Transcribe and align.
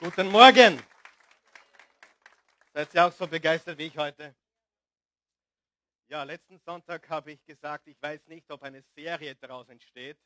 Guten 0.00 0.30
Morgen. 0.30 0.80
Seid 2.72 2.94
ihr 2.94 3.04
auch 3.04 3.10
so 3.10 3.26
begeistert 3.26 3.76
wie 3.78 3.86
ich 3.86 3.98
heute? 3.98 4.32
Ja, 6.06 6.22
letzten 6.22 6.60
Sonntag 6.60 7.08
habe 7.08 7.32
ich 7.32 7.44
gesagt, 7.44 7.88
ich 7.88 8.00
weiß 8.00 8.28
nicht, 8.28 8.48
ob 8.52 8.62
eine 8.62 8.80
Serie 8.94 9.34
daraus 9.34 9.68
entsteht, 9.68 10.16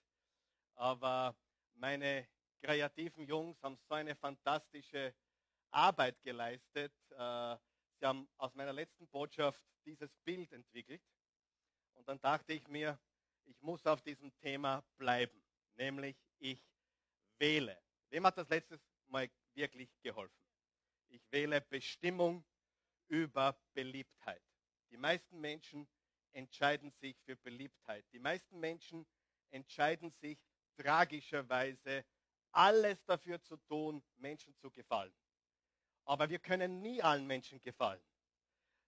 aber 0.75 1.35
meine 1.73 2.29
kreativen 2.61 3.27
Jungs 3.27 3.57
haben 3.63 3.79
so 3.89 3.95
eine 3.95 4.15
fantastische 4.15 5.15
Arbeit 5.71 6.23
geleistet. 6.23 6.93
Äh, 7.09 7.57
sie 7.99 8.05
haben 8.05 8.29
aus 8.37 8.55
meiner 8.55 8.75
letzten 8.75 9.09
Botschaft 9.09 9.65
dieses 9.87 10.11
Bild 10.23 10.53
entwickelt. 10.53 11.01
Und 11.95 12.07
dann 12.07 12.21
dachte 12.21 12.53
ich 12.53 12.69
mir, 12.69 12.99
ich 13.47 13.59
muss 13.63 13.87
auf 13.87 14.03
diesem 14.03 14.37
Thema 14.37 14.85
bleiben, 14.99 15.43
nämlich 15.77 16.19
ich 16.41 16.63
wähle. 17.39 17.81
Wem 18.11 18.27
hat 18.27 18.37
das 18.37 18.51
letztes 18.51 18.83
Mal 19.09 19.31
wirklich 19.55 19.91
geholfen. 20.03 20.43
Ich 21.09 21.23
wähle 21.31 21.61
Bestimmung 21.61 22.45
über 23.09 23.59
Beliebtheit. 23.75 24.43
Die 24.91 24.97
meisten 24.97 25.41
Menschen 25.41 25.87
entscheiden 26.33 26.91
sich 26.93 27.19
für 27.25 27.37
Beliebtheit. 27.37 28.05
Die 28.13 28.19
meisten 28.19 28.59
Menschen 28.59 29.07
entscheiden 29.51 30.11
sich 30.21 30.39
tragischerweise, 30.77 32.05
alles 32.53 33.05
dafür 33.05 33.43
zu 33.43 33.57
tun, 33.57 34.03
Menschen 34.17 34.55
zu 34.57 34.71
gefallen. 34.71 35.15
Aber 36.05 36.29
wir 36.29 36.39
können 36.39 36.81
nie 36.81 37.03
allen 37.03 37.27
Menschen 37.27 37.61
gefallen. 37.61 38.03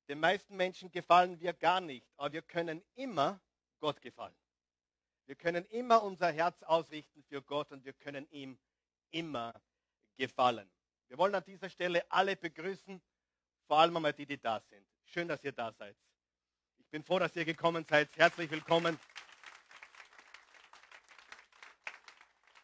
Den 0.08 0.20
meisten 0.20 0.56
Menschen 0.56 0.90
gefallen 0.90 1.40
wir 1.40 1.52
gar 1.54 1.80
nicht, 1.80 2.06
aber 2.16 2.32
wir 2.32 2.42
können 2.42 2.82
immer 2.94 3.40
Gott 3.80 4.00
gefallen. 4.02 4.36
Wir 5.26 5.36
können 5.36 5.64
immer 5.66 6.02
unser 6.02 6.30
Herz 6.30 6.62
ausrichten 6.62 7.22
für 7.24 7.42
Gott 7.42 7.70
und 7.72 7.84
wir 7.84 7.94
können 7.94 8.26
ihm 8.30 8.58
immer 9.10 9.52
gefallen 9.52 9.73
gefallen. 10.16 10.70
Wir 11.08 11.18
wollen 11.18 11.34
an 11.34 11.44
dieser 11.44 11.68
Stelle 11.68 12.04
alle 12.10 12.36
begrüßen, 12.36 13.02
vor 13.66 13.78
allem 13.78 13.96
einmal 13.96 14.12
die, 14.12 14.26
die 14.26 14.40
da 14.40 14.60
sind. 14.60 14.86
Schön, 15.04 15.28
dass 15.28 15.44
ihr 15.44 15.52
da 15.52 15.72
seid. 15.72 15.96
Ich 16.78 16.88
bin 16.88 17.04
froh, 17.04 17.18
dass 17.18 17.34
ihr 17.36 17.44
gekommen 17.44 17.84
seid. 17.88 18.16
Herzlich 18.16 18.50
willkommen. 18.50 18.98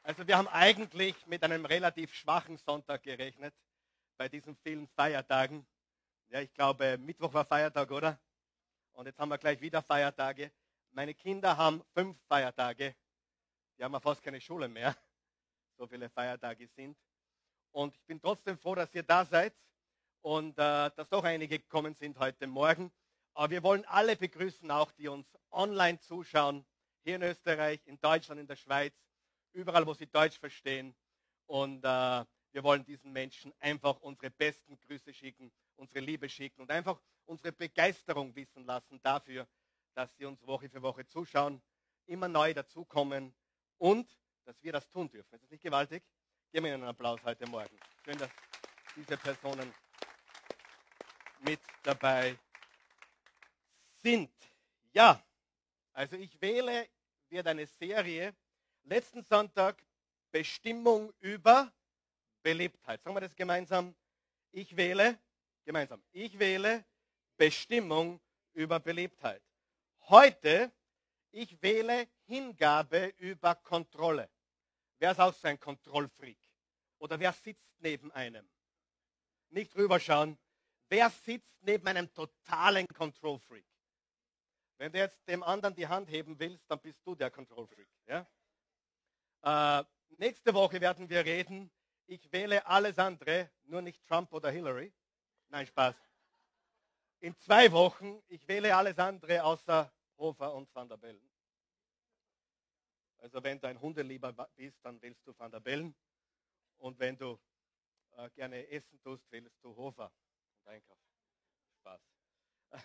Also 0.03 0.27
wir 0.27 0.37
haben 0.37 0.49
eigentlich 0.49 1.27
mit 1.27 1.45
einem 1.45 1.65
relativ 1.65 2.15
schwachen 2.15 2.57
Sonntag 2.57 3.03
gerechnet 3.03 3.55
bei 4.17 4.29
diesen 4.29 4.57
vielen 4.57 4.89
Feiertagen. 4.89 5.67
Ja, 6.29 6.41
ich 6.41 6.53
glaube, 6.53 6.99
Mittwoch 6.99 7.33
war 7.33 7.45
Feiertag, 7.45 7.91
oder? 7.91 8.21
Und 8.93 9.07
jetzt 9.07 9.19
haben 9.19 9.29
wir 9.29 9.39
gleich 9.39 9.61
wieder 9.61 9.83
Feiertage. 9.83 10.53
Meine 10.91 11.15
Kinder 11.15 11.57
haben 11.57 11.83
fünf 11.95 12.19
Feiertage. 12.27 12.97
Die 13.79 13.85
haben 13.85 13.93
ja 13.93 14.01
fast 14.01 14.23
keine 14.23 14.41
Schule 14.41 14.69
mehr. 14.69 14.97
So 15.77 15.87
viele 15.87 16.11
Feiertage 16.11 16.69
sind. 16.69 16.99
Und 17.73 17.95
ich 17.95 18.05
bin 18.07 18.21
trotzdem 18.21 18.59
froh, 18.59 18.75
dass 18.75 18.95
ihr 18.95 19.03
da 19.03 19.25
seid 19.25 19.55
und 20.23 20.59
äh, 20.59 20.91
dass 20.97 21.09
doch 21.09 21.25
einige 21.25 21.59
gekommen 21.59 21.95
sind 21.95 22.19
heute 22.19 22.47
Morgen. 22.47 22.91
Aber 23.35 23.51
wir 23.51 23.63
wollen 23.63 23.85
alle 23.87 24.17
begrüßen, 24.17 24.71
auch 24.71 24.91
die 24.93 25.09
uns 25.09 25.27
online 25.51 26.01
zuschauen, 26.01 26.65
hier 27.05 27.17
in 27.17 27.23
Österreich, 27.23 27.81
in 27.87 28.01
Deutschland, 28.01 28.41
in 28.41 28.47
der 28.47 28.57
Schweiz, 28.57 28.95
überall, 29.53 29.87
wo 29.87 29.95
sie 29.95 30.07
Deutsch 30.07 30.39
verstehen. 30.39 30.95
Und 31.47 31.85
äh, 31.85 32.25
wir 32.53 32.63
wollen 32.63 32.85
diesen 32.85 33.13
Menschen 33.13 33.55
einfach 33.61 34.01
unsere 34.01 34.31
besten 34.31 34.79
Grüße 34.81 35.13
schicken, 35.15 35.53
unsere 35.77 36.01
Liebe 36.01 36.29
schicken 36.29 36.63
und 36.63 36.71
einfach 36.71 37.01
unsere 37.27 37.53
Begeisterung 37.53 38.35
wissen 38.35 38.65
lassen 38.67 39.01
dafür, 39.03 39.47
dass 39.95 40.15
sie 40.17 40.25
uns 40.25 40.45
Woche 40.47 40.69
für 40.69 40.83
Woche 40.83 41.07
zuschauen, 41.07 41.63
immer 42.07 42.29
neu 42.29 42.53
dazukommen 42.53 43.35
und 43.79 44.09
dass 44.45 44.61
wir 44.63 44.73
das 44.73 44.89
tun 44.91 45.09
dürfen. 45.09 45.35
Ist 45.35 45.45
das 45.45 45.51
nicht 45.51 45.63
gewaltig? 45.63 46.03
Geben 46.53 46.65
wir 46.65 46.75
Ihnen 46.75 46.83
einen 46.83 46.91
Applaus 46.91 47.21
heute 47.23 47.47
Morgen. 47.47 47.79
Schön, 48.05 48.19
dass 48.19 48.31
diese 48.97 49.17
Personen 49.17 49.73
mit 51.43 51.61
dabei 51.85 52.37
sind. 54.03 54.33
Ja, 54.93 55.23
also 55.93 56.17
ich 56.17 56.41
wähle, 56.41 56.89
wird 57.29 57.47
eine 57.47 57.67
Serie. 57.67 58.35
Letzten 58.83 59.23
Sonntag 59.23 59.81
Bestimmung 60.33 61.13
über 61.21 61.73
Beliebtheit. 62.43 63.01
Sagen 63.01 63.15
wir 63.15 63.21
das 63.21 63.37
gemeinsam. 63.37 63.95
Ich 64.51 64.77
wähle, 64.77 65.21
gemeinsam, 65.65 66.03
ich 66.11 66.37
wähle 66.37 66.85
Bestimmung 67.37 68.21
über 68.55 68.81
Beliebtheit. 68.81 69.43
Heute, 70.09 70.73
ich 71.31 71.63
wähle 71.63 72.09
Hingabe 72.27 73.15
über 73.19 73.55
Kontrolle. 73.55 74.29
Wer 75.01 75.13
ist 75.13 75.21
auch 75.21 75.33
so 75.33 75.49
ein 75.49 75.59
Kontrollfreak? 75.59 76.39
Oder 76.99 77.19
wer 77.19 77.33
sitzt 77.33 77.73
neben 77.79 78.13
einem? 78.13 78.47
Nicht 79.49 79.75
rüberschauen. 79.75 80.39
Wer 80.91 81.09
sitzt 81.09 81.57
neben 81.63 81.87
einem 81.89 82.13
totalen 82.13 82.87
Kontrollfreak? 82.87 83.65
Wenn 84.77 84.93
du 84.93 84.99
jetzt 84.99 85.27
dem 85.27 85.43
anderen 85.43 85.75
die 85.75 85.89
Hand 85.89 86.11
heben 86.11 86.39
willst, 86.39 86.71
dann 86.71 86.81
bist 86.81 87.01
du 87.05 87.15
der 87.15 87.31
Kontrollfreak. 87.31 87.89
Ja? 88.07 88.27
Äh, 89.43 89.85
nächste 90.19 90.53
Woche 90.53 90.79
werden 90.83 91.09
wir 91.09 91.25
reden. 91.25 91.73
Ich 92.07 92.31
wähle 92.31 92.67
alles 92.67 92.99
andere, 92.99 93.51
nur 93.65 93.81
nicht 93.81 94.07
Trump 94.07 94.31
oder 94.35 94.51
Hillary. 94.51 94.93
Nein, 95.49 95.67
Spaß. 95.67 95.97
In 97.21 97.35
zwei 97.39 97.73
Wochen, 97.73 98.23
ich 98.29 98.47
wähle 98.47 98.77
alles 98.77 98.99
andere 98.99 99.45
außer 99.45 99.91
Hofer 100.19 100.55
und 100.55 100.75
Van 100.75 100.89
der 100.89 100.99
Bellen. 100.99 101.30
Also 103.21 103.43
wenn 103.43 103.61
du 103.61 103.69
ein 103.69 103.81
Hundelieber 103.81 104.33
bist, 104.57 104.79
dann 104.83 105.01
wählst 105.03 105.27
du 105.27 105.37
Van 105.37 105.51
der 105.51 105.61
Bellen. 105.61 105.95
Und 106.79 106.99
wenn 106.99 107.17
du 107.17 107.39
äh, 108.17 108.31
gerne 108.31 108.67
essen 108.69 108.99
tust, 109.01 109.31
wählst 109.31 109.63
du 109.63 109.77
Hofer 109.77 110.11
und 110.57 110.67
einkaufen. 110.67 111.11
Spaß. 111.81 112.01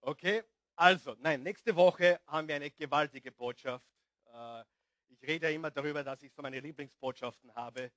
Okay, 0.00 0.44
also, 0.76 1.16
nein, 1.18 1.42
nächste 1.42 1.74
Woche 1.74 2.20
haben 2.28 2.46
wir 2.46 2.54
eine 2.54 2.70
gewaltige 2.70 3.32
Botschaft. 3.32 3.84
Äh, 4.32 4.62
ich 5.08 5.20
rede 5.22 5.48
ja 5.48 5.52
immer 5.52 5.72
darüber, 5.72 6.04
dass 6.04 6.22
ich 6.22 6.32
so 6.32 6.40
meine 6.40 6.60
Lieblingsbotschaften 6.60 7.52
habe. 7.56 7.90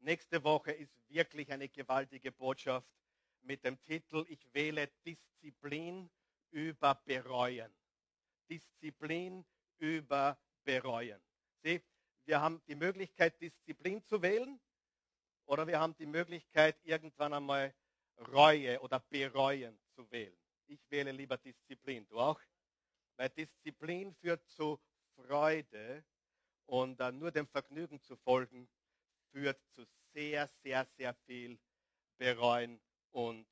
Nächste 0.00 0.44
Woche 0.44 0.72
ist 0.72 0.92
wirklich 1.08 1.50
eine 1.50 1.70
gewaltige 1.70 2.30
Botschaft 2.30 2.86
mit 3.40 3.64
dem 3.64 3.80
Titel 3.82 4.26
Ich 4.28 4.52
wähle 4.52 4.88
Disziplin 5.06 6.10
über 6.50 6.94
Bereuen. 7.06 7.74
Disziplin 8.50 9.44
über 9.78 10.38
Bereuen. 10.64 11.20
Sieh, 11.62 11.82
wir 12.24 12.40
haben 12.40 12.60
die 12.66 12.74
Möglichkeit, 12.74 13.40
Disziplin 13.40 14.02
zu 14.04 14.20
wählen 14.20 14.60
oder 15.46 15.66
wir 15.66 15.78
haben 15.78 15.96
die 15.96 16.06
Möglichkeit, 16.06 16.76
irgendwann 16.82 17.32
einmal 17.32 17.74
Reue 18.32 18.80
oder 18.80 19.00
Bereuen 19.00 19.78
zu 19.94 20.10
wählen. 20.10 20.36
Ich 20.66 20.80
wähle 20.90 21.12
lieber 21.12 21.38
Disziplin. 21.38 22.06
Du 22.08 22.18
auch? 22.18 22.40
Weil 23.16 23.30
Disziplin 23.30 24.14
führt 24.14 24.44
zu 24.48 24.80
Freude 25.14 26.04
und 26.66 27.00
uh, 27.00 27.10
nur 27.12 27.30
dem 27.30 27.46
Vergnügen 27.46 28.00
zu 28.00 28.16
folgen, 28.16 28.68
führt 29.30 29.62
zu 29.70 29.86
sehr, 30.12 30.48
sehr, 30.62 30.84
sehr 30.96 31.14
viel 31.26 31.58
Bereuen 32.18 32.80
und 33.12 33.46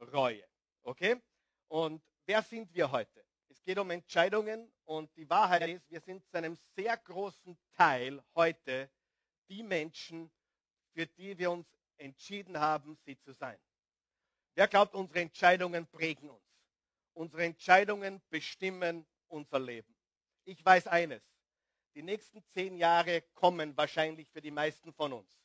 Reue. 0.00 0.46
Okay? 0.82 1.20
Und 1.68 2.02
wer 2.26 2.42
sind 2.42 2.72
wir 2.74 2.90
heute? 2.90 3.24
Es 3.52 3.62
geht 3.64 3.78
um 3.78 3.90
Entscheidungen 3.90 4.72
und 4.86 5.14
die 5.14 5.28
Wahrheit 5.28 5.68
ist, 5.68 5.90
wir 5.90 6.00
sind 6.00 6.24
zu 6.30 6.38
einem 6.38 6.56
sehr 6.74 6.96
großen 6.96 7.58
Teil 7.76 8.24
heute 8.34 8.90
die 9.50 9.62
Menschen, 9.62 10.30
für 10.94 11.06
die 11.06 11.36
wir 11.36 11.50
uns 11.50 11.66
entschieden 11.98 12.58
haben, 12.58 12.96
sie 13.04 13.18
zu 13.18 13.34
sein. 13.34 13.58
Wer 14.54 14.68
glaubt, 14.68 14.94
unsere 14.94 15.20
Entscheidungen 15.20 15.86
prägen 15.86 16.30
uns? 16.30 16.42
Unsere 17.12 17.44
Entscheidungen 17.44 18.22
bestimmen 18.30 19.06
unser 19.28 19.60
Leben. 19.60 19.94
Ich 20.44 20.64
weiß 20.64 20.86
eines. 20.86 21.22
Die 21.94 22.02
nächsten 22.02 22.42
zehn 22.54 22.78
Jahre 22.78 23.20
kommen 23.34 23.76
wahrscheinlich 23.76 24.30
für 24.30 24.40
die 24.40 24.50
meisten 24.50 24.94
von 24.94 25.12
uns. 25.12 25.42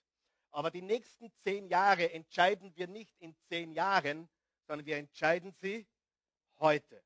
Aber 0.52 0.72
die 0.72 0.82
nächsten 0.82 1.30
zehn 1.44 1.68
Jahre 1.68 2.10
entscheiden 2.14 2.74
wir 2.74 2.88
nicht 2.88 3.20
in 3.20 3.36
zehn 3.50 3.74
Jahren, 3.74 4.30
sondern 4.66 4.86
wir 4.86 4.96
entscheiden 4.96 5.52
sie 5.52 5.86
heute. 6.60 7.04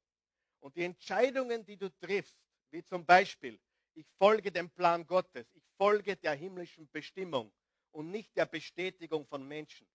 Und 0.61 0.75
die 0.75 0.83
Entscheidungen, 0.83 1.65
die 1.65 1.77
du 1.77 1.89
triffst, 1.99 2.39
wie 2.69 2.83
zum 2.83 3.05
Beispiel, 3.05 3.59
ich 3.93 4.07
folge 4.17 4.51
dem 4.51 4.69
Plan 4.69 5.05
Gottes, 5.05 5.51
ich 5.53 5.63
folge 5.77 6.15
der 6.15 6.33
himmlischen 6.33 6.89
Bestimmung 6.91 7.51
und 7.91 8.09
nicht 8.09 8.35
der 8.37 8.45
Bestätigung 8.45 9.25
von 9.25 9.45
Menschen. 9.45 9.87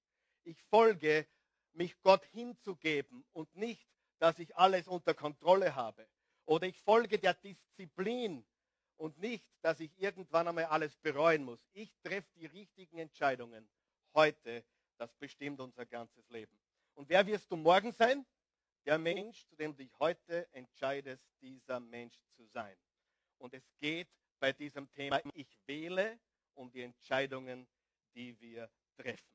Ich 0.44 0.62
folge, 0.64 1.26
mich 1.72 2.00
Gott 2.02 2.24
hinzugeben 2.26 3.24
und 3.32 3.54
nicht, 3.54 3.88
dass 4.18 4.38
ich 4.38 4.56
alles 4.56 4.88
unter 4.88 5.14
Kontrolle 5.14 5.74
habe. 5.74 6.08
Oder 6.44 6.66
ich 6.66 6.78
folge 6.80 7.18
der 7.18 7.34
Disziplin 7.34 8.44
und 8.96 9.18
nicht, 9.18 9.46
dass 9.62 9.80
ich 9.80 9.90
irgendwann 9.98 10.48
einmal 10.48 10.66
alles 10.66 10.96
bereuen 10.96 11.44
muss. 11.44 11.60
Ich 11.72 11.92
treffe 12.02 12.28
die 12.36 12.46
richtigen 12.46 12.98
Entscheidungen 12.98 13.68
heute. 14.14 14.64
Das 14.98 15.14
bestimmt 15.16 15.60
unser 15.60 15.84
ganzes 15.84 16.26
Leben. 16.30 16.58
Und 16.94 17.08
wer 17.10 17.26
wirst 17.26 17.50
du 17.50 17.56
morgen 17.56 17.92
sein? 17.92 18.24
Der 18.86 18.98
Mensch, 18.98 19.44
zu 19.46 19.56
dem 19.56 19.72
du 19.72 19.82
dich 19.82 19.92
heute 19.98 20.46
entscheidest, 20.52 21.26
dieser 21.40 21.80
Mensch 21.80 22.16
zu 22.36 22.46
sein. 22.46 22.76
Und 23.38 23.52
es 23.52 23.64
geht 23.80 24.08
bei 24.38 24.52
diesem 24.52 24.88
Thema, 24.92 25.20
ich 25.34 25.58
wähle 25.66 26.20
um 26.54 26.70
die 26.70 26.82
Entscheidungen, 26.82 27.66
die 28.14 28.40
wir 28.40 28.70
treffen. 28.96 29.28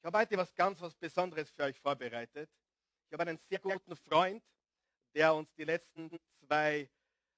Ich 0.00 0.04
habe 0.04 0.18
heute 0.18 0.36
was 0.36 0.52
ganz 0.56 0.80
was 0.80 0.96
Besonderes 0.96 1.50
für 1.50 1.62
euch 1.62 1.78
vorbereitet. 1.78 2.50
Ich 3.06 3.12
habe 3.12 3.22
einen 3.22 3.38
sehr 3.48 3.60
guten 3.60 3.94
Freund, 3.94 4.42
der 5.14 5.34
uns 5.34 5.54
die 5.54 5.64
letzten 5.64 6.10
zwei 6.40 6.90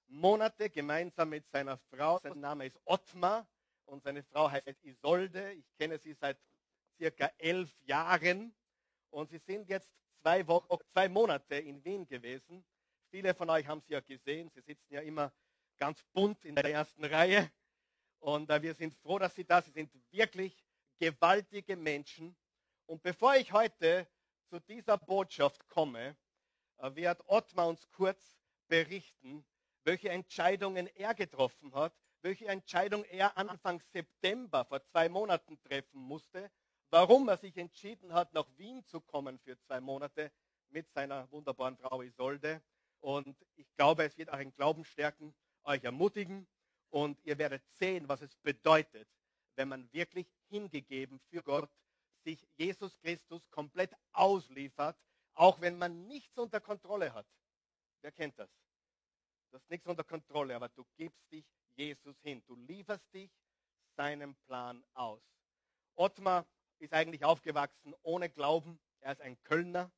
Monate 0.06 0.70
gemeinsam 0.70 1.28
mit 1.28 1.46
seiner 1.50 1.76
Frau, 1.76 2.18
sein 2.18 2.40
Name 2.40 2.64
ist 2.64 2.80
Ottmar 2.86 3.46
und 3.84 4.02
seine 4.02 4.22
Frau 4.22 4.50
heißt 4.50 4.82
Isolde. 4.84 5.52
Ich 5.52 5.70
kenne 5.76 5.98
sie 5.98 6.14
seit 6.14 6.38
circa 6.96 7.30
elf 7.36 7.70
Jahren 7.82 8.54
und 9.10 9.28
sie 9.28 9.38
sind 9.38 9.68
jetzt 9.68 9.92
zwei, 10.22 10.46
Wochen, 10.46 10.68
zwei 10.92 11.08
Monate 11.08 11.56
in 11.56 11.84
Wien 11.84 12.06
gewesen. 12.06 12.64
Viele 13.10 13.34
von 13.34 13.50
euch 13.50 13.66
haben 13.66 13.82
sie 13.82 13.92
ja 13.92 14.00
gesehen. 14.00 14.50
Sie 14.54 14.62
sitzen 14.62 14.94
ja 14.94 15.00
immer 15.00 15.32
ganz 15.78 16.02
bunt 16.12 16.44
in 16.44 16.54
der 16.54 16.70
ersten 16.70 17.04
Reihe. 17.04 17.50
Und 18.20 18.48
äh, 18.50 18.62
wir 18.62 18.74
sind 18.74 18.94
froh, 18.94 19.18
dass 19.18 19.34
sie 19.34 19.44
da 19.44 19.60
sind. 19.60 19.74
Sie 19.74 19.82
sind 19.82 20.12
wirklich 20.12 20.64
gewaltige 20.98 21.76
Menschen. 21.76 22.36
Und 22.86 23.02
bevor 23.02 23.34
ich 23.34 23.52
heute 23.52 24.06
zu 24.48 24.60
dieser 24.60 24.96
Botschaft 24.96 25.68
komme, 25.68 26.16
äh, 26.78 26.94
wird 26.94 27.20
Ottmar 27.26 27.68
uns 27.68 27.88
kurz 27.90 28.38
berichten, 28.68 29.44
welche 29.84 30.10
Entscheidungen 30.10 30.86
er 30.94 31.14
getroffen 31.14 31.74
hat, 31.74 31.92
welche 32.22 32.46
Entscheidung 32.46 33.04
er 33.04 33.36
Anfang 33.36 33.82
September 33.92 34.64
vor 34.64 34.82
zwei 34.84 35.08
Monaten 35.08 35.60
treffen 35.60 36.00
musste, 36.00 36.50
warum 36.92 37.26
er 37.28 37.38
sich 37.38 37.56
entschieden 37.56 38.12
hat, 38.12 38.34
nach 38.34 38.46
Wien 38.58 38.84
zu 38.84 39.00
kommen 39.00 39.38
für 39.38 39.58
zwei 39.60 39.80
Monate 39.80 40.30
mit 40.68 40.92
seiner 40.92 41.28
wunderbaren 41.32 41.76
Frau 41.78 42.02
Isolde. 42.02 42.62
Und 43.00 43.34
ich 43.56 43.66
glaube, 43.76 44.04
es 44.04 44.16
wird 44.18 44.28
ein 44.28 44.52
Glauben 44.54 44.84
stärken, 44.84 45.34
euch 45.64 45.82
ermutigen 45.82 46.46
und 46.90 47.18
ihr 47.24 47.38
werdet 47.38 47.62
sehen, 47.78 48.08
was 48.08 48.20
es 48.20 48.36
bedeutet, 48.36 49.08
wenn 49.56 49.68
man 49.68 49.90
wirklich 49.92 50.26
hingegeben 50.50 51.18
für 51.30 51.42
Gott 51.42 51.70
sich 52.24 52.46
Jesus 52.56 52.96
Christus 52.98 53.42
komplett 53.50 53.94
ausliefert, 54.12 54.96
auch 55.32 55.60
wenn 55.62 55.78
man 55.78 56.06
nichts 56.06 56.36
unter 56.36 56.60
Kontrolle 56.60 57.14
hat. 57.14 57.26
Wer 58.02 58.12
kennt 58.12 58.38
das? 58.38 58.50
Du 59.50 59.56
hast 59.56 59.68
nichts 59.70 59.86
unter 59.86 60.04
Kontrolle, 60.04 60.54
aber 60.54 60.68
du 60.68 60.84
gibst 60.96 61.32
dich 61.32 61.46
Jesus 61.74 62.20
hin. 62.20 62.42
Du 62.46 62.54
lieferst 62.54 63.12
dich 63.14 63.30
seinem 63.96 64.34
Plan 64.46 64.84
aus. 64.92 65.22
Ottmar 65.94 66.46
ist 66.82 66.92
eigentlich 66.92 67.24
aufgewachsen 67.24 67.94
ohne 68.02 68.28
Glauben. 68.28 68.78
Er 69.00 69.12
ist 69.12 69.20
ein 69.20 69.40
Kölner. 69.44 69.90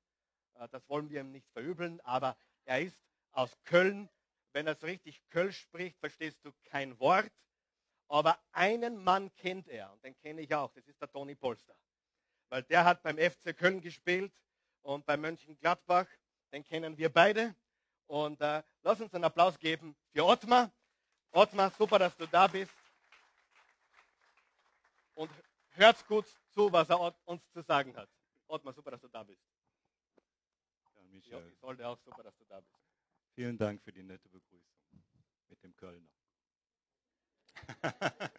Äh, 0.54 0.69
das 0.69 0.88
wollen 0.88 1.10
wir 1.10 1.20
ihm 1.20 1.32
nicht 1.32 1.48
verübeln, 1.52 2.00
aber 2.02 2.36
er 2.64 2.81
ist 2.81 2.96
aus 3.32 3.50
Köln. 3.64 4.08
Wenn 4.52 4.66
er 4.66 4.76
so 4.76 4.86
richtig 4.86 5.20
Kölsch 5.31 5.58
spricht, 5.58 5.98
verstehst 5.98 6.38
du 6.44 6.52
kein 6.64 6.98
Wort. 7.00 7.32
Aber 8.08 8.38
einen 8.52 9.02
Mann 9.02 9.34
kennt 9.36 9.66
er 9.69 9.92
und 9.92 10.04
den 10.04 10.16
kenne 10.19 10.42
ich 10.42 10.54
auch. 10.54 10.70
Das 10.72 10.86
ist 10.86 11.00
der 11.00 11.10
Toni 11.10 11.34
Polster. 11.34 11.75
Weil 12.50 12.62
der 12.64 12.84
hat 12.84 13.02
beim 13.02 13.19
FC 13.19 13.56
Köln 13.56 13.81
gespielt 13.81 14.32
und 14.82 15.04
bei 15.06 15.16
Mönchengladbach. 15.16 16.06
Den 16.52 16.62
kennen 16.62 16.96
wir 16.96 17.08
beide. 17.08 17.56
Und 18.06 18.40
äh, 18.40 18.62
lass 18.82 19.00
uns 19.00 19.12
einen 19.14 19.25
Applaus 19.25 19.58
geben 19.58 19.96
für 20.12 20.25
Ottmar. 20.25 20.70
Ottmar, 21.32 21.72
super, 21.76 21.98
dass 21.98 22.16
du 22.16 22.26
da 22.26 22.46
bist. 22.46 22.72
Und 25.14 25.31
hört 25.74 26.06
gut 26.06 26.26
zu, 26.50 26.72
was 26.72 26.88
er 26.88 27.00
uns 27.26 27.42
zu 27.52 27.62
sagen 27.62 27.94
hat. 27.96 28.08
Ottmar, 28.46 28.72
super, 28.72 28.90
dass 28.92 29.00
du 29.00 29.08
da 29.08 29.22
bist. 29.22 29.42
Ja, 30.94 31.02
Michael. 31.04 31.50
Ja, 31.50 31.56
sollte 31.60 31.86
auch 31.86 31.98
super, 31.98 32.22
dass 32.22 32.36
du 32.36 32.44
da 32.44 32.60
bist. 32.60 32.78
Vielen 33.34 33.58
Dank 33.58 33.82
für 33.82 33.92
die 33.92 34.02
nette 34.02 34.28
Begrüßung 34.28 34.76
mit 35.48 35.62
dem 35.62 35.74
Kölner. 35.76 36.10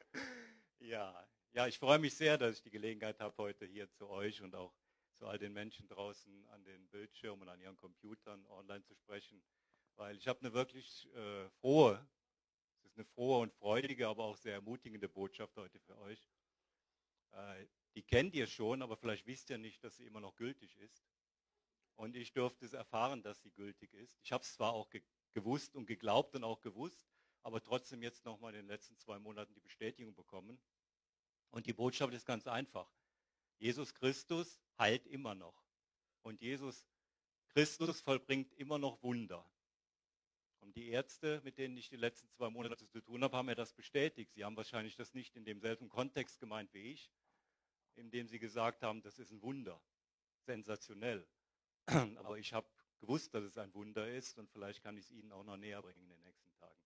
ja, 0.80 1.28
ja, 1.54 1.68
ich 1.68 1.80
freue 1.80 2.00
mich 2.00 2.16
sehr, 2.16 2.38
dass 2.38 2.58
ich 2.58 2.62
die 2.62 2.72
Gelegenheit 2.72 3.20
habe, 3.20 3.36
heute 3.38 3.66
hier 3.66 3.90
zu 3.92 4.10
euch 4.10 4.42
und 4.42 4.56
auch 4.56 4.74
zu 5.14 5.28
all 5.28 5.38
den 5.38 5.54
Menschen 5.54 5.88
draußen 5.88 6.48
an 6.50 6.64
den 6.66 6.88
Bildschirmen 6.90 7.44
und 7.44 7.50
an 7.50 7.60
ihren 7.62 7.78
Computern 7.78 8.46
online 8.48 8.84
zu 8.84 8.94
sprechen 8.96 9.42
weil 9.98 10.18
ich 10.18 10.28
habe 10.28 10.40
eine 10.42 10.54
wirklich 10.54 11.08
äh, 11.16 11.50
frohe, 11.62 12.06
es 12.80 12.92
ist 12.92 12.98
eine 12.98 13.06
frohe 13.06 13.40
und 13.40 13.54
freudige, 13.54 14.08
aber 14.08 14.26
auch 14.26 14.38
sehr 14.38 14.54
ermutigende 14.54 15.10
Botschaft 15.10 15.56
heute 15.58 15.80
für 15.80 15.98
euch. 16.00 16.20
Äh, 17.36 17.68
die 17.96 18.04
kennt 18.04 18.34
ihr 18.36 18.48
schon, 18.48 18.82
aber 18.82 18.98
vielleicht 18.98 19.26
wisst 19.26 19.50
ihr 19.50 19.58
nicht, 19.58 19.84
dass 19.84 19.98
sie 19.98 20.06
immer 20.06 20.20
noch 20.20 20.36
gültig 20.36 20.76
ist. 20.78 21.06
Und 21.96 22.16
ich 22.16 22.34
durfte 22.34 22.66
es 22.66 22.74
erfahren, 22.74 23.24
dass 23.24 23.42
sie 23.42 23.52
gültig 23.52 23.94
ist. 23.94 24.20
Ich 24.22 24.32
habe 24.32 24.44
es 24.44 24.54
zwar 24.54 24.74
auch 24.74 24.90
ge 24.90 25.02
gewusst 25.34 25.76
und 25.76 25.86
geglaubt 25.86 26.34
und 26.36 26.46
auch 26.46 26.62
gewusst, 26.62 27.06
aber 27.44 27.62
trotzdem 27.62 28.02
jetzt 28.02 28.24
nochmal 28.24 28.54
in 28.54 28.62
den 28.62 28.68
letzten 28.68 28.98
zwei 28.98 29.20
Monaten 29.20 29.54
die 29.54 29.60
Bestätigung 29.60 30.16
bekommen. 30.16 30.62
Und 31.52 31.68
die 31.68 31.74
Botschaft 31.74 32.14
ist 32.14 32.26
ganz 32.26 32.48
einfach. 32.48 32.90
Jesus 33.58 33.94
Christus 33.94 34.62
heilt 34.80 35.06
immer 35.08 35.36
noch. 35.36 35.62
Und 36.22 36.42
Jesus 36.42 36.88
Christus 37.50 38.00
vollbringt 38.00 38.54
immer 38.54 38.78
noch 38.78 39.04
Wunder. 39.04 39.46
Und 40.62 40.76
die 40.78 40.88
Ärzte, 40.88 41.42
mit 41.44 41.58
denen 41.58 41.76
ich 41.76 41.90
die 41.90 41.98
letzten 41.98 42.30
zwei 42.30 42.50
Monate 42.50 42.88
zu 42.88 43.02
tun 43.02 43.24
habe, 43.24 43.36
haben 43.36 43.46
mir 43.46 43.56
das 43.56 43.74
bestätigt. 43.74 44.34
Sie 44.34 44.44
haben 44.46 44.56
wahrscheinlich 44.56 44.96
das 44.96 45.14
nicht 45.14 45.36
in 45.36 45.44
demselben 45.44 45.90
Kontext 45.90 46.40
gemeint 46.40 46.74
wie 46.74 46.94
ich, 46.94 47.12
indem 47.98 48.28
sie 48.28 48.40
gesagt 48.40 48.84
haben, 48.84 49.02
das 49.02 49.20
ist 49.20 49.32
ein 49.32 49.42
Wunder, 49.42 49.82
sensationell. 50.42 51.28
Aber 52.18 52.38
ich 52.38 52.54
habe 52.54 52.68
gewusst, 53.00 53.34
dass 53.34 53.44
es 53.44 53.58
ein 53.58 53.74
Wunder 53.74 54.10
ist 54.10 54.38
und 54.38 54.50
vielleicht 54.50 54.82
kann 54.82 54.98
ich 54.98 55.06
es 55.06 55.12
Ihnen 55.12 55.32
auch 55.32 55.44
noch 55.44 55.58
näher 55.58 55.82
bringen 55.82 56.02
in 56.02 56.10
den 56.10 56.22
nächsten 56.22 56.52
Tagen. 56.56 56.80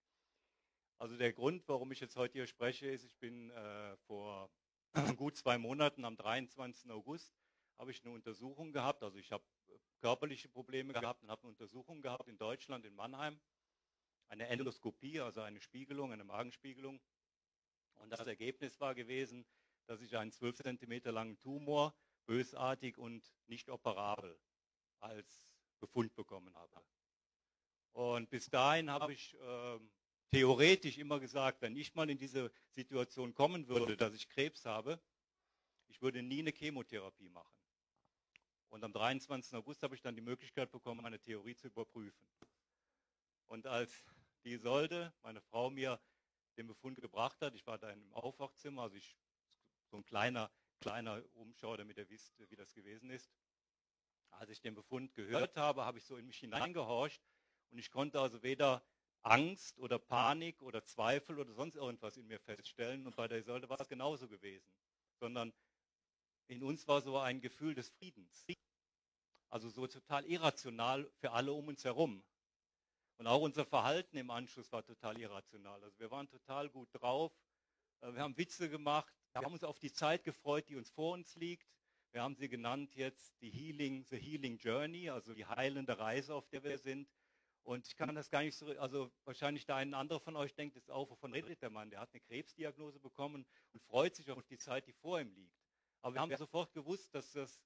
Also 0.97 1.17
der 1.17 1.33
Grund, 1.33 1.67
warum 1.67 1.91
ich 1.91 1.99
jetzt 1.99 2.15
heute 2.15 2.33
hier 2.33 2.47
spreche, 2.47 2.87
ist, 2.87 3.05
ich 3.05 3.15
bin 3.17 3.51
äh, 3.51 3.95
vor 3.97 4.49
gut 5.17 5.37
zwei 5.37 5.57
Monaten, 5.57 6.03
am 6.03 6.17
23. 6.17 6.91
August, 6.91 7.33
habe 7.77 7.91
ich 7.91 8.03
eine 8.03 8.13
Untersuchung 8.13 8.73
gehabt. 8.73 9.03
Also 9.03 9.17
ich 9.17 9.31
habe 9.31 9.43
körperliche 10.01 10.49
Probleme 10.49 10.93
gehabt 10.93 11.23
und 11.23 11.29
habe 11.29 11.43
eine 11.43 11.49
Untersuchung 11.49 12.01
gehabt 12.01 12.27
in 12.27 12.37
Deutschland, 12.37 12.85
in 12.85 12.95
Mannheim 12.95 13.39
eine 14.29 14.47
Endoskopie, 14.47 15.19
also 15.19 15.41
eine 15.41 15.59
Spiegelung, 15.59 16.11
eine 16.11 16.23
Magenspiegelung. 16.23 17.01
Und 17.95 18.11
das 18.11 18.25
Ergebnis 18.25 18.79
war 18.79 18.95
gewesen, 18.95 19.45
dass 19.89 20.01
ich 20.01 20.15
einen 20.15 20.31
12 20.31 20.57
cm 20.57 21.01
langen 21.05 21.39
Tumor, 21.39 21.95
bösartig 22.27 22.99
und 22.99 23.33
nicht 23.47 23.69
operabel, 23.69 24.39
als 24.99 25.49
Befund 25.79 26.13
bekommen 26.13 26.53
habe. 26.53 26.81
Und 27.93 28.29
bis 28.29 28.51
dahin 28.51 28.91
habe 28.91 29.13
ich 29.13 29.33
äh, 29.33 29.79
theoretisch 30.29 30.99
immer 30.99 31.19
gesagt, 31.19 31.63
wenn 31.63 31.75
ich 31.75 31.95
mal 31.95 32.07
in 32.07 32.19
diese 32.19 32.51
Situation 32.75 33.33
kommen 33.33 33.67
würde, 33.67 33.97
dass 33.97 34.13
ich 34.13 34.29
Krebs 34.29 34.63
habe, 34.65 35.01
ich 35.87 35.99
würde 36.03 36.21
nie 36.21 36.39
eine 36.39 36.51
Chemotherapie 36.51 37.29
machen. 37.29 37.57
Und 38.69 38.83
am 38.83 38.93
23. 38.93 39.55
August 39.55 39.81
habe 39.81 39.95
ich 39.95 40.01
dann 40.03 40.13
die 40.13 40.21
Möglichkeit 40.21 40.69
bekommen, 40.69 41.01
meine 41.01 41.19
Theorie 41.19 41.55
zu 41.55 41.65
überprüfen. 41.65 42.27
Und 43.47 43.65
als 43.65 43.91
die 44.43 44.53
Isolde, 44.53 45.11
meine 45.23 45.41
Frau, 45.41 45.71
mir 45.71 45.99
den 46.59 46.67
Befund 46.67 46.99
gebracht 46.99 47.41
hat. 47.41 47.55
Ich 47.55 47.65
war 47.65 47.77
da 47.77 47.89
im 47.89 48.13
Aufwachzimmer, 48.13 48.83
also 48.83 48.97
ich, 48.97 49.17
so 49.89 49.97
ein 49.97 50.05
kleiner, 50.05 50.51
kleiner 50.79 51.23
Umschau, 51.33 51.75
damit 51.77 51.97
ihr 51.97 52.09
wisst, 52.09 52.33
wie 52.49 52.55
das 52.55 52.73
gewesen 52.73 53.09
ist. 53.09 53.31
Als 54.31 54.49
ich 54.49 54.61
den 54.61 54.75
Befund 54.75 55.13
gehört 55.15 55.57
habe, 55.57 55.85
habe 55.85 55.97
ich 55.97 56.05
so 56.05 56.15
in 56.17 56.25
mich 56.27 56.37
hineingehorcht 56.37 57.21
und 57.71 57.79
ich 57.79 57.91
konnte 57.91 58.19
also 58.19 58.41
weder 58.43 58.83
Angst 59.21 59.77
oder 59.79 59.99
Panik 59.99 60.61
oder 60.61 60.83
Zweifel 60.83 61.39
oder 61.39 61.53
sonst 61.53 61.75
irgendwas 61.75 62.17
in 62.17 62.27
mir 62.27 62.39
feststellen. 62.39 63.05
Und 63.05 63.15
bei 63.15 63.27
der 63.27 63.39
Isolde 63.39 63.69
war 63.69 63.79
es 63.79 63.89
genauso 63.89 64.27
gewesen. 64.27 64.65
Sondern 65.19 65.53
in 66.47 66.63
uns 66.63 66.87
war 66.87 67.01
so 67.01 67.17
ein 67.17 67.41
Gefühl 67.41 67.75
des 67.75 67.89
Friedens. 67.89 68.45
Also 69.49 69.69
so 69.69 69.87
total 69.87 70.25
irrational 70.25 71.09
für 71.17 71.31
alle 71.31 71.51
um 71.53 71.67
uns 71.67 71.83
herum. 71.83 72.23
Und 73.17 73.27
auch 73.27 73.41
unser 73.41 73.65
Verhalten 73.65 74.15
im 74.15 74.29
Anschluss 74.29 74.71
war 74.71 74.83
total 74.85 75.19
irrational. 75.19 75.83
Also 75.83 75.99
wir 75.99 76.09
waren 76.11 76.29
total 76.29 76.69
gut 76.69 76.87
drauf. 76.93 77.33
Äh, 78.01 78.13
wir 78.13 78.21
haben 78.21 78.37
Witze 78.37 78.69
gemacht. 78.69 79.13
Wir 79.33 79.41
haben 79.41 79.53
uns 79.53 79.63
auf 79.63 79.79
die 79.79 79.91
Zeit 79.91 80.23
gefreut, 80.23 80.69
die 80.69 80.75
uns 80.75 80.89
vor 80.89 81.13
uns 81.13 81.35
liegt. 81.35 81.67
Wir 82.11 82.23
haben 82.23 82.35
sie 82.35 82.49
genannt 82.49 82.95
jetzt 82.95 83.39
die 83.41 83.51
Healing, 83.51 84.03
the 84.05 84.17
Healing 84.17 84.57
Journey, 84.57 85.09
also 85.09 85.33
die 85.33 85.45
heilende 85.45 85.97
Reise, 85.97 86.33
auf 86.33 86.47
der 86.49 86.63
wir 86.63 86.77
sind. 86.79 87.07
Und 87.63 87.85
ich 87.87 87.95
kann 87.95 88.15
das 88.15 88.31
gar 88.31 88.41
nicht 88.41 88.57
so, 88.57 88.67
also 88.79 89.11
wahrscheinlich 89.25 89.65
der 89.65 89.75
ein 89.75 89.93
anderer 89.93 90.19
von 90.19 90.35
euch 90.35 90.55
denkt 90.55 90.75
es 90.75 90.89
auch, 90.89 91.09
wovon 91.09 91.31
redet 91.33 91.61
der 91.61 91.69
Mann? 91.69 91.91
Der 91.91 91.99
hat 91.99 92.09
eine 92.11 92.21
Krebsdiagnose 92.21 92.99
bekommen 92.99 93.45
und 93.73 93.83
freut 93.83 94.15
sich 94.15 94.31
auf 94.31 94.43
die 94.47 94.57
Zeit, 94.57 94.87
die 94.87 94.93
vor 94.93 95.19
ihm 95.19 95.31
liegt. 95.33 95.55
Aber 96.01 96.15
wir 96.15 96.21
haben 96.21 96.35
sofort 96.35 96.73
gewusst, 96.73 97.13
dass 97.13 97.31
das 97.31 97.61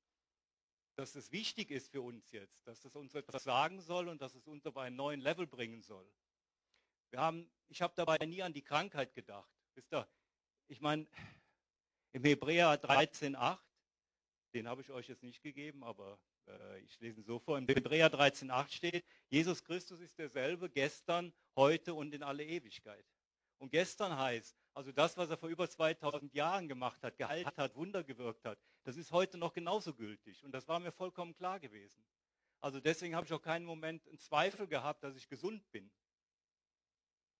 dass 0.95 1.15
es 1.15 1.31
wichtig 1.31 1.71
ist 1.71 1.89
für 1.89 2.01
uns 2.01 2.31
jetzt, 2.31 2.65
dass 2.67 2.85
es 2.85 2.95
uns 2.95 3.15
etwas 3.15 3.43
sagen 3.43 3.81
soll 3.81 4.07
und 4.07 4.21
dass 4.21 4.35
es 4.35 4.47
uns 4.47 4.65
auf 4.65 4.77
einen 4.77 4.95
neuen 4.95 5.21
Level 5.21 5.47
bringen 5.47 5.81
soll. 5.81 6.07
Wir 7.09 7.19
haben, 7.19 7.49
ich 7.67 7.81
habe 7.81 7.93
dabei 7.95 8.17
nie 8.25 8.43
an 8.43 8.53
die 8.53 8.61
Krankheit 8.61 9.13
gedacht. 9.13 9.51
Wisst 9.73 9.91
ihr, 9.93 10.07
ich 10.67 10.81
meine, 10.81 11.07
im 12.13 12.23
Hebräer 12.23 12.81
13,8, 12.81 13.57
den 14.53 14.67
habe 14.67 14.81
ich 14.81 14.91
euch 14.91 15.07
jetzt 15.07 15.23
nicht 15.23 15.41
gegeben, 15.41 15.83
aber 15.83 16.19
äh, 16.47 16.79
ich 16.81 16.99
lese 16.99 17.19
ihn 17.19 17.25
so 17.25 17.39
vor. 17.39 17.57
Im 17.57 17.67
Hebräer 17.67 18.11
13,8 18.11 18.71
steht, 18.71 19.05
Jesus 19.29 19.63
Christus 19.63 19.99
ist 19.99 20.17
derselbe 20.19 20.69
gestern, 20.69 21.33
heute 21.55 21.93
und 21.95 22.13
in 22.13 22.23
alle 22.23 22.45
Ewigkeit. 22.45 23.05
Und 23.57 23.71
gestern 23.71 24.17
heißt, 24.17 24.55
also 24.73 24.91
das, 24.91 25.17
was 25.17 25.29
er 25.29 25.37
vor 25.37 25.49
über 25.49 25.69
2000 25.69 26.33
Jahren 26.33 26.67
gemacht 26.67 27.01
hat, 27.03 27.17
geheilt 27.17 27.57
hat, 27.57 27.75
Wunder 27.75 28.03
gewirkt 28.03 28.45
hat, 28.45 28.59
das 28.83 28.97
ist 28.97 29.11
heute 29.11 29.37
noch 29.37 29.53
genauso 29.53 29.93
gültig. 29.93 30.43
Und 30.43 30.51
das 30.51 30.67
war 30.67 30.79
mir 30.79 30.91
vollkommen 30.91 31.33
klar 31.35 31.59
gewesen. 31.59 32.03
Also 32.61 32.79
deswegen 32.79 33.15
habe 33.15 33.25
ich 33.25 33.33
auch 33.33 33.41
keinen 33.41 33.65
Moment 33.65 34.07
einen 34.07 34.19
Zweifel 34.19 34.67
gehabt, 34.67 35.03
dass 35.03 35.15
ich 35.15 35.27
gesund 35.27 35.69
bin. 35.71 35.91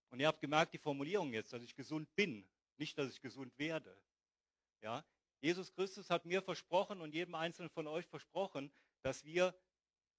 Und 0.10 0.20
ihr 0.20 0.28
habt 0.28 0.42
gemerkt, 0.42 0.74
die 0.74 0.80
Formulierung 0.80 1.34
jetzt, 1.34 1.54
dass 1.54 1.64
ich 1.64 1.76
gesund 1.76 2.14
bin, 2.16 2.48
nicht, 2.78 2.98
dass 2.98 3.12
ich 3.12 3.22
gesund 3.22 3.58
werde. 3.58 3.98
Ja? 4.84 5.04
Jesus 5.42 5.74
Christus 5.74 6.10
hat 6.10 6.26
mir 6.26 6.42
versprochen 6.42 7.02
und 7.02 7.14
jedem 7.14 7.36
Einzelnen 7.36 7.70
von 7.70 7.88
euch 7.88 8.06
versprochen, 8.06 8.72
dass 9.02 9.26
wir 9.26 9.56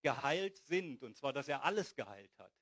geheilt 0.03 0.59
sind. 0.59 1.03
Und 1.03 1.17
zwar, 1.17 1.33
dass 1.33 1.49
er 1.49 1.65
alles 1.65 1.95
geheilt 1.95 2.37
hat. 2.39 2.53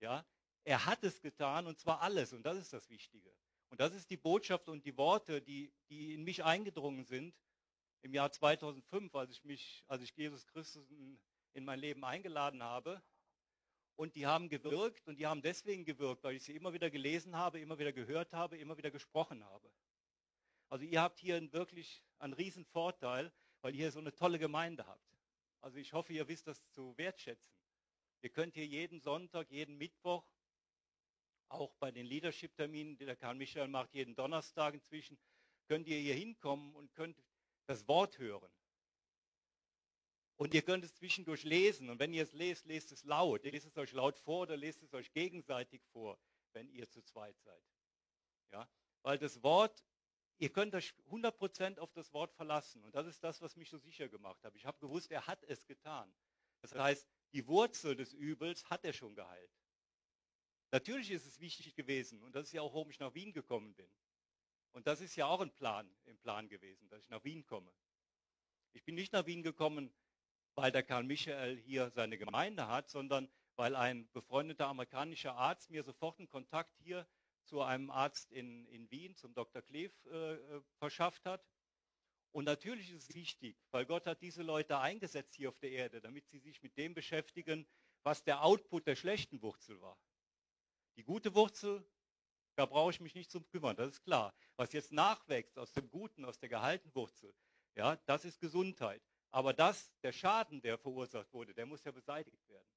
Ja? 0.00 0.24
Er 0.64 0.86
hat 0.86 1.04
es 1.04 1.20
getan 1.20 1.66
und 1.66 1.78
zwar 1.78 2.00
alles. 2.00 2.32
Und 2.32 2.42
das 2.44 2.56
ist 2.56 2.72
das 2.72 2.88
Wichtige. 2.88 3.32
Und 3.70 3.80
das 3.80 3.94
ist 3.94 4.10
die 4.10 4.16
Botschaft 4.16 4.68
und 4.68 4.84
die 4.84 4.96
Worte, 4.96 5.42
die, 5.42 5.72
die 5.90 6.14
in 6.14 6.24
mich 6.24 6.44
eingedrungen 6.44 7.04
sind 7.04 7.34
im 8.02 8.14
Jahr 8.14 8.32
2005, 8.32 9.14
als 9.14 9.30
ich 9.30 9.44
mich, 9.44 9.84
als 9.88 10.02
ich 10.02 10.16
Jesus 10.16 10.46
Christus 10.46 10.90
in, 10.90 11.18
in 11.52 11.64
mein 11.64 11.78
Leben 11.78 12.04
eingeladen 12.04 12.62
habe. 12.62 13.02
Und 13.96 14.14
die 14.14 14.26
haben 14.26 14.48
gewirkt 14.48 15.06
und 15.08 15.16
die 15.16 15.26
haben 15.26 15.42
deswegen 15.42 15.84
gewirkt, 15.84 16.22
weil 16.22 16.36
ich 16.36 16.44
sie 16.44 16.54
immer 16.54 16.72
wieder 16.72 16.88
gelesen 16.88 17.36
habe, 17.36 17.58
immer 17.60 17.78
wieder 17.78 17.92
gehört 17.92 18.32
habe, 18.32 18.56
immer 18.56 18.76
wieder 18.76 18.92
gesprochen 18.92 19.44
habe. 19.44 19.72
Also 20.68 20.84
ihr 20.84 21.00
habt 21.00 21.18
hier 21.18 21.52
wirklich 21.52 22.04
einen 22.18 22.32
riesen 22.32 22.64
Vorteil, 22.64 23.32
weil 23.62 23.74
ihr 23.74 23.90
so 23.90 23.98
eine 23.98 24.14
tolle 24.14 24.38
Gemeinde 24.38 24.86
habt. 24.86 25.08
Also 25.60 25.78
ich 25.78 25.92
hoffe, 25.92 26.12
ihr 26.12 26.28
wisst 26.28 26.46
das 26.46 26.68
zu 26.70 26.96
wertschätzen. 26.96 27.56
Ihr 28.22 28.30
könnt 28.30 28.54
hier 28.54 28.66
jeden 28.66 29.00
Sonntag, 29.00 29.50
jeden 29.50 29.76
Mittwoch 29.76 30.24
auch 31.48 31.74
bei 31.76 31.90
den 31.90 32.06
Leadership-Terminen, 32.06 32.96
die 32.96 33.06
der 33.06 33.16
Karl 33.16 33.34
Michael 33.34 33.68
macht, 33.68 33.94
jeden 33.94 34.14
Donnerstag 34.14 34.74
inzwischen, 34.74 35.18
könnt 35.66 35.86
ihr 35.86 35.98
hier 35.98 36.14
hinkommen 36.14 36.74
und 36.74 36.94
könnt 36.94 37.22
das 37.66 37.86
Wort 37.88 38.18
hören. 38.18 38.52
Und 40.36 40.54
ihr 40.54 40.62
könnt 40.62 40.84
es 40.84 40.94
zwischendurch 40.94 41.42
lesen. 41.42 41.90
Und 41.90 41.98
wenn 41.98 42.12
ihr 42.12 42.22
es 42.22 42.32
lest, 42.32 42.66
lest 42.66 42.92
es 42.92 43.02
laut. 43.04 43.44
Lest 43.44 43.66
es 43.66 43.76
euch 43.76 43.92
laut 43.92 44.18
vor 44.18 44.42
oder 44.42 44.56
lest 44.56 44.82
es 44.82 44.94
euch 44.94 45.12
gegenseitig 45.12 45.82
vor, 45.86 46.18
wenn 46.52 46.70
ihr 46.70 46.88
zu 46.88 47.02
zweit 47.02 47.36
seid. 47.40 47.62
Ja? 48.52 48.68
Weil 49.02 49.18
das 49.18 49.42
Wort, 49.42 49.84
ihr 50.38 50.50
könnt 50.50 50.74
euch 50.74 50.94
100% 51.10 51.78
auf 51.78 51.92
das 51.92 52.12
Wort 52.12 52.32
verlassen. 52.32 52.84
Und 52.84 52.94
das 52.94 53.06
ist 53.06 53.22
das, 53.22 53.40
was 53.42 53.56
mich 53.56 53.68
so 53.68 53.78
sicher 53.78 54.08
gemacht 54.08 54.42
hat. 54.44 54.54
Ich 54.54 54.64
habe 54.64 54.78
gewusst, 54.78 55.10
er 55.10 55.26
hat 55.26 55.42
es 55.44 55.66
getan. 55.66 56.12
Das 56.60 56.74
heißt, 56.74 57.08
die 57.32 57.46
Wurzel 57.46 57.94
des 57.96 58.12
Übels 58.12 58.68
hat 58.70 58.84
er 58.84 58.92
schon 58.92 59.14
geheilt. 59.14 59.50
Natürlich 60.70 61.10
ist 61.10 61.26
es 61.26 61.40
wichtig 61.40 61.74
gewesen, 61.74 62.22
und 62.22 62.34
das 62.34 62.46
ist 62.46 62.52
ja 62.52 62.62
auch, 62.62 62.74
warum 62.74 62.90
ich 62.90 62.98
nach 62.98 63.14
Wien 63.14 63.32
gekommen 63.32 63.74
bin. 63.74 63.90
Und 64.72 64.86
das 64.86 65.00
ist 65.00 65.16
ja 65.16 65.26
auch 65.26 65.40
ein 65.40 65.52
Plan, 65.52 65.90
im 66.04 66.18
Plan 66.18 66.48
gewesen, 66.48 66.88
dass 66.88 67.02
ich 67.02 67.08
nach 67.08 67.24
Wien 67.24 67.44
komme. 67.46 67.72
Ich 68.72 68.84
bin 68.84 68.94
nicht 68.94 69.12
nach 69.12 69.26
Wien 69.26 69.42
gekommen, 69.42 69.92
weil 70.54 70.70
der 70.70 70.82
Karl 70.82 71.04
Michael 71.04 71.56
hier 71.56 71.90
seine 71.90 72.18
Gemeinde 72.18 72.68
hat, 72.68 72.90
sondern 72.90 73.30
weil 73.56 73.74
ein 73.74 74.08
befreundeter 74.12 74.66
amerikanischer 74.68 75.34
Arzt 75.34 75.70
mir 75.70 75.82
sofort 75.82 76.18
einen 76.18 76.28
Kontakt 76.28 76.76
hier 76.78 77.06
zu 77.48 77.62
einem 77.62 77.90
Arzt 77.90 78.30
in, 78.30 78.66
in 78.66 78.90
Wien, 78.90 79.16
zum 79.16 79.34
Dr. 79.34 79.62
Kleef, 79.62 79.92
äh, 80.06 80.34
äh, 80.34 80.62
verschafft 80.76 81.24
hat. 81.24 81.44
Und 82.30 82.44
natürlich 82.44 82.90
ist 82.90 83.08
es 83.08 83.14
wichtig, 83.14 83.56
weil 83.70 83.86
Gott 83.86 84.06
hat 84.06 84.20
diese 84.20 84.42
Leute 84.42 84.78
eingesetzt 84.78 85.34
hier 85.34 85.48
auf 85.48 85.58
der 85.58 85.70
Erde, 85.70 86.00
damit 86.00 86.28
sie 86.28 86.38
sich 86.38 86.62
mit 86.62 86.76
dem 86.76 86.94
beschäftigen, 86.94 87.66
was 88.02 88.22
der 88.22 88.44
Output 88.44 88.86
der 88.86 88.96
schlechten 88.96 89.40
Wurzel 89.42 89.80
war. 89.80 89.98
Die 90.96 91.04
gute 91.04 91.34
Wurzel, 91.34 91.84
da 92.54 92.66
brauche 92.66 92.90
ich 92.90 93.00
mich 93.00 93.14
nicht 93.14 93.30
zum 93.30 93.46
kümmern, 93.48 93.76
das 93.76 93.92
ist 93.92 94.02
klar. 94.02 94.34
Was 94.56 94.72
jetzt 94.72 94.92
nachwächst 94.92 95.58
aus 95.58 95.72
dem 95.72 95.88
Guten, 95.90 96.24
aus 96.24 96.38
der 96.38 96.48
gehaltenen 96.48 96.94
Wurzel, 96.94 97.34
ja, 97.76 97.96
das 98.06 98.24
ist 98.24 98.40
Gesundheit. 98.40 99.02
Aber 99.30 99.52
das, 99.52 99.92
der 100.02 100.12
Schaden, 100.12 100.60
der 100.60 100.78
verursacht 100.78 101.32
wurde, 101.32 101.54
der 101.54 101.66
muss 101.66 101.84
ja 101.84 101.92
beseitigt 101.92 102.46
werden. 102.48 102.68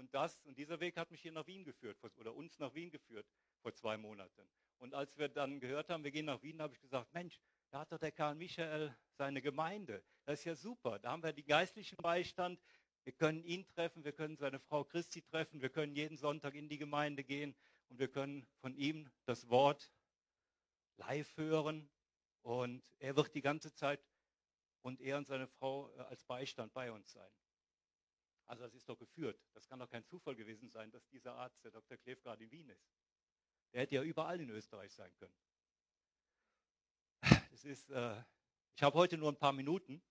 Und 0.00 0.14
das, 0.14 0.40
und 0.46 0.56
dieser 0.56 0.80
Weg 0.80 0.96
hat 0.96 1.10
mich 1.10 1.20
hier 1.20 1.32
nach 1.32 1.46
Wien 1.46 1.62
geführt, 1.62 1.98
oder 2.16 2.34
uns 2.34 2.58
nach 2.58 2.74
Wien 2.74 2.90
geführt 2.90 3.26
vor 3.60 3.74
zwei 3.74 3.98
Monaten. 3.98 4.48
Und 4.78 4.94
als 4.94 5.18
wir 5.18 5.28
dann 5.28 5.60
gehört 5.60 5.90
haben, 5.90 6.02
wir 6.04 6.10
gehen 6.10 6.24
nach 6.24 6.42
Wien, 6.42 6.62
habe 6.62 6.72
ich 6.72 6.80
gesagt, 6.80 7.12
Mensch, 7.12 7.38
da 7.70 7.80
hat 7.80 7.92
doch 7.92 7.98
der 7.98 8.10
Karl 8.10 8.34
Michael 8.34 8.96
seine 9.12 9.42
Gemeinde. 9.42 10.02
Das 10.24 10.38
ist 10.38 10.46
ja 10.46 10.54
super. 10.54 10.98
Da 10.98 11.10
haben 11.10 11.22
wir 11.22 11.34
die 11.34 11.44
geistlichen 11.44 11.96
Beistand, 11.98 12.58
wir 13.04 13.12
können 13.12 13.44
ihn 13.44 13.66
treffen, 13.68 14.02
wir 14.02 14.12
können 14.12 14.38
seine 14.38 14.58
Frau 14.58 14.84
Christi 14.84 15.20
treffen, 15.20 15.60
wir 15.60 15.68
können 15.68 15.94
jeden 15.94 16.16
Sonntag 16.16 16.54
in 16.54 16.70
die 16.70 16.78
Gemeinde 16.78 17.22
gehen 17.22 17.54
und 17.90 17.98
wir 17.98 18.08
können 18.08 18.46
von 18.62 18.74
ihm 18.74 19.10
das 19.26 19.50
Wort 19.50 19.92
live 20.96 21.36
hören. 21.36 21.90
Und 22.40 22.82
er 23.00 23.16
wird 23.16 23.34
die 23.34 23.42
ganze 23.42 23.74
Zeit 23.74 24.00
und 24.80 24.98
er 25.02 25.18
und 25.18 25.26
seine 25.26 25.46
Frau 25.46 25.90
äh, 25.90 26.00
als 26.04 26.24
Beistand 26.24 26.72
bei 26.72 26.90
uns 26.90 27.12
sein. 27.12 27.30
Also 28.50 28.64
das 28.64 28.74
ist 28.74 28.88
doch 28.88 28.98
geführt. 28.98 29.40
Das 29.54 29.68
kann 29.68 29.78
doch 29.78 29.88
kein 29.88 30.04
Zufall 30.04 30.34
gewesen 30.34 30.68
sein, 30.68 30.90
dass 30.90 31.06
dieser 31.06 31.36
Arzt, 31.36 31.62
der 31.62 31.70
Dr. 31.70 31.96
Kleef, 31.96 32.20
gerade 32.20 32.42
in 32.42 32.50
Wien 32.50 32.68
ist. 32.68 32.84
Der 33.72 33.82
hätte 33.82 33.94
ja 33.94 34.02
überall 34.02 34.40
in 34.40 34.50
Österreich 34.50 34.92
sein 34.92 35.14
können. 35.18 35.36
Es 37.52 37.64
ist, 37.64 37.90
äh, 37.90 38.20
ich 38.74 38.82
habe 38.82 38.98
heute 38.98 39.16
nur 39.18 39.30
ein 39.30 39.38
paar 39.38 39.52
Minuten 39.52 40.02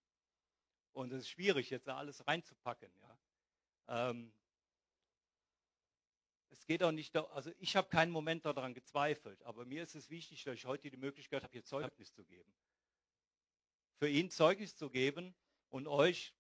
und 0.94 1.12
es 1.12 1.24
ist 1.24 1.30
schwierig, 1.30 1.70
jetzt 1.70 1.88
da 1.88 1.98
alles 1.98 2.26
reinzupacken. 2.26 2.90
Ja. 3.02 4.10
Ähm, 4.12 4.32
es 6.50 6.66
geht 6.66 6.82
auch 6.82 6.94
nicht, 6.94 7.14
also 7.18 7.52
ich 7.58 7.76
habe 7.76 7.90
keinen 7.90 8.12
Moment 8.12 8.46
daran 8.46 8.74
gezweifelt, 8.74 9.44
aber 9.44 9.66
mir 9.66 9.84
ist 9.84 9.96
es 9.96 10.10
wichtig, 10.10 10.46
dass 10.46 10.56
ich 10.56 10.66
heute 10.66 10.90
die 10.90 10.96
Möglichkeit 10.98 11.44
habe, 11.44 11.52
hier 11.52 11.66
Zeugnis 11.66 12.14
zu 12.14 12.24
geben. 12.24 12.54
Für 13.98 14.08
ihn 14.08 14.30
Zeugnis 14.30 14.78
zu 14.78 14.90
geben 14.90 15.36
und 15.70 15.90
euch 15.90 16.34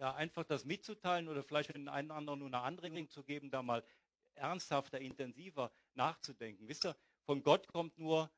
ja, 0.00 0.14
einfach 0.14 0.44
das 0.44 0.64
mitzuteilen 0.64 1.28
oder 1.28 1.44
vielleicht 1.44 1.74
den 1.74 1.88
einen 1.88 2.10
anderen 2.10 2.40
nur 2.40 2.48
eine 2.48 2.60
Anregung 2.60 3.08
zu 3.08 3.22
geben, 3.22 3.50
da 3.50 3.62
mal 3.62 3.84
ernsthafter, 4.34 5.00
intensiver 5.00 5.70
nachzudenken. 5.94 6.66
Wisst 6.66 6.86
ihr, 6.86 6.96
von 7.24 7.42
Gott 7.42 7.68
kommt 7.68 7.98
nur 7.98 8.30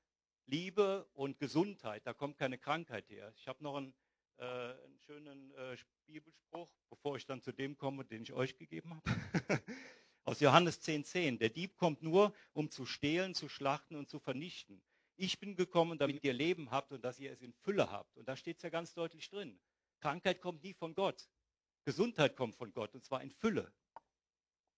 Liebe 0.46 1.08
und 1.14 1.38
Gesundheit, 1.38 2.04
da 2.04 2.12
kommt 2.12 2.36
keine 2.36 2.58
Krankheit 2.58 3.08
her. 3.08 3.32
Ich 3.36 3.46
habe 3.46 3.62
noch 3.62 3.76
einen 3.76 3.94
äh, 4.38 4.44
einen 4.44 4.98
schönen 4.98 5.54
äh, 5.54 5.76
Bibelspruch, 6.06 6.68
bevor 6.90 7.16
ich 7.16 7.26
dann 7.26 7.40
zu 7.40 7.52
dem 7.52 7.76
komme, 7.76 8.04
den 8.04 8.22
ich 8.22 8.32
euch 8.32 8.56
gegeben 8.56 8.94
habe. 8.94 9.02
Aus 10.24 10.40
Johannes 10.40 10.82
10,10. 10.82 11.04
10. 11.04 11.38
Der 11.38 11.48
Dieb 11.48 11.76
kommt 11.76 12.02
nur, 12.02 12.34
um 12.52 12.70
zu 12.70 12.84
stehlen, 12.84 13.34
zu 13.34 13.48
schlachten 13.48 13.94
und 13.94 14.08
zu 14.08 14.18
vernichten. 14.18 14.82
Ich 15.16 15.38
bin 15.38 15.54
gekommen, 15.54 15.98
damit 15.98 16.24
ihr 16.24 16.32
Leben 16.32 16.70
habt 16.72 16.92
und 16.92 17.04
dass 17.04 17.20
ihr 17.20 17.30
es 17.30 17.42
in 17.42 17.52
Fülle 17.52 17.90
habt. 17.90 18.16
Und 18.16 18.26
da 18.26 18.36
steht 18.36 18.56
es 18.56 18.62
ja 18.62 18.70
ganz 18.70 18.94
deutlich 18.94 19.30
drin. 19.30 19.60
Krankheit 20.00 20.40
kommt 20.40 20.64
nie 20.64 20.74
von 20.74 20.94
Gott. 20.94 21.28
Gesundheit 21.84 22.36
kommt 22.36 22.54
von 22.56 22.72
Gott 22.72 22.94
und 22.94 23.04
zwar 23.04 23.22
in 23.22 23.30
Fülle. 23.30 23.72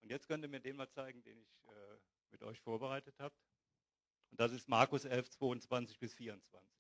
Und 0.03 0.11
jetzt 0.11 0.29
könnt 0.29 0.45
ihr 0.45 0.49
mir 0.49 0.61
den 0.61 0.77
mal 0.77 0.89
zeigen, 0.91 1.23
den 1.23 1.39
ich 1.39 1.49
äh, 1.67 1.99
mit 2.31 2.43
euch 2.43 2.61
vorbereitet 2.61 3.19
habe. 3.19 3.35
Und 4.31 4.41
das 4.41 4.53
ist 4.53 4.69
Markus 4.69 5.05
11, 5.05 5.31
22 5.31 5.99
bis 5.99 6.15
24. 6.15 6.71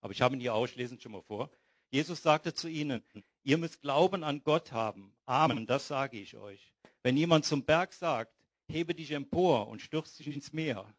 Aber 0.00 0.12
ich 0.12 0.20
habe 0.20 0.34
ihn 0.34 0.40
hier 0.40 0.54
auslesen 0.54 1.00
schon 1.00 1.12
mal 1.12 1.22
vor. 1.22 1.50
Jesus 1.90 2.22
sagte 2.22 2.52
zu 2.54 2.68
ihnen, 2.68 3.04
ihr 3.44 3.58
müsst 3.58 3.82
Glauben 3.82 4.24
an 4.24 4.42
Gott 4.42 4.72
haben. 4.72 5.14
Amen, 5.26 5.66
das 5.66 5.88
sage 5.88 6.18
ich 6.18 6.36
euch. 6.36 6.72
Wenn 7.02 7.16
jemand 7.16 7.44
zum 7.44 7.64
Berg 7.64 7.92
sagt, 7.92 8.34
hebe 8.66 8.94
dich 8.94 9.10
empor 9.12 9.68
und 9.68 9.82
stürzt 9.82 10.18
dich 10.18 10.28
ins 10.28 10.52
Meer. 10.52 10.92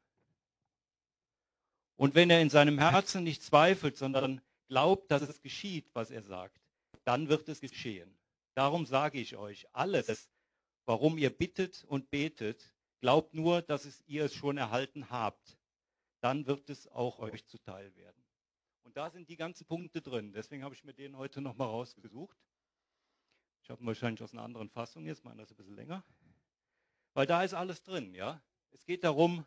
Und 1.96 2.16
wenn 2.16 2.30
er 2.30 2.42
in 2.42 2.50
seinem 2.50 2.80
Herzen 2.80 3.24
nicht 3.24 3.44
zweifelt, 3.44 3.98
sondern 3.98 4.42
glaubt, 4.68 5.12
dass 5.12 5.22
es 5.22 5.42
geschieht, 5.42 5.90
was 5.94 6.12
er 6.12 6.24
sagt, 6.24 6.63
dann 7.06 7.30
wird 7.30 7.48
es 7.50 7.62
geschehen. 7.62 8.18
Darum 8.56 8.86
sage 8.86 9.20
ich 9.20 9.36
euch, 9.36 9.68
alles, 9.74 10.30
warum 10.86 11.18
ihr 11.18 11.30
bittet 11.30 11.84
und 11.86 12.10
betet, 12.10 12.74
glaubt 13.02 13.34
nur, 13.34 13.62
dass 13.62 13.86
es 13.86 14.02
ihr 14.06 14.26
es 14.26 14.34
schon 14.34 14.58
erhalten 14.58 15.10
habt. 15.10 15.58
Dann 16.22 16.46
wird 16.46 16.70
es 16.70 16.88
auch 16.88 17.20
euch 17.20 17.46
zuteil 17.48 17.94
werden. 17.96 18.24
Und 18.84 18.96
da 18.96 19.10
sind 19.10 19.30
die 19.30 19.38
ganzen 19.38 19.66
Punkte 19.66 20.02
drin. 20.02 20.34
Deswegen 20.34 20.64
habe 20.64 20.76
ich 20.76 20.84
mir 20.84 20.94
den 20.94 21.18
heute 21.18 21.42
nochmal 21.42 21.68
rausgesucht. 21.68 22.38
Ich 23.64 23.70
habe 23.70 23.82
ihn 23.82 23.88
wahrscheinlich 23.88 24.22
aus 24.22 24.34
einer 24.34 24.44
anderen 24.44 24.70
Fassung 24.70 25.06
jetzt, 25.06 25.24
meine 25.24 25.42
das 25.42 25.52
ein 25.52 25.56
bisschen 25.56 25.76
länger. 25.76 26.04
Weil 27.14 27.26
da 27.26 27.44
ist 27.44 27.54
alles 27.54 27.82
drin, 27.84 28.14
ja. 28.14 28.42
Es 28.72 28.86
geht 28.86 29.04
darum, 29.04 29.46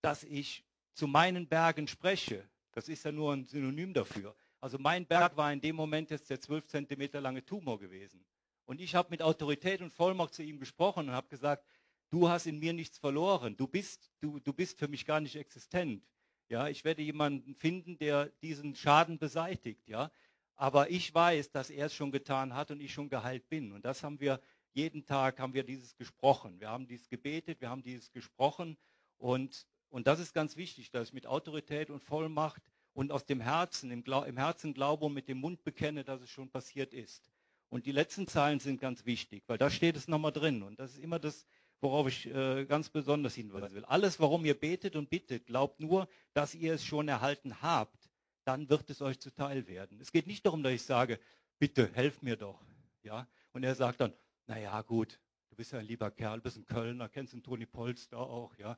dass 0.00 0.24
ich 0.24 0.64
zu 0.94 1.06
meinen 1.06 1.48
Bergen 1.48 1.86
spreche. 1.86 2.48
Das 2.72 2.88
ist 2.88 3.04
ja 3.04 3.12
nur 3.12 3.32
ein 3.32 3.44
Synonym 3.44 3.94
dafür. 3.94 4.34
Also 4.62 4.78
mein 4.78 5.04
Berg 5.04 5.36
war 5.36 5.52
in 5.52 5.60
dem 5.60 5.74
Moment 5.74 6.10
jetzt 6.10 6.30
der 6.30 6.40
12 6.40 6.68
Zentimeter 6.68 7.20
lange 7.20 7.44
Tumor 7.44 7.80
gewesen. 7.80 8.24
Und 8.64 8.80
ich 8.80 8.94
habe 8.94 9.10
mit 9.10 9.20
Autorität 9.20 9.82
und 9.82 9.92
Vollmacht 9.92 10.34
zu 10.34 10.44
ihm 10.44 10.60
gesprochen 10.60 11.08
und 11.08 11.14
habe 11.14 11.26
gesagt, 11.26 11.66
du 12.10 12.28
hast 12.28 12.46
in 12.46 12.60
mir 12.60 12.72
nichts 12.72 12.96
verloren. 12.96 13.56
Du 13.56 13.66
bist, 13.66 14.12
du, 14.20 14.38
du 14.38 14.52
bist 14.52 14.78
für 14.78 14.86
mich 14.86 15.04
gar 15.04 15.20
nicht 15.20 15.34
existent. 15.34 16.04
Ja, 16.48 16.68
ich 16.68 16.84
werde 16.84 17.02
jemanden 17.02 17.56
finden, 17.56 17.98
der 17.98 18.26
diesen 18.40 18.76
Schaden 18.76 19.18
beseitigt. 19.18 19.88
Ja, 19.88 20.12
aber 20.54 20.90
ich 20.90 21.12
weiß, 21.12 21.50
dass 21.50 21.68
er 21.68 21.86
es 21.86 21.94
schon 21.94 22.12
getan 22.12 22.54
hat 22.54 22.70
und 22.70 22.80
ich 22.80 22.92
schon 22.92 23.08
geheilt 23.08 23.48
bin. 23.48 23.72
Und 23.72 23.84
das 23.84 24.04
haben 24.04 24.20
wir 24.20 24.40
jeden 24.74 25.04
Tag 25.04 25.40
haben 25.40 25.54
wir 25.54 25.64
dieses 25.64 25.96
gesprochen. 25.96 26.60
Wir 26.60 26.68
haben 26.68 26.86
dieses 26.86 27.08
gebetet, 27.08 27.60
wir 27.60 27.68
haben 27.68 27.82
dieses 27.82 28.12
gesprochen. 28.12 28.78
Und, 29.18 29.66
und 29.90 30.06
das 30.06 30.20
ist 30.20 30.32
ganz 30.32 30.56
wichtig, 30.56 30.92
dass 30.92 31.08
ich 31.08 31.14
mit 31.14 31.26
Autorität 31.26 31.90
und 31.90 32.00
Vollmacht 32.00 32.62
und 32.94 33.12
aus 33.12 33.24
dem 33.24 33.40
Herzen, 33.40 33.90
im, 33.90 34.04
im 34.04 34.36
Herzen 34.36 34.74
glaube 34.74 35.06
und 35.06 35.14
mit 35.14 35.28
dem 35.28 35.38
Mund 35.38 35.64
bekenne, 35.64 36.04
dass 36.04 36.20
es 36.20 36.30
schon 36.30 36.50
passiert 36.50 36.94
ist. 36.94 37.30
Und 37.68 37.86
die 37.86 37.92
letzten 37.92 38.26
Zeilen 38.26 38.60
sind 38.60 38.80
ganz 38.80 39.06
wichtig, 39.06 39.44
weil 39.46 39.56
da 39.56 39.70
steht 39.70 39.96
es 39.96 40.06
nochmal 40.06 40.32
drin. 40.32 40.62
Und 40.62 40.78
das 40.78 40.92
ist 40.92 40.98
immer 40.98 41.18
das, 41.18 41.46
worauf 41.80 42.06
ich 42.06 42.26
äh, 42.26 42.66
ganz 42.66 42.90
besonders 42.90 43.34
hinweisen 43.34 43.74
will. 43.74 43.84
Alles, 43.86 44.20
warum 44.20 44.44
ihr 44.44 44.58
betet 44.58 44.94
und 44.94 45.08
bittet, 45.08 45.46
glaubt 45.46 45.80
nur, 45.80 46.06
dass 46.34 46.54
ihr 46.54 46.74
es 46.74 46.84
schon 46.84 47.08
erhalten 47.08 47.62
habt. 47.62 48.10
Dann 48.44 48.68
wird 48.68 48.90
es 48.90 49.00
euch 49.00 49.20
zuteil 49.20 49.66
werden. 49.68 50.00
Es 50.00 50.12
geht 50.12 50.26
nicht 50.26 50.44
darum, 50.44 50.62
dass 50.62 50.72
ich 50.72 50.82
sage, 50.82 51.18
bitte, 51.58 51.90
helf 51.94 52.20
mir 52.22 52.36
doch. 52.36 52.60
Ja? 53.02 53.26
Und 53.52 53.64
er 53.64 53.74
sagt 53.74 54.00
dann, 54.00 54.12
naja 54.46 54.82
gut, 54.82 55.18
du 55.48 55.56
bist 55.56 55.72
ja 55.72 55.78
ein 55.78 55.86
lieber 55.86 56.10
Kerl, 56.10 56.40
bist 56.40 56.56
ein 56.58 56.66
Kölner, 56.66 57.08
kennst 57.08 57.32
den 57.32 57.42
Toni 57.42 57.66
Polster 57.66 58.18
auch, 58.18 58.56
ja. 58.58 58.76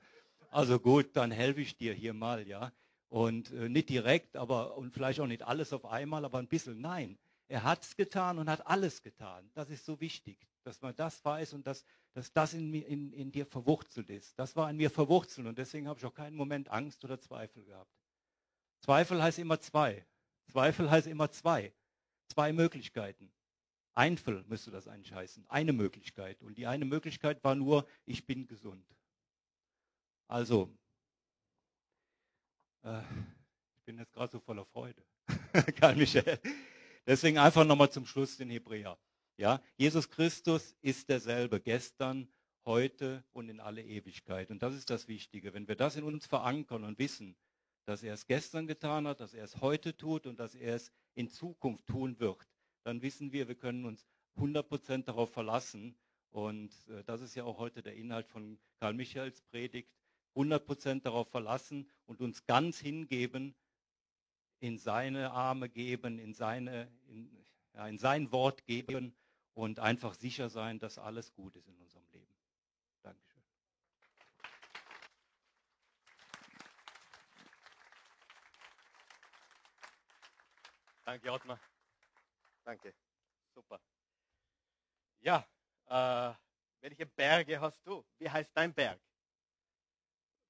Also 0.50 0.78
gut, 0.78 1.16
dann 1.16 1.30
helfe 1.30 1.62
ich 1.62 1.76
dir 1.76 1.94
hier 1.94 2.14
mal, 2.14 2.47
ja. 2.47 2.73
Und 3.14 3.52
äh, 3.52 3.68
nicht 3.68 3.90
direkt, 3.90 4.35
aber 4.35 4.76
und 4.76 4.92
vielleicht 4.92 5.21
auch 5.21 5.28
nicht 5.28 5.44
alles 5.44 5.73
auf 5.73 5.85
einmal, 5.85 6.25
aber 6.25 6.38
ein 6.38 6.49
bisschen. 6.49 6.80
Nein, 6.80 7.16
er 7.47 7.62
hat 7.62 7.85
es 7.85 7.94
getan 7.94 8.40
und 8.40 8.50
hat 8.50 8.66
alles 8.66 9.02
getan. 9.02 9.49
Das 9.54 9.71
ist 9.71 9.85
so 9.85 10.00
wichtig, 10.00 10.49
dass 10.64 10.83
man 10.83 10.97
das 10.97 11.25
weiß 11.25 11.52
und 11.52 11.64
dass, 11.64 11.85
dass 12.12 12.33
das 12.33 12.54
in, 12.54 12.75
in, 12.75 13.12
in 13.12 13.30
dir 13.30 13.47
verwurzelt 13.47 14.11
ist. 14.11 14.37
Das 14.37 14.56
war 14.56 14.68
in 14.68 14.78
mir 14.78 14.90
verwurzelt 14.90 15.47
und 15.47 15.56
deswegen 15.56 15.87
habe 15.87 15.97
ich 16.00 16.04
auch 16.04 16.12
keinen 16.12 16.35
Moment 16.35 16.68
Angst 16.71 17.04
oder 17.04 17.21
Zweifel 17.21 17.64
gehabt. 17.64 17.94
Zweifel 18.80 19.23
heißt 19.23 19.38
immer 19.38 19.61
zwei. 19.61 20.04
Zweifel 20.50 20.90
heißt 20.90 21.06
immer 21.06 21.30
zwei. 21.30 21.73
Zwei 22.26 22.52
Möglichkeiten. 22.52 23.30
Einfel 23.92 24.44
müsste 24.49 24.73
das 24.73 24.88
eigentlich 24.88 25.12
heißen. 25.12 25.47
Eine 25.49 25.73
Möglichkeit. 25.73 26.42
Und 26.42 26.59
die 26.59 26.66
eine 26.66 26.85
Möglichkeit 26.85 27.44
war 27.44 27.54
nur, 27.54 27.87
ich 28.06 28.26
bin 28.26 28.49
gesund. 28.49 28.85
Also, 30.26 30.76
ich 32.84 33.84
bin 33.84 33.98
jetzt 33.98 34.12
gerade 34.12 34.30
so 34.30 34.40
voller 34.40 34.64
Freude. 34.66 35.02
Karl 35.76 35.96
Michael. 35.96 36.38
Deswegen 37.06 37.38
einfach 37.38 37.64
nochmal 37.64 37.90
zum 37.90 38.06
Schluss 38.06 38.36
den 38.36 38.50
Hebräer. 38.50 38.98
Ja, 39.36 39.60
Jesus 39.76 40.08
Christus 40.10 40.76
ist 40.80 41.08
derselbe 41.08 41.60
gestern, 41.60 42.28
heute 42.66 43.24
und 43.32 43.48
in 43.48 43.60
alle 43.60 43.82
Ewigkeit. 43.82 44.50
Und 44.50 44.62
das 44.62 44.74
ist 44.74 44.90
das 44.90 45.08
Wichtige. 45.08 45.52
Wenn 45.52 45.68
wir 45.68 45.76
das 45.76 45.96
in 45.96 46.04
uns 46.04 46.26
verankern 46.26 46.84
und 46.84 46.98
wissen, 46.98 47.36
dass 47.84 48.02
er 48.02 48.14
es 48.14 48.26
gestern 48.26 48.66
getan 48.66 49.06
hat, 49.06 49.20
dass 49.20 49.34
er 49.34 49.44
es 49.44 49.60
heute 49.60 49.96
tut 49.96 50.26
und 50.26 50.38
dass 50.40 50.54
er 50.54 50.74
es 50.74 50.92
in 51.14 51.28
Zukunft 51.28 51.86
tun 51.86 52.18
wird, 52.20 52.46
dann 52.84 53.02
wissen 53.02 53.32
wir, 53.32 53.48
wir 53.48 53.54
können 53.54 53.84
uns 53.84 54.06
100% 54.36 55.04
darauf 55.04 55.32
verlassen. 55.32 55.96
Und 56.30 56.72
äh, 56.88 57.04
das 57.04 57.20
ist 57.20 57.34
ja 57.34 57.44
auch 57.44 57.58
heute 57.58 57.82
der 57.82 57.94
Inhalt 57.94 58.28
von 58.28 58.58
Karl 58.80 58.94
Michaels 58.94 59.42
Predigt. 59.42 59.92
100% 60.34 61.02
darauf 61.02 61.28
verlassen 61.28 61.90
und 62.06 62.20
uns 62.20 62.46
ganz 62.46 62.78
hingeben, 62.78 63.54
in 64.60 64.78
seine 64.78 65.30
Arme 65.32 65.68
geben, 65.68 66.18
in, 66.18 66.32
seine, 66.32 66.90
in, 67.08 67.44
ja, 67.74 67.86
in 67.86 67.98
sein 67.98 68.32
Wort 68.32 68.64
geben 68.64 69.14
und 69.52 69.78
einfach 69.78 70.14
sicher 70.14 70.48
sein, 70.48 70.78
dass 70.78 70.98
alles 70.98 71.34
gut 71.34 71.54
ist 71.56 71.68
in 71.68 71.76
unserem 71.78 72.06
Leben. 72.12 72.34
Dankeschön. 73.02 73.42
Danke, 81.04 81.30
Ottmar. 81.30 81.60
Danke. 82.64 82.94
Super. 83.54 83.80
Ja, 85.20 85.46
äh, 85.86 86.34
welche 86.80 87.06
Berge 87.06 87.60
hast 87.60 87.86
du? 87.86 88.04
Wie 88.18 88.30
heißt 88.30 88.50
dein 88.54 88.72
Berg? 88.72 89.00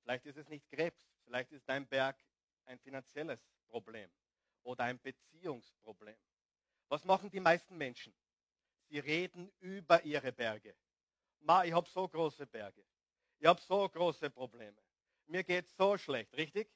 Vielleicht 0.05 0.27
ist 0.27 0.37
es 0.37 0.49
nicht 0.51 0.69
Krebs, 0.69 1.03
vielleicht 1.25 1.51
ist 1.51 1.67
dein 1.67 1.87
Berg 1.87 2.23
ein 2.67 2.79
finanzielles 2.79 3.41
Problem 3.69 4.11
oder 4.63 4.85
ein 4.85 5.01
Beziehungsproblem. 5.01 6.19
Was 6.89 7.07
machen 7.07 7.31
die 7.31 7.41
meisten 7.41 7.79
Menschen? 7.79 8.15
Sie 8.91 8.99
reden 8.99 9.51
über 9.61 10.05
ihre 10.05 10.31
Berge. 10.31 10.77
Ma, 11.41 11.65
ich 11.65 11.73
habe 11.73 11.89
so 11.89 12.07
große 12.07 12.47
Berge. 12.47 12.85
Ich 13.39 13.47
habe 13.47 13.63
so 13.63 13.89
große 13.89 14.29
Probleme. 14.29 14.77
Mir 15.25 15.43
geht 15.43 15.69
so 15.71 15.97
schlecht, 15.97 16.37
richtig? 16.37 16.69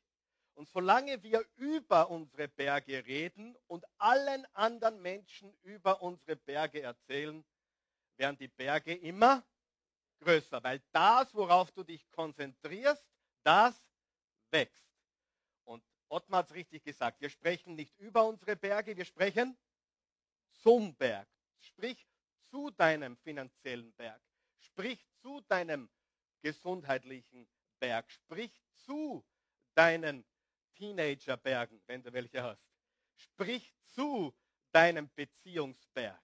Und 0.55 0.67
solange 0.71 1.23
wir 1.23 1.45
über 1.57 2.09
unsere 2.09 2.49
Berge 2.49 3.05
reden 3.05 3.57
und 3.67 3.85
allen 3.99 4.47
anderen 4.55 5.03
Menschen 5.03 5.55
über 5.63 6.01
unsere 6.01 6.37
Berge 6.37 6.81
erzählen, 6.81 7.45
werden 8.17 8.39
die 8.39 8.49
Berge 8.49 8.95
immer 8.95 9.47
größer, 10.21 10.63
weil 10.65 10.83
das, 10.93 11.33
worauf 11.35 11.71
du 11.73 11.85
dich 11.85 12.11
konzentrierst, 12.11 13.05
das 13.49 13.83
wächst. 14.51 14.87
Und 15.65 15.83
Ottmar 16.11 16.41
hat 16.41 16.51
es 16.51 16.55
richtig 16.55 16.85
gesagt, 16.85 17.19
wir 17.23 17.31
sprechen 17.31 17.77
nicht 17.77 17.99
über 17.99 18.27
unsere 18.27 18.57
Berge, 18.57 18.95
wir 18.95 19.07
sprechen 19.07 19.57
zum 20.53 20.95
Berg. 20.97 21.27
Sprich 21.61 22.07
zu 22.51 22.71
deinem 22.73 23.17
finanziellen 23.17 23.95
Berg. 23.95 24.21
Sprich 24.59 25.03
zu 25.23 25.41
deinem 25.49 25.89
gesundheitlichen 26.43 27.49
Berg. 27.81 28.11
Sprich 28.11 28.53
zu 28.75 29.25
deinen 29.75 30.27
Teenagerbergen, 30.75 31.81
wenn 31.87 32.03
du 32.03 32.13
welche 32.13 32.43
hast. 32.43 32.63
Sprich 33.17 33.73
zu 33.95 34.35
deinem 34.73 35.09
Beziehungsberg. 35.15 36.23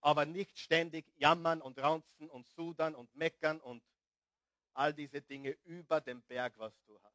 Aber 0.00 0.24
nicht 0.24 0.58
ständig 0.58 1.04
jammern 1.16 1.60
und 1.60 1.78
raunzen 1.78 2.30
und 2.30 2.46
sudern 2.48 2.94
und 2.94 3.14
meckern 3.14 3.60
und 3.60 3.84
all 4.74 4.92
diese 4.92 5.22
Dinge 5.22 5.50
über 5.64 6.00
dem 6.00 6.22
Berg, 6.22 6.58
was 6.58 6.72
du 6.86 7.00
hast. 7.02 7.14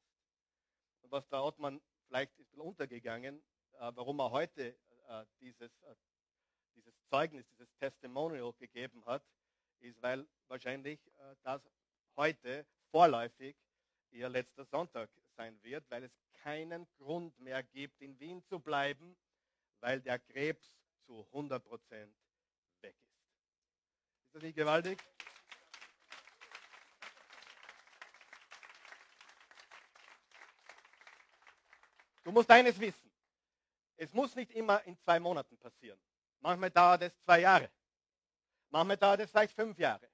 Und 1.02 1.12
was 1.12 1.28
der 1.30 1.43
Ottmann 1.43 1.82
vielleicht 2.08 2.38
ist 2.39 2.54
untergegangen, 2.56 3.41
äh, 3.74 3.91
warum 3.95 4.19
er 4.19 4.32
heute 4.32 4.76
äh, 5.08 5.26
dieses, 5.39 5.72
äh, 5.82 5.95
dieses 6.76 6.93
Zeugnis, 7.10 7.45
dieses 7.50 7.69
Testimonial 7.78 8.52
gegeben 8.54 9.06
hat, 9.06 9.24
ist, 9.80 10.02
weil 10.02 10.28
wahrscheinlich 10.48 11.00
das 11.43 11.62
heute 12.17 12.65
vorläufig 12.91 13.56
ihr 14.12 14.28
letzter 14.28 14.65
Sonntag 14.65 15.10
sein 15.38 15.58
wird, 15.63 15.89
weil 15.89 16.04
es 16.04 16.12
keinen 16.43 16.86
Grund 16.98 17.38
mehr 17.39 17.63
gibt, 17.63 18.02
in 18.02 18.19
Wien 18.19 18.43
zu 18.43 18.60
bleiben, 18.60 19.15
weil 19.80 20.02
der 20.02 20.19
Krebs 20.19 20.67
zu 21.06 21.26
100% 21.32 21.62
weg 22.82 22.95
ist. 22.98 23.24
Ist 24.26 24.36
das 24.36 24.43
nicht 24.43 24.56
gewaltig? 24.56 25.02
Du 32.23 32.32
musst 32.32 32.49
eines 32.51 32.79
wissen. 32.79 33.12
Es 33.95 34.13
muss 34.13 34.36
nicht 34.36 34.51
immer 34.51 34.84
in 34.84 34.97
zwei 34.99 35.19
Monaten 35.19 35.58
passieren. 35.58 35.99
Manchmal 36.39 36.71
dauert 36.71 37.01
es 37.01 37.19
zwei 37.21 37.41
Jahre. 37.41 37.69
Manchmal 38.69 38.97
dauert 38.97 39.19
es 39.21 39.32
vielleicht 39.32 39.53
fünf 39.53 39.77
Jahre. 39.77 40.10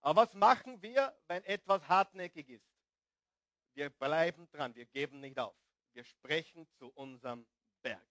Aber 0.00 0.22
was 0.22 0.34
machen 0.34 0.80
wir, 0.82 1.14
wenn 1.28 1.44
etwas 1.44 1.86
hartnäckig 1.88 2.48
ist? 2.48 2.66
Wir 3.74 3.90
bleiben 3.90 4.48
dran, 4.50 4.74
wir 4.74 4.86
geben 4.86 5.20
nicht 5.20 5.38
auf. 5.38 5.54
Wir 5.92 6.04
sprechen 6.04 6.66
zu 6.78 6.88
unserem 6.94 7.46
Berg. 7.82 8.04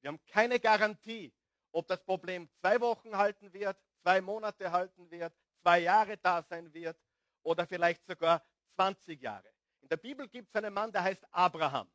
Wir 0.00 0.08
haben 0.08 0.24
keine 0.26 0.60
Garantie, 0.60 1.32
ob 1.72 1.86
das 1.86 2.02
Problem 2.04 2.48
zwei 2.60 2.80
Wochen 2.80 3.16
halten 3.16 3.52
wird, 3.52 3.76
zwei 4.02 4.20
Monate 4.20 4.70
halten 4.70 5.10
wird, 5.10 5.32
zwei 5.62 5.80
Jahre 5.80 6.16
da 6.18 6.42
sein 6.42 6.72
wird 6.72 6.98
oder 7.42 7.66
vielleicht 7.66 8.04
sogar 8.06 8.44
20 8.76 9.20
Jahre. 9.20 9.48
In 9.80 9.88
der 9.88 9.96
Bibel 9.96 10.28
gibt 10.28 10.48
es 10.48 10.54
einen 10.54 10.72
Mann, 10.72 10.92
der 10.92 11.02
heißt 11.02 11.24
Abraham. 11.30 11.90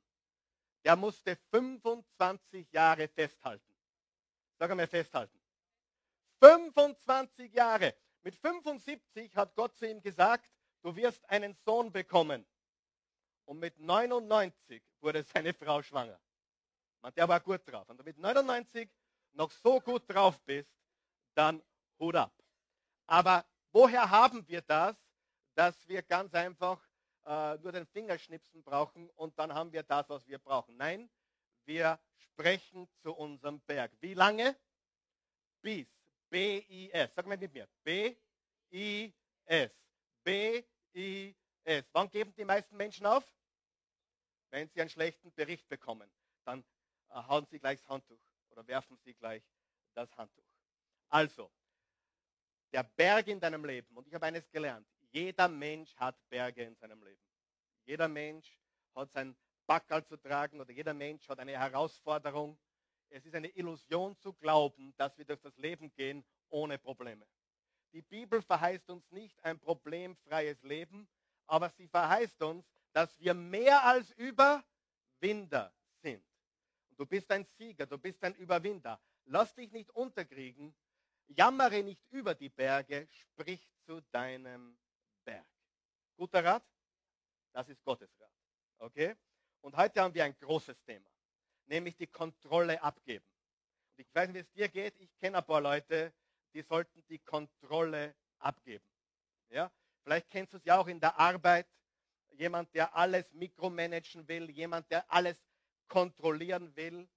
Der 0.86 0.96
musste 0.96 1.36
25 1.52 2.72
Jahre 2.72 3.08
festhalten. 3.08 3.76
Sag 4.60 4.70
einmal 4.70 4.88
festhalten. 4.88 5.38
25 6.40 7.52
Jahre. 7.54 7.96
Mit 8.22 8.36
75 8.36 9.36
hat 9.36 9.56
Gott 9.56 9.76
zu 9.76 9.90
ihm 9.90 10.02
gesagt, 10.02 10.50
du 10.84 10.96
wirst 10.96 11.28
einen 11.30 11.56
Sohn 11.66 11.92
bekommen. 11.92 12.46
Und 13.46 13.60
mit 13.60 13.80
99 13.80 14.84
wurde 15.02 15.24
seine 15.24 15.54
Frau 15.54 15.82
schwanger. 15.82 16.20
Man, 17.02 17.14
der 17.16 17.28
war 17.28 17.40
gut 17.40 17.62
drauf. 17.66 17.90
Und 17.90 17.98
wenn 17.98 17.98
du 17.98 18.04
mit 18.04 18.18
99 18.20 18.90
noch 19.34 19.52
so 19.52 19.80
gut 19.80 20.04
drauf 20.08 20.40
bist, 20.42 20.72
dann 21.34 21.64
Hut 22.00 22.16
ab. 22.16 22.34
Aber 23.08 23.44
woher 23.72 24.10
haben 24.10 24.48
wir 24.48 24.62
das, 24.62 24.96
dass 25.56 25.88
wir 25.88 26.04
ganz 26.04 26.34
einfach 26.34 26.80
äh, 27.26 27.58
nur 27.58 27.72
den 27.72 27.86
Fingerschnipsen 27.88 28.64
brauchen 28.64 29.10
und 29.12 29.38
dann 29.40 29.54
haben 29.54 29.72
wir 29.72 29.84
das, 29.84 30.08
was 30.10 30.28
wir 30.28 30.40
brauchen? 30.40 30.78
Nein, 30.78 31.10
wir 31.66 32.00
sprechen 32.18 32.88
zu 33.02 33.14
unserem 33.14 33.60
Berg. 33.62 33.92
Wie 34.00 34.14
lange? 34.14 34.56
Bis. 35.62 35.88
B-I-S. 36.30 37.12
Sag 37.16 37.26
mal 37.26 37.38
mit 37.38 37.54
mir. 37.54 37.68
B-I-S. 37.84 39.72
B-I-S. 40.24 41.86
Wann 41.94 42.10
geben 42.10 42.34
die 42.36 42.46
meisten 42.46 42.76
Menschen 42.78 43.06
auf? 43.06 43.24
Wenn 44.52 44.70
sie 44.70 44.82
einen 44.82 44.90
schlechten 44.90 45.32
Bericht 45.34 45.68
bekommen. 45.68 46.10
Dann 46.44 46.64
äh, 47.10 47.16
hauen 47.16 47.46
sie 47.50 47.60
gleich 47.60 47.80
das 47.80 47.90
Handtuch 47.90 48.20
oder 48.50 48.68
werfen 48.68 48.98
sie 49.04 49.14
gleich 49.14 49.44
das 49.94 50.16
Handtuch. 50.18 50.44
Also, 51.10 51.52
der 52.72 52.84
Berg 52.84 53.28
in 53.28 53.40
deinem 53.40 53.66
Leben. 53.66 53.96
Und 53.96 54.08
ich 54.08 54.14
habe 54.14 54.26
eines 54.26 54.50
gelernt. 54.52 54.88
Jeder 55.16 55.48
Mensch 55.48 55.96
hat 55.96 56.18
Berge 56.28 56.64
in 56.64 56.76
seinem 56.76 57.02
Leben. 57.02 57.22
Jeder 57.86 58.10
Mensch 58.10 58.60
hat 58.94 59.14
sein 59.14 59.34
Backerl 59.66 60.06
zu 60.06 60.18
tragen 60.18 60.60
oder 60.60 60.74
jeder 60.74 60.94
Mensch 60.94 61.30
hat 61.30 61.40
eine 61.40 61.58
Herausforderung. 61.58 62.60
Es 63.08 63.26
ist 63.26 63.34
eine 63.34 63.48
Illusion 63.48 64.18
zu 64.18 64.34
glauben, 64.34 64.94
dass 64.98 65.18
wir 65.18 65.24
durch 65.24 65.40
das 65.40 65.56
Leben 65.56 65.90
gehen 65.94 66.26
ohne 66.50 66.78
Probleme. 66.78 67.26
Die 67.94 68.02
Bibel 68.02 68.42
verheißt 68.42 68.90
uns 68.90 69.10
nicht 69.10 69.42
ein 69.46 69.58
problemfreies 69.58 70.62
Leben, 70.64 71.08
aber 71.48 71.70
sie 71.70 71.88
verheißt 71.88 72.42
uns, 72.42 72.66
dass 72.92 73.18
wir 73.18 73.34
mehr 73.34 73.86
als 73.86 74.12
Überwinder 74.18 75.74
sind. 76.02 76.26
Du 76.98 77.06
bist 77.06 77.32
ein 77.32 77.46
Sieger, 77.58 77.86
du 77.86 77.98
bist 77.98 78.22
ein 78.22 78.36
Überwinder. 78.36 79.00
Lass 79.24 79.56
dich 79.56 79.72
nicht 79.72 79.92
unterkriegen, 79.92 80.76
jammere 81.28 81.84
nicht 81.84 82.04
über 82.10 82.36
die 82.36 82.50
Berge, 82.50 83.08
sprich 83.10 83.66
zu 83.86 84.02
deinem 84.12 84.78
Berg. 85.26 85.46
Guter 86.16 86.44
Rat? 86.44 86.64
Das 87.52 87.68
ist 87.68 87.84
Gottes 87.84 88.10
Rat. 88.20 88.32
Okay? 88.78 89.16
Und 89.62 89.76
heute 89.76 90.02
haben 90.02 90.14
wir 90.14 90.24
ein 90.24 90.38
großes 90.40 90.82
Thema, 90.84 91.10
nämlich 91.66 91.96
die 91.98 92.08
Kontrolle 92.08 92.82
abgeben. 92.82 93.26
Und 93.90 94.06
ich 94.06 94.14
weiß 94.14 94.30
nicht, 94.30 94.36
wie 94.36 94.40
es 94.40 94.52
dir 94.52 94.70
geht. 94.70 95.00
Ich 95.00 95.18
kenne 95.18 95.40
ein 95.40 95.46
paar 95.46 95.62
Leute, 95.62 96.14
die 96.54 96.62
sollten 96.62 97.04
die 97.10 97.20
Kontrolle 97.20 98.16
abgeben. 98.40 98.86
Ja? 99.50 99.72
Vielleicht 100.04 100.30
kennst 100.30 100.54
du 100.54 100.58
es 100.58 100.66
ja 100.66 100.78
auch 100.78 100.88
in 100.88 101.00
der 101.00 101.18
Arbeit. 101.20 101.68
Jemand, 102.34 102.74
der 102.76 102.94
alles 102.96 103.32
mikromanagen 103.34 104.28
will, 104.28 104.50
jemand, 104.52 104.90
der 104.92 105.12
alles 105.12 105.38
kontrollieren 105.88 106.76
will. 106.76 107.08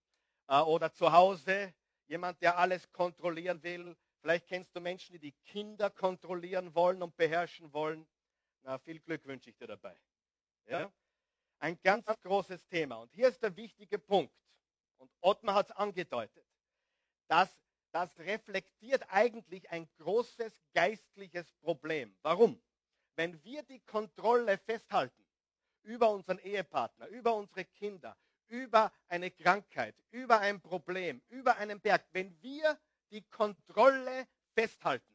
Äh, 0.49 0.61
oder 0.61 0.93
zu 0.93 1.13
Hause, 1.13 1.75
jemand, 2.07 2.41
der 2.41 2.57
alles 2.57 2.91
kontrollieren 2.93 3.63
will. 3.63 3.97
Vielleicht 4.29 4.49
kennst 4.49 4.77
du 4.77 4.81
Menschen, 4.83 5.15
die 5.15 5.19
die 5.19 5.33
Kinder 5.47 5.89
kontrollieren 5.89 6.75
wollen 6.75 7.03
und 7.03 7.17
beherrschen 7.17 7.73
wollen. 7.73 8.07
Na, 8.61 8.77
viel 8.77 9.01
Glück 9.01 9.25
wünsche 9.25 9.49
ich 9.49 9.57
dir 9.57 9.69
dabei. 9.69 9.99
Ja? 10.67 10.93
Ein 11.61 11.81
ganz 11.83 12.05
großes 12.21 12.69
Thema. 12.69 12.97
Und 12.97 13.11
hier 13.15 13.29
ist 13.29 13.43
der 13.43 13.57
wichtige 13.57 13.99
Punkt. 13.99 14.35
Und 14.99 15.11
Ottmar 15.23 15.55
hat 15.55 15.71
es 15.71 15.77
angedeutet. 15.77 16.45
Das, 17.27 17.49
das 17.91 18.19
reflektiert 18.19 19.03
eigentlich 19.09 19.71
ein 19.71 19.89
großes 19.97 20.53
geistliches 20.75 21.51
Problem. 21.63 22.15
Warum? 22.21 22.61
Wenn 23.17 23.43
wir 23.45 23.63
die 23.63 23.81
Kontrolle 23.81 24.59
festhalten 24.59 25.25
über 25.85 26.11
unseren 26.11 26.39
Ehepartner, 26.41 27.07
über 27.07 27.35
unsere 27.35 27.65
Kinder, 27.65 28.15
über 28.49 28.93
eine 29.09 29.31
Krankheit, 29.31 29.95
über 30.11 30.41
ein 30.41 30.61
Problem, 30.61 31.23
über 31.31 31.57
einen 31.57 31.81
Berg, 31.81 32.05
wenn 32.13 32.39
wir 32.43 32.79
die 33.11 33.23
Kontrolle 33.23 34.27
festhalten, 34.55 35.15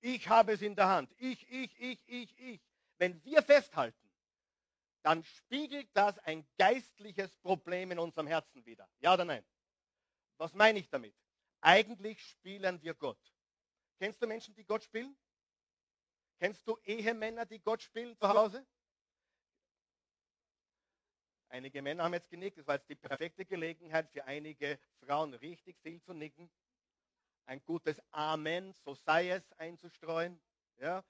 ich 0.00 0.28
habe 0.28 0.52
es 0.52 0.62
in 0.62 0.76
der 0.76 0.88
Hand, 0.88 1.12
ich, 1.18 1.50
ich, 1.50 1.78
ich, 1.80 2.08
ich, 2.08 2.38
ich, 2.38 2.60
wenn 2.98 3.22
wir 3.24 3.42
festhalten, 3.42 4.08
dann 5.02 5.24
spiegelt 5.24 5.88
das 5.94 6.18
ein 6.20 6.46
geistliches 6.58 7.36
Problem 7.38 7.90
in 7.92 7.98
unserem 7.98 8.26
Herzen 8.26 8.64
wieder. 8.66 8.88
Ja 8.98 9.14
oder 9.14 9.24
nein? 9.24 9.44
Was 10.36 10.52
meine 10.54 10.78
ich 10.78 10.88
damit? 10.88 11.14
Eigentlich 11.60 12.22
spielen 12.22 12.80
wir 12.82 12.94
Gott. 12.94 13.18
Kennst 13.98 14.22
du 14.22 14.26
Menschen, 14.26 14.54
die 14.54 14.64
Gott 14.64 14.84
spielen? 14.84 15.16
Kennst 16.38 16.66
du 16.68 16.78
Ehemänner, 16.84 17.46
die 17.46 17.58
Gott 17.60 17.82
spielen 17.82 18.16
zu 18.16 18.28
Hause? 18.28 18.64
Einige 21.48 21.82
Männer 21.82 22.04
haben 22.04 22.14
jetzt 22.14 22.30
genickt. 22.30 22.58
Das 22.58 22.66
war 22.66 22.76
jetzt 22.76 22.88
die 22.88 22.94
perfekte 22.94 23.44
Gelegenheit 23.44 24.08
für 24.10 24.24
einige 24.24 24.78
Frauen 25.00 25.34
richtig 25.34 25.78
viel 25.80 26.00
zu 26.02 26.12
nicken. 26.12 26.50
Ein 27.48 27.64
gutes 27.64 27.98
Amen, 28.10 28.74
so 28.74 28.94
sei 28.94 29.30
es, 29.30 29.52
einzustreuen. 29.52 30.38
Ja? 30.76 31.02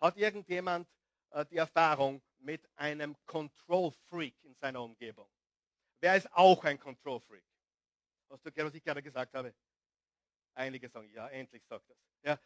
Hat 0.00 0.16
irgendjemand 0.16 0.88
äh, 1.30 1.46
die 1.46 1.58
Erfahrung 1.58 2.20
mit 2.38 2.68
einem 2.74 3.16
Control 3.24 3.92
Freak 3.92 4.34
in 4.42 4.56
seiner 4.56 4.82
Umgebung? 4.82 5.30
Wer 6.00 6.16
ist 6.16 6.32
auch 6.32 6.64
ein 6.64 6.80
Control 6.80 7.20
Freak? 7.20 7.44
Hast 8.28 8.44
du 8.44 8.50
gehört, 8.50 8.72
was 8.72 8.74
ich 8.74 8.82
gerade 8.82 9.00
gesagt 9.00 9.32
habe? 9.34 9.54
Einige 10.54 10.88
sagen, 10.88 11.08
ja, 11.10 11.28
endlich 11.28 11.64
sagt 11.64 11.88
das. 11.88 11.98
Ja. 12.22 12.40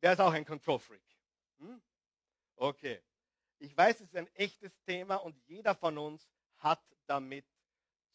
Wer 0.00 0.14
ist 0.14 0.20
auch 0.20 0.32
ein 0.32 0.46
Control 0.46 0.78
Freak? 0.78 1.04
Hm? 1.58 1.82
Okay. 2.56 3.02
Ich 3.58 3.76
weiß, 3.76 3.96
es 3.96 4.06
ist 4.06 4.16
ein 4.16 4.34
echtes 4.34 4.72
Thema 4.86 5.16
und 5.16 5.36
jeder 5.46 5.74
von 5.74 5.98
uns 5.98 6.26
hat 6.56 6.82
damit 7.04 7.44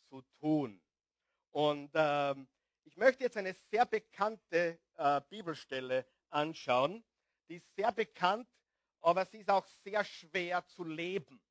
zu 0.10 0.24
tun. 0.40 0.82
Und 1.52 1.92
ähm, 1.94 2.48
ich 2.86 2.98
möchte 2.98 3.24
jetzt 3.24 3.38
eine 3.38 3.56
sehr 3.72 3.86
bekannte 3.86 4.80
äh, 4.96 5.22
Bibelstelle 5.30 6.06
anschauen. 6.30 7.04
Die 7.50 7.56
ist 7.56 7.76
sehr 7.76 7.91
bekannt, 7.91 8.48
aber 9.02 9.26
sie 9.26 9.39
ist 9.39 9.50
auch 9.50 9.65
sehr 9.84 10.04
schwer 10.04 10.65
zu 10.67 10.84
leben. 10.84 11.41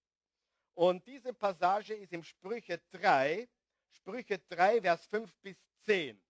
Und 0.74 1.06
diese 1.06 1.34
Passage 1.34 1.94
ist 1.94 2.12
im 2.12 2.22
Sprüche 2.22 2.80
3, 2.92 3.48
Sprüche 3.90 4.38
3, 4.48 4.80
Vers 4.80 5.06
5 5.06 5.34
bis 5.42 5.56
10. 5.84 6.20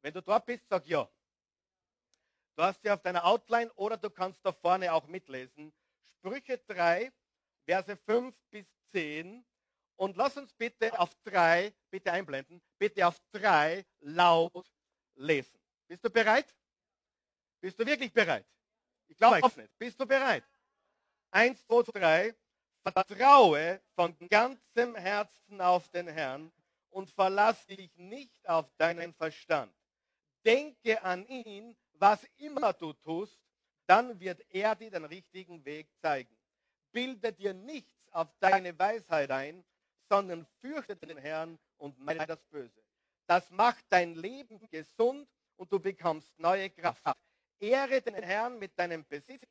Wenn 0.00 0.12
du 0.12 0.22
dort 0.22 0.46
bist, 0.46 0.68
sag 0.68 0.86
ja. 0.86 1.08
Du 2.56 2.62
hast 2.62 2.82
sie 2.82 2.90
auf 2.90 3.00
deiner 3.00 3.24
Outline 3.24 3.72
oder 3.74 3.96
du 3.96 4.10
kannst 4.10 4.44
da 4.44 4.52
vorne 4.52 4.92
auch 4.92 5.06
mitlesen. 5.06 5.72
Sprüche 6.18 6.58
3, 6.58 7.12
Verse 7.64 7.96
5 7.96 8.34
bis 8.50 8.66
10. 8.90 9.44
Und 9.96 10.16
lass 10.16 10.36
uns 10.36 10.52
bitte 10.54 10.98
auf 10.98 11.14
drei, 11.22 11.72
bitte 11.90 12.12
einblenden, 12.12 12.60
bitte 12.78 13.06
auf 13.06 13.20
drei 13.30 13.84
laut 14.00 14.70
lesen. 15.14 15.58
Bist 15.86 16.04
du 16.04 16.10
bereit? 16.10 16.46
Bist 17.60 17.78
du 17.78 17.86
wirklich 17.86 18.12
bereit? 18.12 18.46
Ich 19.06 19.16
glaube 19.16 19.40
es 19.46 19.56
nicht. 19.56 19.78
Bist 19.78 20.00
du 20.00 20.06
bereit? 20.06 20.44
Eins, 21.30 21.64
zwei, 21.66 21.82
drei. 21.82 22.34
Vertraue 22.82 23.80
von 23.94 24.16
ganzem 24.28 24.96
Herzen 24.96 25.60
auf 25.60 25.88
den 25.90 26.08
Herrn 26.08 26.50
und 26.90 27.10
verlass 27.10 27.64
dich 27.66 27.94
nicht 27.96 28.48
auf 28.48 28.68
deinen 28.76 29.14
Verstand. 29.14 29.72
Denke 30.44 31.00
an 31.02 31.24
ihn, 31.28 31.76
was 31.92 32.24
immer 32.38 32.72
du 32.72 32.92
tust, 32.94 33.38
dann 33.86 34.18
wird 34.18 34.40
er 34.50 34.74
dir 34.74 34.90
den 34.90 35.04
richtigen 35.04 35.64
Weg 35.64 35.88
zeigen. 36.00 36.36
Bilde 36.90 37.32
dir 37.32 37.54
nichts 37.54 38.08
auf 38.10 38.28
deine 38.40 38.76
Weisheit 38.78 39.30
ein, 39.30 39.64
sondern 40.12 40.44
fürchte 40.60 40.94
den 40.94 41.16
Herrn 41.16 41.58
und 41.78 41.98
meine 41.98 42.26
das 42.26 42.44
Böse. 42.50 42.82
Das 43.26 43.48
macht 43.50 43.82
dein 43.88 44.14
Leben 44.14 44.60
gesund 44.68 45.26
und 45.56 45.72
du 45.72 45.80
bekommst 45.80 46.38
neue 46.38 46.68
Kraft. 46.68 47.02
Ehre 47.58 48.02
den 48.02 48.16
Herrn 48.16 48.58
mit 48.58 48.78
deinem 48.78 49.06
Besitz 49.06 49.42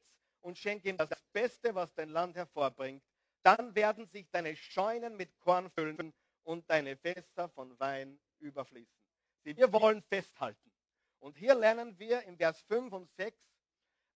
und 0.42 0.60
schenke 0.60 0.88
ihm 0.90 0.98
das 0.98 1.10
Beste, 1.34 1.74
was 1.74 1.92
dein 1.96 2.10
Land 2.10 2.36
hervorbringt. 2.36 3.02
Dann 3.42 3.74
werden 3.74 4.06
sich 4.06 4.30
deine 4.30 4.56
Scheunen 4.56 5.18
mit 5.18 5.36
Korn 5.40 5.72
füllen 5.72 6.14
und 6.44 6.70
deine 6.70 6.96
Fässer 6.96 7.50
von 7.50 7.80
Wein 7.80 8.20
überfließen. 8.38 9.02
Sie, 9.44 9.58
wir 9.58 9.74
wollen 9.74 10.04
festhalten. 10.04 10.72
Und 11.18 11.38
hier 11.40 11.56
lernen 11.56 11.98
wir 11.98 12.22
im 12.26 12.38
Vers 12.38 12.62
5 12.68 12.94
und 12.94 13.10
6, 13.16 13.36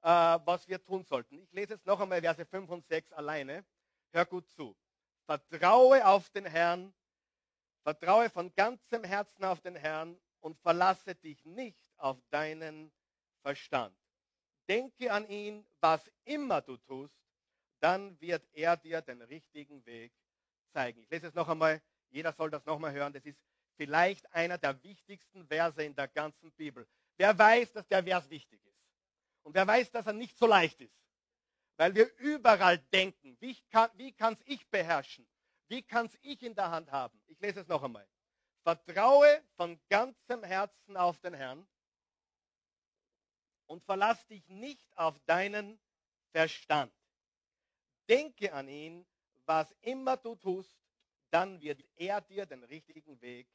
äh, 0.04 0.08
was 0.46 0.68
wir 0.68 0.84
tun 0.86 1.04
sollten. 1.06 1.42
Ich 1.42 1.52
lese 1.54 1.74
jetzt 1.74 1.88
noch 1.88 2.00
einmal 2.00 2.22
Verse 2.22 2.46
5 2.46 2.70
und 2.70 2.86
6 2.86 3.14
alleine. 3.14 3.66
Hör 4.12 4.26
gut 4.26 4.48
zu. 4.52 4.76
Vertraue 5.26 6.06
auf 6.06 6.30
den 6.30 6.46
Herrn, 6.46 6.94
vertraue 7.84 8.30
von 8.30 8.54
ganzem 8.56 9.04
Herzen 9.04 9.44
auf 9.44 9.62
den 9.62 9.76
Herrn 9.76 10.20
und 10.40 10.58
verlasse 10.60 11.16
dich 11.16 11.44
nicht 11.46 11.80
auf 11.98 12.18
deinen 12.30 12.92
Verstand. 13.42 13.96
Denke 14.68 15.12
an 15.12 15.28
ihn, 15.28 15.66
was 15.80 16.02
immer 16.24 16.62
du 16.62 16.78
tust, 16.78 17.16
dann 17.80 18.20
wird 18.20 18.48
er 18.54 18.78
dir 18.78 19.02
den 19.02 19.22
richtigen 19.22 19.86
Weg 19.86 20.12
zeigen. 20.74 21.02
Ich 21.02 21.10
lese 21.10 21.28
es 21.28 21.34
noch 21.34 21.48
einmal, 21.48 21.82
jeder 22.10 22.34
soll 22.34 22.50
das 22.50 22.66
noch 22.66 22.76
einmal 22.76 22.94
hören. 22.94 23.14
Das 23.14 23.26
ist 23.26 23.40
vielleicht 23.78 24.32
einer 24.34 24.58
der 24.58 24.82
wichtigsten 24.84 25.46
Verse 25.48 25.84
in 25.84 25.96
der 25.96 26.08
ganzen 26.08 26.52
Bibel. 26.54 26.88
Wer 27.18 27.38
weiß, 27.38 27.74
dass 27.74 27.88
der 27.88 28.04
Vers 28.04 28.30
wichtig 28.30 28.64
ist? 28.66 28.80
Und 29.44 29.54
wer 29.54 29.68
weiß, 29.68 29.92
dass 29.92 30.08
er 30.08 30.14
nicht 30.14 30.38
so 30.38 30.48
leicht 30.48 30.82
ist? 30.82 31.05
Weil 31.78 31.94
wir 31.94 32.14
überall 32.18 32.78
denken, 32.78 33.38
wie 33.40 33.56
kann 34.14 34.34
es 34.34 34.40
ich 34.46 34.68
beherrschen? 34.70 35.28
Wie 35.68 35.82
kann 35.82 36.06
es 36.06 36.18
ich 36.22 36.42
in 36.44 36.56
der 36.56 36.72
Hand 36.72 36.92
haben? 36.92 37.20
Ich 37.28 37.40
lese 37.40 37.62
es 37.62 37.68
noch 37.68 37.84
einmal. 37.84 38.08
Vertraue 38.64 39.44
von 39.58 39.80
ganzem 39.90 40.44
Herzen 40.44 40.98
auf 40.98 41.20
den 41.20 41.34
Herrn 41.34 41.68
und 43.68 43.84
verlass 43.84 44.26
dich 44.28 44.48
nicht 44.48 44.98
auf 44.98 45.20
deinen 45.26 45.80
Verstand. 46.32 46.94
Denke 48.08 48.54
an 48.54 48.68
ihn, 48.68 49.06
was 49.46 49.72
immer 49.82 50.18
du 50.18 50.36
tust, 50.36 50.76
dann 51.32 51.60
wird 51.62 51.84
er 51.96 52.22
dir 52.22 52.46
den 52.46 52.64
richtigen 52.64 53.20
Weg 53.22 53.48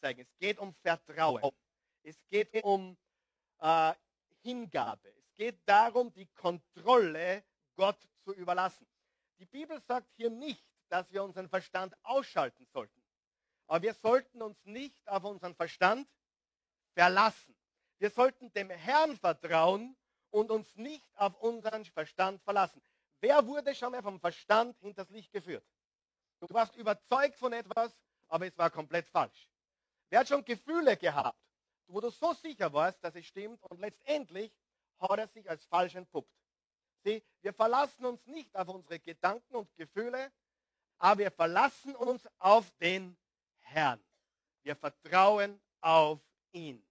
zeigen. 0.00 0.20
Es 0.20 0.36
geht 0.38 0.58
um 0.58 0.74
Vertrauen. 0.74 1.52
Es 2.02 2.16
geht 2.28 2.62
um 2.62 2.96
äh, 3.58 3.92
Hingabe. 4.42 5.08
Es 5.16 5.34
geht 5.34 5.60
darum, 5.66 6.12
die 6.12 6.26
Kontrolle 6.26 7.44
Gott 7.76 7.98
zu 8.24 8.34
überlassen. 8.34 8.86
Die 9.38 9.46
Bibel 9.46 9.80
sagt 9.82 10.10
hier 10.16 10.30
nicht, 10.30 10.64
dass 10.88 11.10
wir 11.12 11.22
unseren 11.22 11.48
Verstand 11.48 11.94
ausschalten 12.02 12.66
sollten. 12.72 13.02
Aber 13.66 13.82
wir 13.82 13.94
sollten 13.94 14.42
uns 14.42 14.64
nicht 14.64 15.08
auf 15.08 15.24
unseren 15.24 15.54
Verstand 15.54 16.08
verlassen. 16.94 17.54
Wir 17.98 18.10
sollten 18.10 18.52
dem 18.52 18.70
Herrn 18.70 19.16
vertrauen 19.16 19.96
und 20.30 20.50
uns 20.50 20.74
nicht 20.76 21.06
auf 21.16 21.34
unseren 21.40 21.84
Verstand 21.84 22.42
verlassen. 22.42 22.82
Wer 23.20 23.46
wurde 23.46 23.74
schon 23.74 23.92
mal 23.92 24.02
vom 24.02 24.20
Verstand 24.20 24.78
hinters 24.80 25.08
Licht 25.10 25.32
geführt? 25.32 25.64
Du 26.40 26.46
warst 26.50 26.76
überzeugt 26.76 27.38
von 27.38 27.52
etwas, 27.52 27.92
aber 28.28 28.46
es 28.46 28.56
war 28.58 28.70
komplett 28.70 29.08
falsch. 29.08 29.50
Wer 30.10 30.20
hat 30.20 30.28
schon 30.28 30.44
Gefühle 30.44 30.96
gehabt, 30.96 31.38
wo 31.86 32.00
du 32.00 32.10
so 32.10 32.32
sicher 32.34 32.72
warst, 32.72 33.02
dass 33.02 33.14
es 33.14 33.26
stimmt 33.26 33.62
und 33.64 33.80
letztendlich 33.80 34.52
hat 34.98 35.18
er 35.18 35.28
sich 35.28 35.48
als 35.48 35.64
falsch 35.66 35.94
entpuppt? 35.94 36.30
Sieh, 37.06 37.22
wir 37.40 37.52
verlassen 37.52 38.04
uns 38.04 38.26
nicht 38.26 38.56
auf 38.56 38.66
unsere 38.66 38.98
Gedanken 38.98 39.54
und 39.54 39.72
Gefühle, 39.76 40.32
aber 40.98 41.20
wir 41.20 41.30
verlassen 41.30 41.94
uns 41.94 42.26
auf 42.40 42.68
den 42.80 43.16
Herrn. 43.60 44.02
Wir 44.64 44.74
vertrauen 44.74 45.60
auf 45.80 46.18
ihn. 46.50 46.84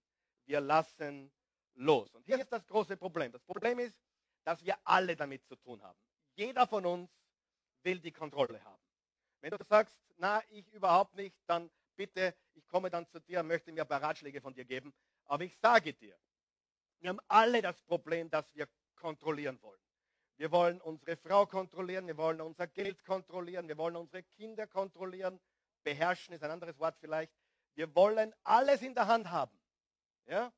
Wir 0.46 0.62
lassen 0.62 1.30
los. 1.74 2.14
Und 2.14 2.24
hier 2.24 2.38
ist 2.38 2.50
das 2.50 2.66
große 2.66 2.96
Problem. 2.96 3.30
Das 3.30 3.42
Problem 3.42 3.78
ist, 3.78 4.00
dass 4.44 4.64
wir 4.64 4.78
alle 4.84 5.16
damit 5.16 5.44
zu 5.44 5.54
tun 5.56 5.82
haben. 5.82 5.98
Jeder 6.34 6.66
von 6.66 6.86
uns 6.86 7.10
will 7.82 7.98
die 7.98 8.12
Kontrolle 8.12 8.64
haben. 8.64 8.82
Wenn 9.42 9.50
du 9.50 9.62
sagst, 9.68 9.98
na, 10.16 10.42
ich 10.48 10.66
überhaupt 10.72 11.14
nicht, 11.14 11.36
dann 11.46 11.70
bitte, 11.94 12.34
ich 12.54 12.66
komme 12.68 12.88
dann 12.88 13.06
zu 13.06 13.20
dir, 13.20 13.42
möchte 13.42 13.70
mir 13.70 13.82
ein 13.82 13.88
paar 13.88 14.02
Ratschläge 14.02 14.40
von 14.40 14.54
dir 14.54 14.64
geben. 14.64 14.94
Aber 15.26 15.44
ich 15.44 15.58
sage 15.58 15.92
dir, 15.92 16.16
wir 17.00 17.10
haben 17.10 17.20
alle 17.28 17.60
das 17.60 17.82
Problem, 17.82 18.30
dass 18.30 18.54
wir 18.54 18.66
kontrollieren 18.94 19.60
wollen. 19.60 19.85
Wir 20.36 20.50
wollen 20.50 20.80
unsere 20.82 21.16
Frau 21.16 21.46
kontrollieren, 21.46 22.06
wir 22.06 22.16
wollen 22.16 22.40
unser 22.40 22.66
Geld 22.66 23.04
kontrollieren, 23.04 23.68
wir 23.68 23.78
wollen 23.78 23.96
unsere 23.96 24.22
Kinder 24.22 24.66
kontrollieren. 24.66 25.40
Beherrschen 25.82 26.34
ist 26.34 26.42
ein 26.42 26.50
anderes 26.50 26.78
Wort 26.78 26.96
vielleicht. 26.98 27.32
Wir 27.74 27.94
wollen 27.94 28.34
alles 28.42 28.82
in 28.82 28.94
der 28.94 29.06
Hand 29.06 29.30
haben. 29.30 29.58
Ja? 30.26 30.52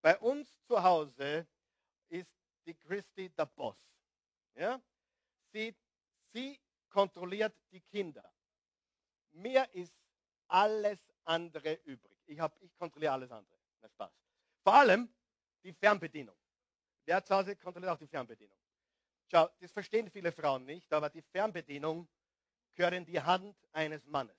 Bei 0.00 0.18
uns 0.18 0.56
zu 0.66 0.82
Hause 0.82 1.46
ist 2.08 2.30
die 2.66 2.74
Christi 2.74 3.28
der 3.30 3.46
Boss. 3.46 3.76
Ja? 4.54 4.80
Sie, 5.52 5.74
sie 6.32 6.58
kontrolliert 6.88 7.54
die 7.72 7.80
Kinder. 7.80 8.32
Mir 9.32 9.68
ist 9.74 9.94
alles 10.48 10.98
andere 11.24 11.74
übrig. 11.84 12.16
Ich, 12.26 12.38
ich 12.60 12.74
kontrolliere 12.76 13.12
alles 13.12 13.30
andere. 13.30 13.58
Na 13.82 13.88
Spaß. 13.88 14.12
Vor 14.62 14.74
allem 14.74 15.12
die 15.62 15.72
Fernbedienung. 15.72 16.36
Wer 17.04 17.22
zu 17.22 17.34
Hause 17.34 17.56
kontrolliert 17.56 17.92
auch 17.92 17.98
die 17.98 18.06
Fernbedienung? 18.06 18.63
Schau, 19.34 19.50
das 19.58 19.72
verstehen 19.72 20.08
viele 20.12 20.30
Frauen 20.30 20.64
nicht, 20.64 20.92
aber 20.92 21.10
die 21.10 21.20
Fernbedienung 21.20 22.06
gehört 22.76 22.94
in 22.94 23.04
die 23.04 23.20
Hand 23.20 23.56
eines 23.72 24.06
Mannes. 24.06 24.36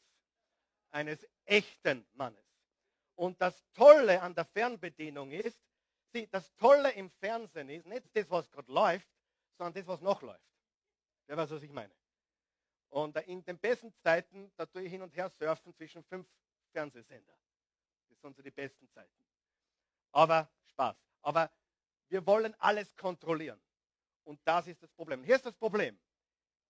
Eines 0.89 1.27
echten 1.43 2.07
Mannes. 2.13 2.45
Und 3.15 3.41
das 3.41 3.61
Tolle 3.73 4.21
an 4.21 4.33
der 4.33 4.45
Fernbedienung 4.45 5.31
ist, 5.31 5.59
sieh, 6.13 6.27
das 6.27 6.55
Tolle 6.55 6.91
im 6.91 7.11
Fernsehen 7.11 7.67
ist 7.67 7.85
nicht 7.85 8.05
das, 8.13 8.29
was 8.29 8.49
gerade 8.49 8.71
läuft, 8.71 9.09
sondern 9.57 9.73
das, 9.73 9.85
was 9.85 9.99
noch 9.99 10.21
läuft. 10.21 10.47
Wer 11.27 11.35
weiß, 11.35 11.49
was 11.49 11.63
ich 11.63 11.71
meine? 11.71 11.93
Und 12.87 13.17
in 13.27 13.43
den 13.43 13.59
besten 13.59 13.93
Zeiten, 13.95 14.49
da 14.55 14.65
tue 14.65 14.83
ich 14.83 14.91
hin 14.91 15.01
und 15.01 15.13
her 15.13 15.29
surfen 15.29 15.75
zwischen 15.75 16.05
fünf 16.05 16.25
Fernsehsender. 16.71 17.37
Das 18.07 18.21
sind 18.21 18.33
so 18.33 18.41
die 18.41 18.49
besten 18.49 18.89
Zeiten. 18.91 19.11
Aber 20.13 20.49
Spaß. 20.67 20.95
Aber 21.21 21.51
wir 22.07 22.25
wollen 22.25 22.55
alles 22.59 22.95
kontrollieren. 22.95 23.61
Und 24.25 24.39
das 24.43 24.67
ist 24.67 24.81
das 24.83 24.91
Problem. 24.91 25.23
Hier 25.23 25.35
ist 25.35 25.45
das 25.45 25.55
Problem. 25.55 25.97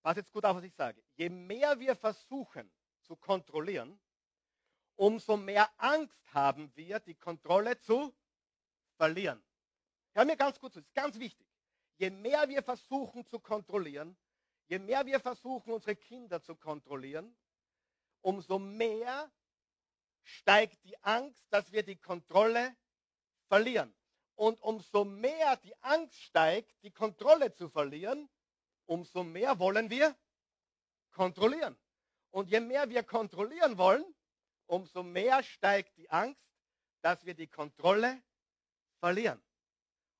Pass 0.03 0.17
jetzt 0.17 0.31
gut 0.31 0.45
auf, 0.45 0.55
was 0.55 0.63
ich 0.63 0.75
sage. 0.75 1.01
Je 1.15 1.29
mehr 1.29 1.79
wir 1.79 1.95
versuchen 1.95 2.71
zu 3.01 3.15
kontrollieren, 3.15 3.99
umso 4.95 5.35
mehr 5.37 5.69
Angst 5.77 6.21
haben 6.33 6.71
wir, 6.75 6.99
die 6.99 7.15
Kontrolle 7.15 7.79
zu 7.79 8.13
verlieren. 8.97 9.43
Hör 10.13 10.25
mir 10.25 10.37
ganz 10.37 10.59
gut 10.59 10.73
zu, 10.73 10.79
das 10.79 10.87
ist 10.87 10.93
ganz 10.95 11.19
wichtig. 11.19 11.47
Je 11.97 12.09
mehr 12.09 12.47
wir 12.49 12.61
versuchen 12.61 13.25
zu 13.25 13.39
kontrollieren, 13.39 14.17
je 14.67 14.79
mehr 14.79 15.05
wir 15.05 15.19
versuchen, 15.19 15.71
unsere 15.73 15.95
Kinder 15.95 16.41
zu 16.41 16.55
kontrollieren, 16.55 17.35
umso 18.21 18.59
mehr 18.59 19.31
steigt 20.23 20.83
die 20.83 21.01
Angst, 21.03 21.45
dass 21.49 21.71
wir 21.71 21.83
die 21.83 21.97
Kontrolle 21.97 22.75
verlieren. 23.47 23.93
Und 24.35 24.61
umso 24.61 25.05
mehr 25.05 25.55
die 25.57 25.75
Angst 25.81 26.21
steigt, 26.21 26.75
die 26.83 26.91
Kontrolle 26.91 27.53
zu 27.53 27.69
verlieren, 27.69 28.29
umso 28.85 29.23
mehr 29.23 29.57
wollen 29.59 29.89
wir 29.89 30.15
kontrollieren. 31.11 31.77
Und 32.31 32.49
je 32.49 32.59
mehr 32.59 32.89
wir 32.89 33.03
kontrollieren 33.03 33.77
wollen, 33.77 34.05
umso 34.67 35.03
mehr 35.03 35.41
steigt 35.41 35.97
die 35.97 36.09
Angst, 36.09 36.41
dass 37.01 37.25
wir 37.25 37.33
die 37.33 37.47
Kontrolle 37.47 38.21
verlieren. 38.99 39.41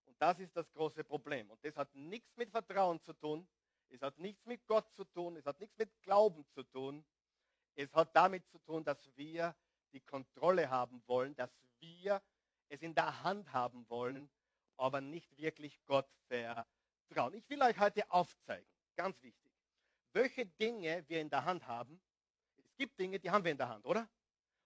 Und 0.05 0.21
das 0.21 0.39
ist 0.39 0.55
das 0.55 0.71
große 0.71 1.03
Problem. 1.03 1.49
Und 1.51 1.63
das 1.65 1.75
hat 1.75 1.93
nichts 1.93 2.37
mit 2.37 2.51
Vertrauen 2.51 3.01
zu 3.01 3.13
tun, 3.13 3.45
es 3.89 4.01
hat 4.01 4.17
nichts 4.17 4.45
mit 4.45 4.65
Gott 4.67 4.91
zu 4.93 5.03
tun, 5.05 5.37
es 5.37 5.45
hat 5.45 5.59
nichts 5.59 5.77
mit 5.77 5.89
Glauben 6.01 6.45
zu 6.53 6.63
tun. 6.63 7.05
Es 7.75 7.93
hat 7.93 8.15
damit 8.15 8.47
zu 8.47 8.57
tun, 8.59 8.83
dass 8.83 9.15
wir 9.15 9.55
die 9.91 9.99
Kontrolle 10.01 10.69
haben 10.69 11.03
wollen, 11.07 11.35
dass 11.35 11.51
wir 11.79 12.21
es 12.69 12.81
in 12.81 12.95
der 12.95 13.23
Hand 13.23 13.51
haben 13.53 13.87
wollen, 13.89 14.29
aber 14.77 15.01
nicht 15.01 15.37
wirklich 15.37 15.79
Gott 15.85 16.09
vertrauen. 16.27 17.33
Ich 17.33 17.49
will 17.49 17.61
euch 17.61 17.77
heute 17.79 18.09
aufzeigen, 18.11 18.67
ganz 18.95 19.21
wichtig, 19.21 19.51
welche 20.13 20.45
Dinge 20.45 21.03
wir 21.07 21.21
in 21.21 21.29
der 21.29 21.45
Hand 21.45 21.67
haben. 21.67 22.01
Es 22.57 22.75
gibt 22.75 22.99
Dinge, 22.99 23.19
die 23.19 23.29
haben 23.29 23.43
wir 23.43 23.51
in 23.51 23.57
der 23.57 23.69
Hand, 23.69 23.85
oder? 23.85 24.07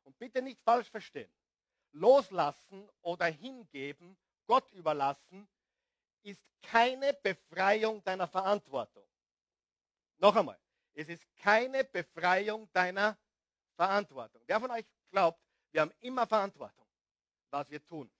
Und 0.03 0.17
bitte 0.17 0.41
nicht 0.41 0.59
falsch 0.61 0.89
verstehen. 0.89 1.31
Loslassen 1.91 2.89
oder 3.01 3.25
hingeben, 3.25 4.17
Gott 4.47 4.71
überlassen, 4.71 5.47
ist 6.23 6.41
keine 6.61 7.13
Befreiung 7.13 8.03
deiner 8.03 8.27
Verantwortung. 8.27 9.07
Noch 10.17 10.35
einmal, 10.35 10.59
es 10.93 11.07
ist 11.07 11.23
keine 11.37 11.83
Befreiung 11.83 12.69
deiner 12.73 13.17
Verantwortung. 13.75 14.41
Wer 14.45 14.59
von 14.59 14.71
euch 14.71 14.85
glaubt, 15.11 15.39
wir 15.71 15.81
haben 15.81 15.93
immer 15.99 16.27
Verantwortung, 16.27 16.87
was 17.51 17.69
wir 17.69 17.85
tun. 17.85 18.11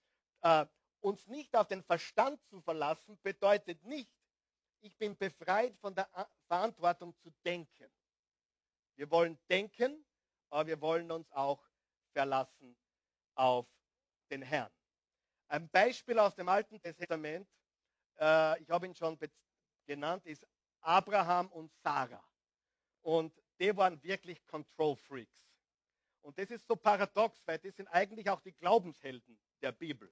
Äh, 0.42 0.66
uns 1.02 1.28
nicht 1.28 1.56
auf 1.56 1.68
den 1.68 1.84
Verstand 1.84 2.42
zu 2.48 2.62
verlassen, 2.62 3.18
bedeutet 3.22 3.84
nicht, 3.84 4.12
ich 4.82 4.98
bin 4.98 5.18
befreit 5.18 5.78
von 5.80 5.94
der 5.94 6.10
Verantwortung 6.48 7.16
zu 7.18 7.32
denken. 7.46 7.92
Wir 8.96 9.10
wollen 9.12 9.38
denken, 9.50 10.06
aber 10.50 10.68
wir 10.68 10.82
wollen 10.82 11.12
uns 11.12 11.32
auch 11.32 11.64
verlassen 12.12 12.78
auf 13.36 13.68
den 14.30 14.42
Herrn. 14.42 14.72
Ein 15.48 15.70
Beispiel 15.70 16.20
aus 16.20 16.36
dem 16.36 16.48
Alten 16.48 16.80
Testament, 16.82 17.48
äh, 18.20 18.62
ich 18.62 18.70
habe 18.70 18.86
ihn 18.86 18.96
schon 18.96 19.18
genannt, 19.86 20.26
ist 20.26 20.46
Abraham 20.82 21.48
und 21.52 21.74
Sarah. 21.82 22.24
Und 23.02 23.34
die 23.60 23.76
waren 23.76 24.02
wirklich 24.04 24.46
Control 24.46 24.96
Freaks. 24.96 25.49
Und 26.22 26.38
das 26.38 26.50
ist 26.52 26.68
so 26.68 26.76
paradox, 26.76 27.42
weil 27.46 27.60
das 27.60 27.76
sind 27.76 27.88
eigentlich 27.88 28.30
auch 28.30 28.42
die 28.42 28.54
Glaubenshelden 28.54 29.40
der 29.62 29.72
Bibel. 29.72 30.12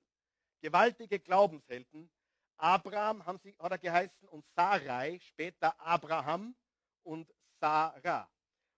Gewaltige 0.62 1.20
Glaubenshelden. 1.20 2.10
Abraham 2.58 3.26
haben 3.26 3.38
sie, 3.38 3.56
hat 3.60 3.72
er 3.72 3.78
geheißen 3.78 4.28
und 4.30 4.46
Sarai, 4.56 5.20
später 5.20 5.80
Abraham 5.80 6.56
und 7.04 7.32
Sarah. 7.60 8.30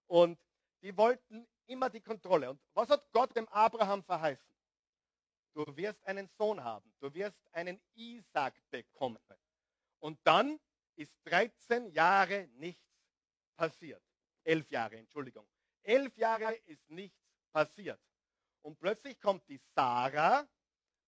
Und 0.07 0.37
die 0.81 0.95
wollten 0.97 1.47
immer 1.67 1.89
die 1.89 2.01
Kontrolle. 2.01 2.49
Und 2.49 2.61
was 2.73 2.89
hat 2.89 3.09
Gott 3.11 3.35
dem 3.35 3.47
Abraham 3.49 4.03
verheißen? 4.03 4.55
Du 5.53 5.65
wirst 5.75 6.03
einen 6.05 6.27
Sohn 6.37 6.63
haben. 6.63 6.93
Du 6.99 7.13
wirst 7.13 7.39
einen 7.53 7.79
Isaac 7.95 8.53
bekommen. 8.69 9.19
Und 9.99 10.19
dann 10.23 10.59
ist 10.95 11.13
13 11.25 11.91
Jahre 11.91 12.47
nichts 12.55 12.83
passiert. 13.55 14.01
Elf 14.43 14.69
Jahre, 14.71 14.97
Entschuldigung. 14.97 15.45
Elf 15.89 16.15
Jahre 16.17 16.53
ist 16.67 16.87
nichts 16.91 17.17
passiert. 17.51 17.99
Und 18.61 18.79
plötzlich 18.79 19.19
kommt 19.19 19.47
die 19.49 19.59
Sarah, 19.73 20.47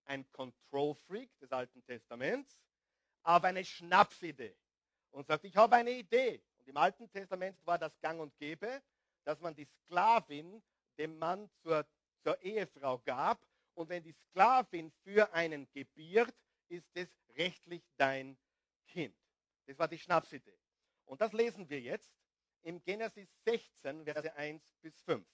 ein 0.06 0.28
Control 0.32 0.96
Freak 0.96 1.30
des 1.38 1.52
Alten 1.52 1.86
Testaments, 1.86 2.60
auf 3.22 3.44
eine 3.44 3.63
Schnapsidee 3.63 4.58
und 5.12 5.28
sagt, 5.28 5.46
ich 5.46 5.56
habe 5.56 5.76
eine 5.76 5.91
Idee. 5.91 6.41
Und 6.58 6.67
im 6.67 6.78
Alten 6.78 7.08
Testament 7.12 7.63
war 7.63 7.78
das 7.78 8.00
gang 8.00 8.20
und 8.20 8.36
gäbe, 8.39 8.82
dass 9.24 9.39
man 9.39 9.54
die 9.54 9.65
Sklavin 9.65 10.63
dem 10.98 11.15
Mann 11.20 11.48
zur, 11.62 11.86
zur 12.24 12.41
Ehefrau 12.41 12.98
gab. 13.06 13.46
Und 13.76 13.88
wenn 13.89 14.02
die 14.02 14.13
Sklavin 14.13 14.91
für 15.04 15.32
einen 15.32 15.72
gebiert, 15.74 16.34
ist 16.70 16.89
es 16.96 17.08
rechtlich 17.38 17.84
dein 17.98 18.36
Kind. 18.88 19.15
Das 19.67 19.78
war 19.78 19.88
die 19.88 20.00
Schnapsidee. 20.00 20.58
Und 21.06 21.22
das 21.22 21.34
lesen 21.34 21.70
wir 21.70 21.80
jetzt 21.80 22.12
im 22.63 22.82
Genesis 22.84 23.30
16, 23.45 24.06
Verse 24.06 24.34
1 24.36 24.63
bis 24.82 25.02
5. 25.02 25.26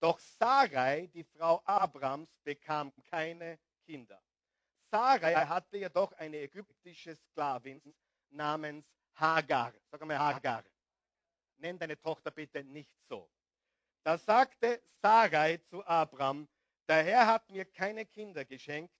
Doch 0.00 0.18
Sarai, 0.18 1.08
die 1.08 1.24
Frau 1.24 1.62
Abrams, 1.64 2.30
bekam 2.42 2.92
keine 3.10 3.58
Kinder. 3.84 4.20
Sarai 4.90 5.34
hatte 5.34 5.76
jedoch 5.76 6.12
eine 6.12 6.38
ägyptische 6.38 7.14
Sklavin 7.14 7.80
namens 8.30 8.86
Hagar. 9.14 9.72
Sag 9.90 10.04
mal 10.04 10.18
Hagar. 10.18 10.64
Nenn 11.58 11.78
deine 11.78 12.00
Tochter 12.00 12.30
bitte 12.30 12.64
nicht 12.64 12.96
so. 13.08 13.30
Da 14.02 14.16
sagte 14.16 14.82
Sarai 15.02 15.58
zu 15.68 15.84
Abram, 15.84 16.48
der 16.88 17.04
Herr 17.04 17.26
hat 17.26 17.48
mir 17.50 17.66
keine 17.66 18.06
Kinder 18.06 18.44
geschenkt, 18.44 18.94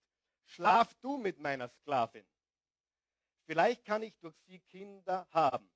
schlaf 0.44 0.94
du 1.00 1.16
mit 1.16 1.38
meiner 1.38 1.68
Sklavin. 1.68 2.26
Vielleicht 3.46 3.84
kann 3.84 4.02
ich 4.02 4.16
durch 4.18 4.36
sie 4.46 4.60
Kinder 4.60 5.26
haben. 5.30 5.70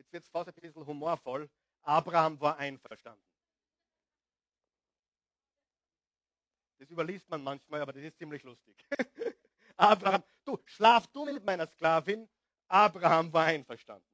Jetzt 0.00 0.12
wird 0.14 0.24
es 0.24 0.30
fast 0.30 0.48
ein 0.48 0.54
bisschen 0.54 0.86
humorvoll. 0.86 1.50
Abraham 1.82 2.40
war 2.40 2.56
einverstanden. 2.56 3.22
Das 6.78 6.88
überliest 6.88 7.28
man 7.28 7.42
manchmal, 7.42 7.82
aber 7.82 7.92
das 7.92 8.02
ist 8.04 8.16
ziemlich 8.16 8.42
lustig. 8.42 8.82
Abraham, 9.76 10.24
du, 10.46 10.58
schlaf 10.64 11.06
du 11.08 11.26
mit 11.26 11.44
meiner 11.44 11.66
Sklavin. 11.66 12.26
Abraham 12.68 13.30
war 13.30 13.44
einverstanden. 13.44 14.06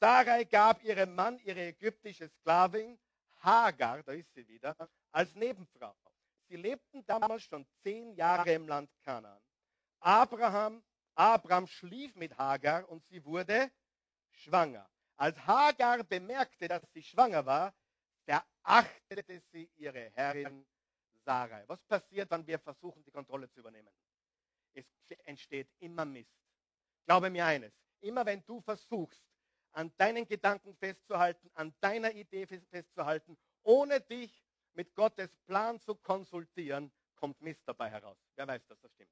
Sarai 0.00 0.44
gab 0.44 0.82
ihrem 0.82 1.14
Mann 1.14 1.38
ihre 1.40 1.66
ägyptische 1.66 2.30
Sklavin 2.30 2.98
Hagar, 3.40 4.02
da 4.04 4.12
ist 4.12 4.32
sie 4.32 4.48
wieder, 4.48 4.74
als 5.12 5.34
Nebenfrau. 5.34 5.94
Sie 6.48 6.56
lebten 6.56 7.04
damals 7.04 7.42
schon 7.42 7.66
zehn 7.82 8.14
Jahre 8.14 8.54
im 8.54 8.66
Land 8.66 8.90
Kanaan. 9.02 9.42
Abraham, 10.00 10.82
Abraham 11.14 11.66
schlief 11.66 12.14
mit 12.14 12.38
Hagar 12.38 12.88
und 12.88 13.04
sie 13.08 13.22
wurde 13.22 13.70
schwanger. 14.30 14.88
Als 15.16 15.38
Hagar 15.46 16.02
bemerkte, 16.04 16.68
dass 16.68 16.82
sie 16.92 17.02
schwanger 17.02 17.44
war, 17.46 17.74
verachtete 18.24 19.40
sie 19.52 19.70
ihre 19.76 20.10
Herrin 20.14 20.66
Sarai. 21.24 21.64
Was 21.66 21.82
passiert, 21.84 22.30
wenn 22.30 22.46
wir 22.46 22.58
versuchen, 22.58 23.02
die 23.04 23.10
Kontrolle 23.10 23.48
zu 23.50 23.60
übernehmen? 23.60 23.92
Es 24.72 24.86
entsteht 25.24 25.68
immer 25.78 26.04
Mist. 26.04 26.36
Glaube 27.06 27.30
mir 27.30 27.46
eines, 27.46 27.72
immer 28.00 28.26
wenn 28.26 28.44
du 28.44 28.60
versuchst, 28.60 29.22
an 29.72 29.92
deinen 29.96 30.26
Gedanken 30.26 30.74
festzuhalten, 30.76 31.50
an 31.54 31.74
deiner 31.80 32.12
Idee 32.12 32.46
festzuhalten, 32.46 33.36
ohne 33.62 34.00
dich 34.00 34.44
mit 34.72 34.94
Gottes 34.94 35.36
Plan 35.46 35.80
zu 35.80 35.94
konsultieren, 35.94 36.92
kommt 37.16 37.40
Mist 37.40 37.62
dabei 37.66 37.90
heraus. 37.90 38.18
Wer 38.34 38.46
weiß, 38.46 38.66
dass 38.66 38.80
das 38.80 38.92
stimmt. 38.92 39.10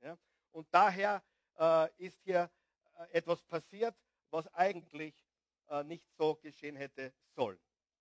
Ja? 0.00 0.16
Und 0.52 0.66
daher 0.72 1.22
äh, 1.58 1.88
ist 1.98 2.20
hier 2.22 2.50
äh, 2.98 3.12
etwas 3.12 3.42
passiert, 3.42 3.94
was 4.30 4.46
eigentlich 4.54 5.29
äh, 5.70 5.84
nicht 5.84 6.06
so 6.16 6.34
geschehen 6.36 6.76
hätte 6.76 7.12
sollen. 7.34 7.58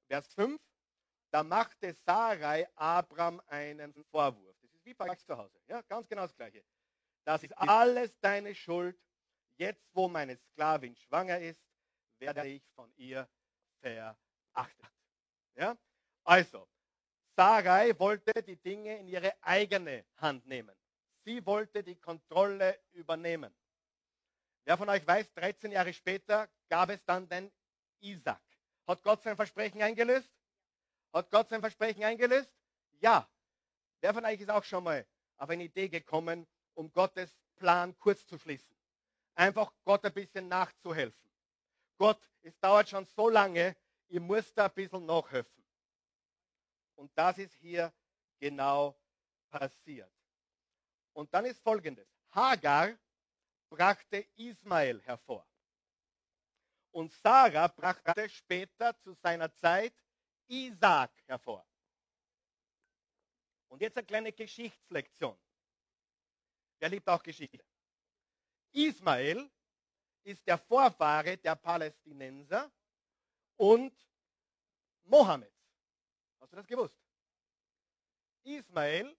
Vers 0.08 0.34
5. 0.34 0.60
Da 1.32 1.44
machte 1.44 1.94
Sarai 1.94 2.68
Abram 2.76 3.40
einen 3.48 3.94
Vorwurf. 4.06 4.58
Das 4.62 4.74
ist 4.74 4.86
wie 4.86 4.94
bei 4.94 5.14
zu 5.16 5.38
Hause. 5.38 5.60
Ja, 5.68 5.82
ganz 5.84 6.08
genau 6.08 6.24
das 6.24 6.36
Gleiche. 6.36 6.64
Das 7.24 7.44
ist 7.44 7.56
alles 7.58 8.20
deine 8.20 8.56
Schuld. 8.56 9.00
Jetzt, 9.58 9.86
wo 9.94 10.08
meine 10.08 10.38
Sklavin 10.38 10.96
schwanger 10.96 11.40
ist, 11.40 11.62
werde 12.18 12.48
ich 12.48 12.64
von 12.76 12.92
ihr 12.96 13.30
verachtet. 13.82 14.92
Ja? 15.56 15.78
Also, 16.24 16.68
Sarai 17.36 17.98
wollte 18.00 18.42
die 18.44 18.56
Dinge 18.56 18.98
in 18.98 19.08
ihre 19.08 19.34
eigene 19.44 20.06
Hand 20.18 20.46
nehmen. 20.48 20.76
Sie 21.24 21.46
wollte 21.46 21.84
die 21.84 21.98
Kontrolle 21.98 22.80
übernehmen. 22.94 23.54
Wer 24.66 24.78
von 24.78 24.90
euch 24.90 25.06
weiß, 25.06 25.32
13 25.34 25.72
Jahre 25.72 25.94
später 25.94 26.50
gab 26.70 26.90
es 26.90 27.04
dann 27.06 27.28
den 27.28 27.52
Isaac. 28.02 28.42
Hat 28.88 29.04
Gott 29.04 29.22
sein 29.24 29.36
Versprechen 29.36 29.82
eingelöst? 29.82 30.32
Hat 31.14 31.30
Gott 31.32 31.50
sein 31.50 31.62
Versprechen 31.62 32.04
eingelöst? 32.04 32.52
Ja. 33.00 33.28
Wer 34.02 34.14
von 34.14 34.26
euch 34.26 34.40
ist 34.40 34.50
auch 34.50 34.64
schon 34.64 34.84
mal 34.84 35.06
auf 35.38 35.50
eine 35.50 35.64
Idee 35.64 35.90
gekommen, 35.90 36.48
um 36.74 36.92
Gottes 36.92 37.32
Plan 37.56 37.98
kurz 38.00 38.26
zu 38.26 38.38
schließen? 38.38 38.76
Einfach 39.36 39.72
Gott 39.84 40.06
ein 40.06 40.14
bisschen 40.14 40.48
nachzuhelfen. 40.48 41.30
Gott, 41.98 42.20
es 42.42 42.58
dauert 42.60 42.90
schon 42.90 43.06
so 43.06 43.30
lange, 43.30 43.76
ihr 44.08 44.22
müsst 44.22 44.58
da 44.58 44.66
ein 44.66 44.74
bisschen 44.74 45.06
nachhelfen. 45.06 45.64
Und 46.96 47.12
das 47.16 47.38
ist 47.38 47.54
hier 47.56 47.94
genau 48.40 48.96
passiert. 49.50 50.12
Und 51.14 51.34
dann 51.34 51.46
ist 51.46 51.62
folgendes. 51.62 52.08
Hagar 52.32 52.98
brachte 53.70 54.26
Ismael 54.36 55.02
hervor. 55.02 55.49
Und 56.92 57.12
Sarah 57.14 57.68
brachte 57.68 58.30
später 58.30 58.98
zu 59.00 59.14
seiner 59.14 59.54
Zeit 59.56 59.94
Isaac 60.48 61.12
hervor. 61.28 61.66
Und 63.68 63.82
jetzt 63.82 63.98
eine 63.98 64.08
kleine 64.08 64.34
Geschichtslektion. 64.34 65.38
Wer 66.80 66.90
liebt 66.90 67.08
auch 67.08 67.22
Geschichte? 67.22 67.64
Ismael 68.72 69.50
ist 70.24 70.46
der 70.48 70.58
Vorfahre 70.58 71.38
der 71.38 71.56
Palästinenser 71.56 72.72
und 73.58 73.94
Mohammeds. 75.04 75.54
Hast 76.40 76.52
du 76.52 76.56
das 76.56 76.68
gewusst? 76.68 76.98
Ismael 78.44 79.16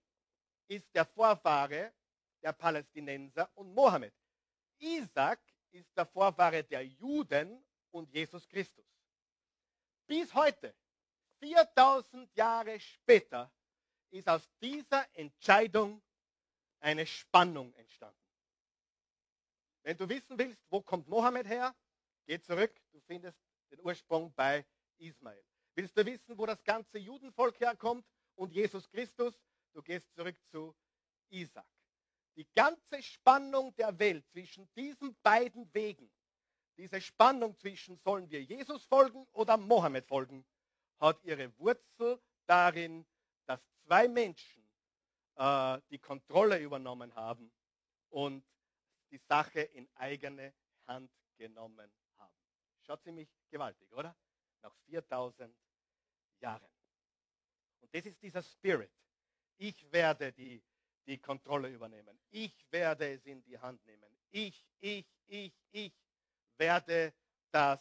ist 0.67 0.93
der 0.93 1.05
Vorfahre 1.05 1.93
der 2.41 2.53
Palästinenser 2.53 3.49
und 3.55 3.73
Mohammed. 3.73 4.13
Isaac 4.79 5.39
ist 5.71 5.95
der 5.95 6.05
Vorfahre 6.05 6.63
der 6.63 6.85
Juden 6.85 7.63
und 7.91 8.11
Jesus 8.11 8.47
Christus. 8.47 8.85
Bis 10.07 10.33
heute 10.33 10.75
4000 11.39 12.33
Jahre 12.35 12.79
später 12.79 13.51
ist 14.11 14.27
aus 14.27 14.47
dieser 14.61 15.07
Entscheidung 15.13 16.01
eine 16.79 17.05
Spannung 17.05 17.73
entstanden. 17.75 18.17
Wenn 19.83 19.97
du 19.97 20.07
wissen 20.07 20.37
willst, 20.37 20.61
wo 20.69 20.81
kommt 20.81 21.07
Mohammed 21.07 21.47
her, 21.47 21.75
geh 22.25 22.39
zurück, 22.39 22.73
du 22.91 22.99
findest 23.01 23.39
den 23.71 23.79
Ursprung 23.81 24.33
bei 24.33 24.65
Ismael. 24.97 25.43
Willst 25.75 25.97
du 25.97 26.05
wissen, 26.05 26.37
wo 26.37 26.45
das 26.45 26.63
ganze 26.63 26.97
Judenvolk 26.99 27.59
herkommt 27.59 28.05
und 28.35 28.51
Jesus 28.53 28.87
Christus, 28.89 29.33
du 29.73 29.81
gehst 29.81 30.13
zurück 30.13 30.35
zu 30.49 30.75
Isaac. 31.29 31.65
Die 32.35 32.47
ganze 32.55 33.03
Spannung 33.03 33.75
der 33.75 33.97
Welt 33.99 34.25
zwischen 34.31 34.69
diesen 34.75 35.15
beiden 35.21 35.71
Wegen, 35.73 36.11
diese 36.77 37.01
Spannung 37.01 37.57
zwischen 37.57 37.97
sollen 37.97 38.29
wir 38.29 38.41
Jesus 38.41 38.85
folgen 38.85 39.27
oder 39.33 39.57
Mohammed 39.57 40.07
folgen, 40.07 40.45
hat 40.99 41.21
ihre 41.23 41.57
Wurzel 41.57 42.21
darin, 42.45 43.05
dass 43.45 43.59
zwei 43.85 44.07
Menschen 44.07 44.67
äh, 45.35 45.79
die 45.89 45.99
Kontrolle 45.99 46.59
übernommen 46.59 47.13
haben 47.15 47.51
und 48.09 48.45
die 49.11 49.17
Sache 49.17 49.61
in 49.61 49.89
eigene 49.95 50.53
Hand 50.87 51.11
genommen 51.37 51.91
haben. 52.17 52.35
Schaut 52.81 53.03
ziemlich 53.03 53.29
gewaltig, 53.49 53.91
oder? 53.91 54.15
Nach 54.61 54.73
4000 54.85 55.53
Jahren. 56.39 56.69
Und 57.81 57.93
das 57.93 58.05
ist 58.05 58.21
dieser 58.21 58.43
Spirit. 58.43 58.91
Ich 59.57 59.91
werde 59.91 60.31
die, 60.31 60.63
die 61.05 61.17
Kontrolle 61.17 61.69
übernehmen. 61.69 62.19
Ich 62.29 62.65
werde 62.71 63.13
es 63.13 63.25
in 63.25 63.43
die 63.43 63.57
Hand 63.57 63.83
nehmen. 63.85 64.15
Ich, 64.29 64.65
ich, 64.79 65.05
ich, 65.27 65.53
ich 65.71 65.93
werde 66.57 67.13
das 67.51 67.79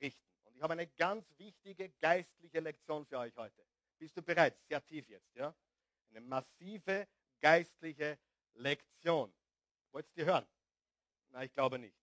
richten. 0.00 0.54
Ich 0.54 0.62
habe 0.62 0.74
eine 0.74 0.86
ganz 0.88 1.24
wichtige 1.38 1.88
geistliche 2.00 2.60
Lektion 2.60 3.06
für 3.06 3.18
euch 3.18 3.34
heute. 3.36 3.64
Bist 3.98 4.16
du 4.16 4.22
bereit? 4.22 4.56
Sehr 4.68 4.84
tief 4.84 5.08
jetzt, 5.08 5.34
ja? 5.34 5.54
Eine 6.10 6.20
massive 6.20 7.08
geistliche 7.40 8.18
Lektion. 8.54 9.32
Wolltest 9.92 10.16
du 10.16 10.20
die 10.20 10.26
hören? 10.26 10.46
Nein, 11.30 11.46
ich 11.46 11.54
glaube 11.54 11.78
nicht. 11.78 11.96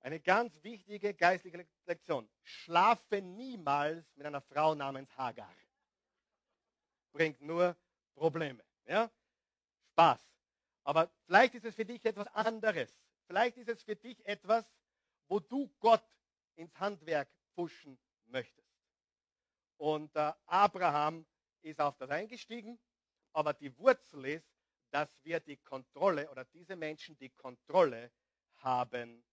Eine 0.00 0.20
ganz 0.20 0.52
wichtige 0.62 1.14
geistliche 1.14 1.66
Lektion. 1.84 2.28
Schlafe 2.42 3.20
niemals 3.20 4.04
mit 4.14 4.26
einer 4.26 4.40
Frau 4.40 4.74
namens 4.74 5.14
Hagar. 5.16 5.52
Bringt 7.12 7.40
nur 7.40 7.76
Probleme. 8.14 8.62
Ja? 8.86 9.10
Spaß. 9.96 10.20
Aber 10.84 11.10
vielleicht 11.24 11.54
ist 11.54 11.64
es 11.64 11.74
für 11.74 11.86
dich 11.86 12.04
etwas 12.04 12.26
anderes. 12.28 12.94
Vielleicht 13.26 13.56
ist 13.56 13.70
es 13.70 13.82
für 13.82 13.96
dich 13.96 14.24
etwas, 14.26 14.70
wo 15.26 15.40
du 15.40 15.68
Gott 15.80 16.04
ins 16.56 16.78
Handwerk 16.78 17.28
pushen 17.54 17.98
möchtest. 18.26 18.68
Und 19.78 20.14
äh, 20.14 20.32
Abraham 20.44 21.24
ist 21.62 21.80
auf 21.80 21.96
das 21.96 22.10
eingestiegen, 22.10 22.78
aber 23.32 23.54
die 23.54 23.76
Wurzel 23.78 24.26
ist, 24.26 24.46
dass 24.90 25.08
wir 25.24 25.40
die 25.40 25.56
Kontrolle 25.56 26.30
oder 26.30 26.44
diese 26.44 26.76
Menschen 26.76 27.16
die 27.16 27.30
Kontrolle 27.30 28.12
haben 28.56 29.24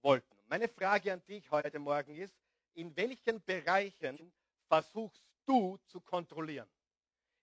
wollten. 0.00 0.36
Meine 0.46 0.68
Frage 0.68 1.12
an 1.12 1.22
dich 1.26 1.50
heute 1.50 1.78
Morgen 1.78 2.16
ist, 2.16 2.34
in 2.72 2.96
welchen 2.96 3.42
Bereichen 3.44 4.32
versuchst 4.66 5.22
du 5.44 5.78
zu 5.86 6.00
kontrollieren? 6.00 6.68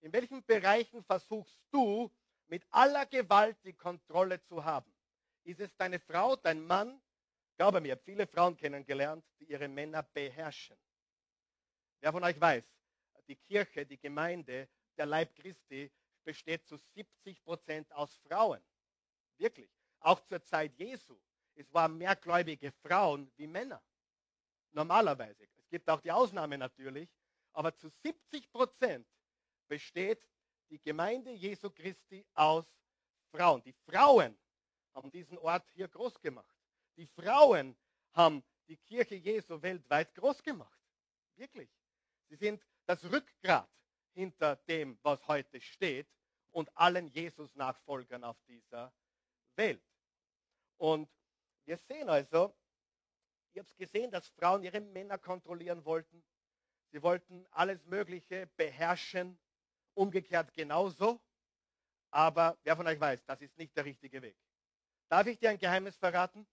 In 0.01 0.11
welchen 0.11 0.43
Bereichen 0.43 1.03
versuchst 1.03 1.59
du 1.71 2.11
mit 2.47 2.65
aller 2.69 3.05
Gewalt 3.05 3.57
die 3.63 3.73
Kontrolle 3.73 4.41
zu 4.43 4.63
haben? 4.63 4.91
Ist 5.43 5.59
es 5.59 5.75
deine 5.75 5.99
Frau, 5.99 6.35
dein 6.35 6.63
Mann, 6.65 7.01
Glaube 7.57 7.81
mir, 7.81 7.89
ich 7.89 7.91
habe 7.91 8.03
viele 8.03 8.27
Frauen 8.27 8.57
kennengelernt, 8.57 9.23
die 9.39 9.45
ihre 9.45 9.67
Männer 9.67 10.03
beherrschen. 10.03 10.77
Wer 12.01 12.11
von 12.11 12.23
euch 12.23 12.39
weiß, 12.39 12.65
die 13.27 13.35
Kirche, 13.35 13.85
die 13.85 13.99
Gemeinde, 13.99 14.67
der 14.97 15.05
Leib 15.05 15.35
Christi 15.35 15.91
besteht 16.23 16.65
zu 16.65 16.77
70 16.77 17.43
Prozent 17.43 17.91
aus 17.93 18.15
Frauen. 18.17 18.61
Wirklich. 19.37 19.69
Auch 19.99 20.19
zur 20.25 20.43
Zeit 20.43 20.73
Jesu. 20.77 21.17
Es 21.55 21.71
waren 21.73 21.97
mehr 21.97 22.15
gläubige 22.15 22.71
Frauen 22.71 23.31
wie 23.37 23.47
Männer. 23.47 23.81
Normalerweise. 24.71 25.47
Es 25.55 25.69
gibt 25.69 25.89
auch 25.89 26.01
die 26.01 26.11
Ausnahme 26.11 26.57
natürlich. 26.57 27.09
Aber 27.53 27.73
zu 27.75 27.87
70 27.87 28.51
Prozent 28.51 29.07
besteht 29.67 30.27
die 30.73 30.81
Gemeinde 30.81 31.29
Jesu 31.29 31.69
Christi 31.69 32.25
aus 32.33 32.65
Frauen. 33.29 33.61
Die 33.61 33.75
Frauen 33.85 34.35
haben 34.95 35.11
diesen 35.11 35.37
Ort 35.37 35.69
hier 35.75 35.87
groß 35.87 36.19
gemacht. 36.19 36.57
Die 36.97 37.05
Frauen 37.05 37.77
haben 38.13 38.43
die 38.67 38.77
Kirche 38.77 39.13
Jesu 39.13 39.61
weltweit 39.61 40.15
groß 40.15 40.41
gemacht. 40.41 40.79
Wirklich. 41.35 41.69
Sie 42.27 42.37
sind 42.37 42.65
das 42.87 43.03
Rückgrat 43.03 43.69
hinter 44.15 44.55
dem, 44.67 44.97
was 45.03 45.27
heute 45.27 45.61
steht 45.61 46.07
und 46.49 46.75
allen 46.75 47.07
Jesus-Nachfolgern 47.09 48.23
auf 48.23 48.41
dieser 48.47 48.91
Welt. 49.55 49.83
Und 50.77 51.07
wir 51.65 51.77
sehen 51.77 52.09
also, 52.09 52.51
ich 53.51 53.59
habe 53.59 53.69
es 53.69 53.75
gesehen, 53.75 54.09
dass 54.09 54.27
Frauen 54.29 54.63
ihre 54.63 54.81
Männer 54.81 55.19
kontrollieren 55.19 55.85
wollten. 55.85 56.23
Sie 56.89 57.03
wollten 57.03 57.45
alles 57.51 57.85
Mögliche 57.85 58.47
beherrschen, 58.57 59.37
umgekehrt 59.95 60.53
genauso. 60.53 61.21
Aber 62.11 62.57
wer 62.63 62.75
von 62.75 62.87
euch 62.87 62.99
weiß, 62.99 63.25
das 63.25 63.41
ist 63.41 63.57
nicht 63.57 63.75
der 63.75 63.85
richtige 63.85 64.21
Weg. 64.21 64.37
Darf 65.09 65.27
ich 65.27 65.39
dir 65.39 65.49
ein 65.49 65.57
Geheimnis 65.57 65.95
verraten? 65.97 66.47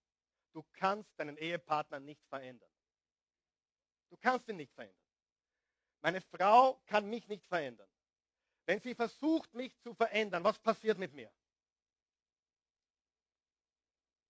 Du 0.52 0.64
kannst 0.72 1.18
deinen 1.18 1.36
Ehepartner 1.36 2.00
nicht 2.00 2.24
verändern. 2.28 2.70
Du 4.10 4.16
kannst 4.16 4.48
ihn 4.48 4.56
nicht 4.56 4.72
verändern. 4.74 4.96
Meine 6.00 6.20
Frau 6.20 6.80
kann 6.86 7.08
mich 7.08 7.28
nicht 7.28 7.46
verändern. 7.46 7.88
Wenn 8.66 8.80
sie 8.80 8.94
versucht, 8.94 9.52
mich 9.54 9.78
zu 9.80 9.94
verändern, 9.94 10.44
was 10.44 10.58
passiert 10.58 10.98
mit 10.98 11.12
mir? 11.12 11.30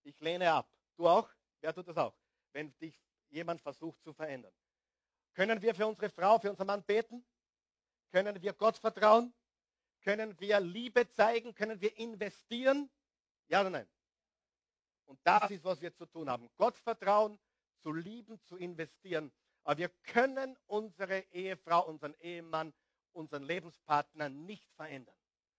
Ich 0.03 0.19
lehne 0.21 0.53
ab. 0.53 0.69
Du 0.97 1.09
auch? 1.09 1.31
Wer 1.61 1.75
tut 1.75 1.89
das 1.89 1.97
auch? 1.97 2.15
Wenn 2.53 2.77
dich 2.79 3.01
jemand 3.29 3.61
versucht 3.61 4.03
zu 4.03 4.13
verändern. 4.13 4.53
Können 5.35 5.63
wir 5.63 5.75
für 5.75 5.87
unsere 5.87 6.11
Frau, 6.11 6.39
für 6.39 6.51
unseren 6.51 6.67
Mann 6.67 6.83
beten? 6.83 7.25
Können 8.11 8.41
wir 8.43 8.53
Gott 8.53 8.77
vertrauen? 8.79 9.33
Können 10.03 10.39
wir 10.41 10.61
Liebe 10.61 11.09
zeigen? 11.11 11.55
Können 11.55 11.81
wir 11.81 11.97
investieren? 11.97 12.91
Ja 13.49 13.61
oder 13.61 13.71
nein? 13.71 13.89
Und 15.07 15.19
das 15.25 15.51
ist, 15.51 15.65
was 15.65 15.81
wir 15.81 15.95
zu 15.95 16.07
tun 16.07 16.31
haben. 16.31 16.49
Gott 16.57 16.77
vertrauen, 16.79 17.39
zu 17.83 17.93
lieben, 17.93 18.41
zu 18.45 18.57
investieren. 18.57 19.33
Aber 19.65 19.79
wir 19.79 19.89
können 20.05 20.57
unsere 20.67 21.21
Ehefrau, 21.33 21.87
unseren 21.87 22.15
Ehemann, 22.21 22.73
unseren 23.13 23.43
Lebenspartner 23.43 24.29
nicht 24.29 24.71
verändern. 24.75 25.17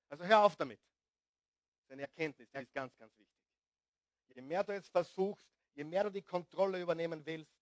Also 0.10 0.24
hör 0.24 0.44
auf 0.44 0.56
damit. 0.56 0.80
Das 0.80 1.84
ist 1.84 1.92
eine 1.92 2.02
Erkenntnis, 2.04 2.50
die 2.50 2.58
ist 2.58 2.74
ganz, 2.74 2.96
ganz 2.98 3.18
wichtig. 3.18 3.38
Je 4.34 4.42
mehr 4.42 4.64
du 4.64 4.74
es 4.74 4.88
versuchst, 4.88 5.48
je 5.74 5.84
mehr 5.84 6.06
du 6.06 6.10
die 6.10 6.22
Kontrolle 6.22 6.82
übernehmen 6.82 7.26
willst, 7.26 7.54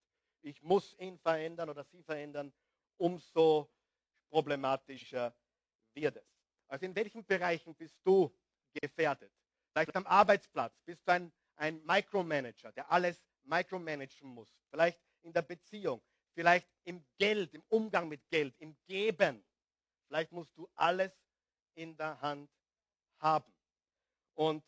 ich 0.42 0.62
muss 0.62 0.96
ihn 0.98 1.18
verändern 1.18 1.68
oder 1.68 1.84
sie 1.84 2.02
verändern, 2.02 2.52
umso 2.96 3.68
problematischer 4.30 5.34
wird 5.94 6.16
es. 6.16 6.40
Also 6.68 6.86
in 6.86 6.94
welchen 6.94 7.24
Bereichen 7.26 7.74
bist 7.74 7.98
du 8.04 8.34
gefährdet? 8.72 9.32
Vielleicht 9.72 9.94
am 9.96 10.06
Arbeitsplatz 10.06 10.80
bist 10.84 11.06
du 11.06 11.12
ein, 11.12 11.32
ein 11.56 11.84
Micromanager, 11.84 12.72
der 12.72 12.90
alles 12.90 13.22
micromanagen 13.44 14.28
muss. 14.28 14.54
Vielleicht 14.70 15.00
in 15.22 15.32
der 15.32 15.42
Beziehung, 15.42 16.02
vielleicht 16.34 16.68
im 16.84 17.04
Geld, 17.18 17.52
im 17.54 17.62
Umgang 17.68 18.08
mit 18.08 18.26
Geld, 18.28 18.54
im 18.58 18.76
Geben. 18.86 19.44
Vielleicht 20.06 20.32
musst 20.32 20.56
du 20.56 20.68
alles 20.74 21.12
in 21.74 21.96
der 21.96 22.20
Hand 22.20 22.50
haben. 23.18 23.52
Und 24.34 24.64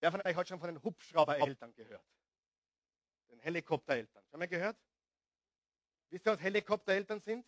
wer 0.00 0.10
von 0.10 0.20
euch 0.22 0.36
hat 0.36 0.48
schon 0.48 0.58
von 0.58 0.74
den 0.74 0.82
Hubschraubereltern 0.82 1.74
gehört? 1.74 2.04
Den 3.30 3.40
Helikoptereltern. 3.40 4.24
Schon 4.30 4.38
mal 4.38 4.48
gehört? 4.48 4.76
Wisst 6.10 6.26
ihr, 6.26 6.32
was 6.32 6.40
Helikoptereltern 6.40 7.20
sind? 7.20 7.46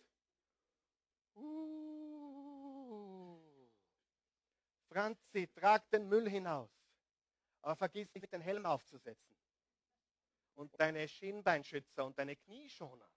Franzi, 4.99 5.47
trag 5.47 5.89
den 5.91 6.09
Müll 6.09 6.29
hinaus. 6.29 6.69
Aber 7.61 7.77
vergiss 7.77 8.13
nicht, 8.13 8.33
den 8.33 8.41
Helm 8.41 8.65
aufzusetzen. 8.65 9.33
Und 10.55 10.77
deine 10.77 11.07
Schienbeinschützer 11.07 12.05
und 12.05 12.19
deine 12.19 12.35
Knieschoner. 12.35 13.09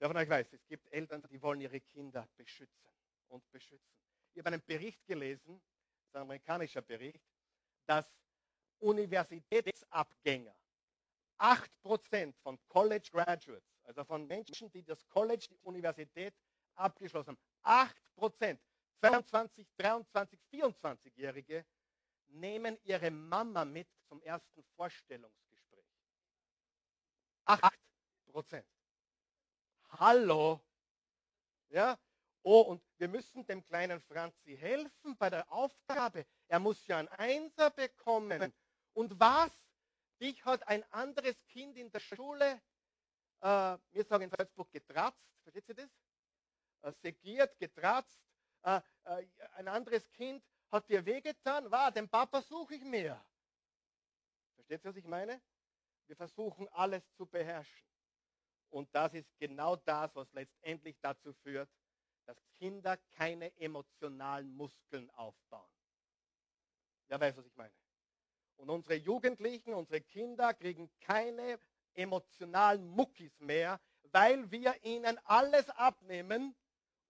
Wer 0.00 0.08
von 0.08 0.16
euch 0.16 0.28
weiß, 0.28 0.52
es 0.54 0.66
gibt 0.66 0.92
Eltern, 0.92 1.22
die 1.30 1.40
wollen 1.40 1.60
ihre 1.60 1.80
Kinder 1.80 2.28
beschützen 2.36 2.90
und 3.28 3.48
beschützen. 3.52 3.94
Ich 4.32 4.40
habe 4.40 4.48
einen 4.48 4.64
Bericht 4.64 5.06
gelesen, 5.06 5.62
das 6.00 6.08
ist 6.08 6.16
ein 6.16 6.22
amerikanischer 6.22 6.82
Bericht, 6.82 7.22
dass 7.86 8.12
Universitätsabgänger 8.80 10.56
8% 11.38 12.34
von 12.42 12.58
College 12.66 13.08
Graduates, 13.12 13.78
also 13.84 14.04
von 14.04 14.26
Menschen, 14.26 14.68
die 14.72 14.82
das 14.82 15.06
College, 15.06 15.46
die 15.48 15.58
Universität 15.58 16.34
abgeschlossen 16.74 17.38
haben, 17.62 17.94
8%, 18.18 18.58
22, 19.00 19.66
23, 19.76 20.40
24-Jährige 20.52 21.64
nehmen 22.28 22.78
ihre 22.84 23.10
Mama 23.10 23.64
mit 23.64 23.88
zum 24.08 24.20
ersten 24.22 24.62
Vorstellungsgespräch. 24.76 25.86
8%. 27.46 28.64
Hallo. 29.90 30.60
Ja? 31.68 31.98
Oh, 32.42 32.60
und 32.60 32.82
wir 32.98 33.08
müssen 33.08 33.46
dem 33.46 33.64
kleinen 33.64 34.00
Franzi 34.02 34.56
helfen 34.56 35.16
bei 35.16 35.30
der 35.30 35.50
Aufgabe. 35.50 36.26
Er 36.48 36.58
muss 36.58 36.86
ja 36.86 36.98
ein 36.98 37.08
Einser 37.08 37.70
bekommen. 37.70 38.52
Und 38.92 39.18
was? 39.18 39.50
Dich 40.20 40.44
hat 40.44 40.66
ein 40.68 40.84
anderes 40.92 41.36
Kind 41.46 41.76
in 41.76 41.90
der 41.90 42.00
Schule, 42.00 42.60
äh, 43.40 43.78
wir 43.90 44.04
sagen 44.04 44.24
in 44.24 44.30
Salzburg 44.30 44.70
getratzt, 44.70 45.22
versteht 45.42 45.68
ihr 45.68 45.74
das? 45.74 45.90
Äh, 46.82 46.92
segiert, 47.02 47.58
getratzt. 47.58 48.20
Äh, 48.64 48.80
äh, 49.04 49.26
ein 49.56 49.68
anderes 49.68 50.10
Kind 50.12 50.42
hat 50.70 50.88
dir 50.88 51.04
wehgetan, 51.04 51.70
war, 51.70 51.92
den 51.92 52.08
Papa 52.08 52.40
suche 52.40 52.76
ich 52.76 52.84
mir. 52.84 53.22
Versteht 54.54 54.82
ihr, 54.84 54.90
was 54.90 54.96
ich 54.96 55.04
meine? 55.04 55.40
Wir 56.06 56.16
versuchen 56.16 56.68
alles 56.70 57.02
zu 57.14 57.26
beherrschen. 57.26 57.86
Und 58.70 58.92
das 58.94 59.14
ist 59.14 59.38
genau 59.38 59.76
das, 59.76 60.14
was 60.16 60.32
letztendlich 60.32 60.98
dazu 61.00 61.32
führt, 61.32 61.70
dass 62.24 62.36
Kinder 62.54 62.96
keine 63.12 63.54
emotionalen 63.58 64.52
Muskeln 64.54 65.10
aufbauen. 65.10 65.70
Wer 67.08 67.20
weiß, 67.20 67.36
was 67.36 67.46
ich 67.46 67.54
meine? 67.56 67.74
Und 68.56 68.70
unsere 68.70 68.94
Jugendlichen, 68.94 69.74
unsere 69.74 70.00
Kinder 70.00 70.54
kriegen 70.54 70.90
keine 71.00 71.60
emotionalen 71.92 72.88
Muckis 72.88 73.38
mehr, 73.40 73.78
weil 74.04 74.50
wir 74.50 74.82
ihnen 74.84 75.18
alles 75.24 75.68
abnehmen 75.70 76.56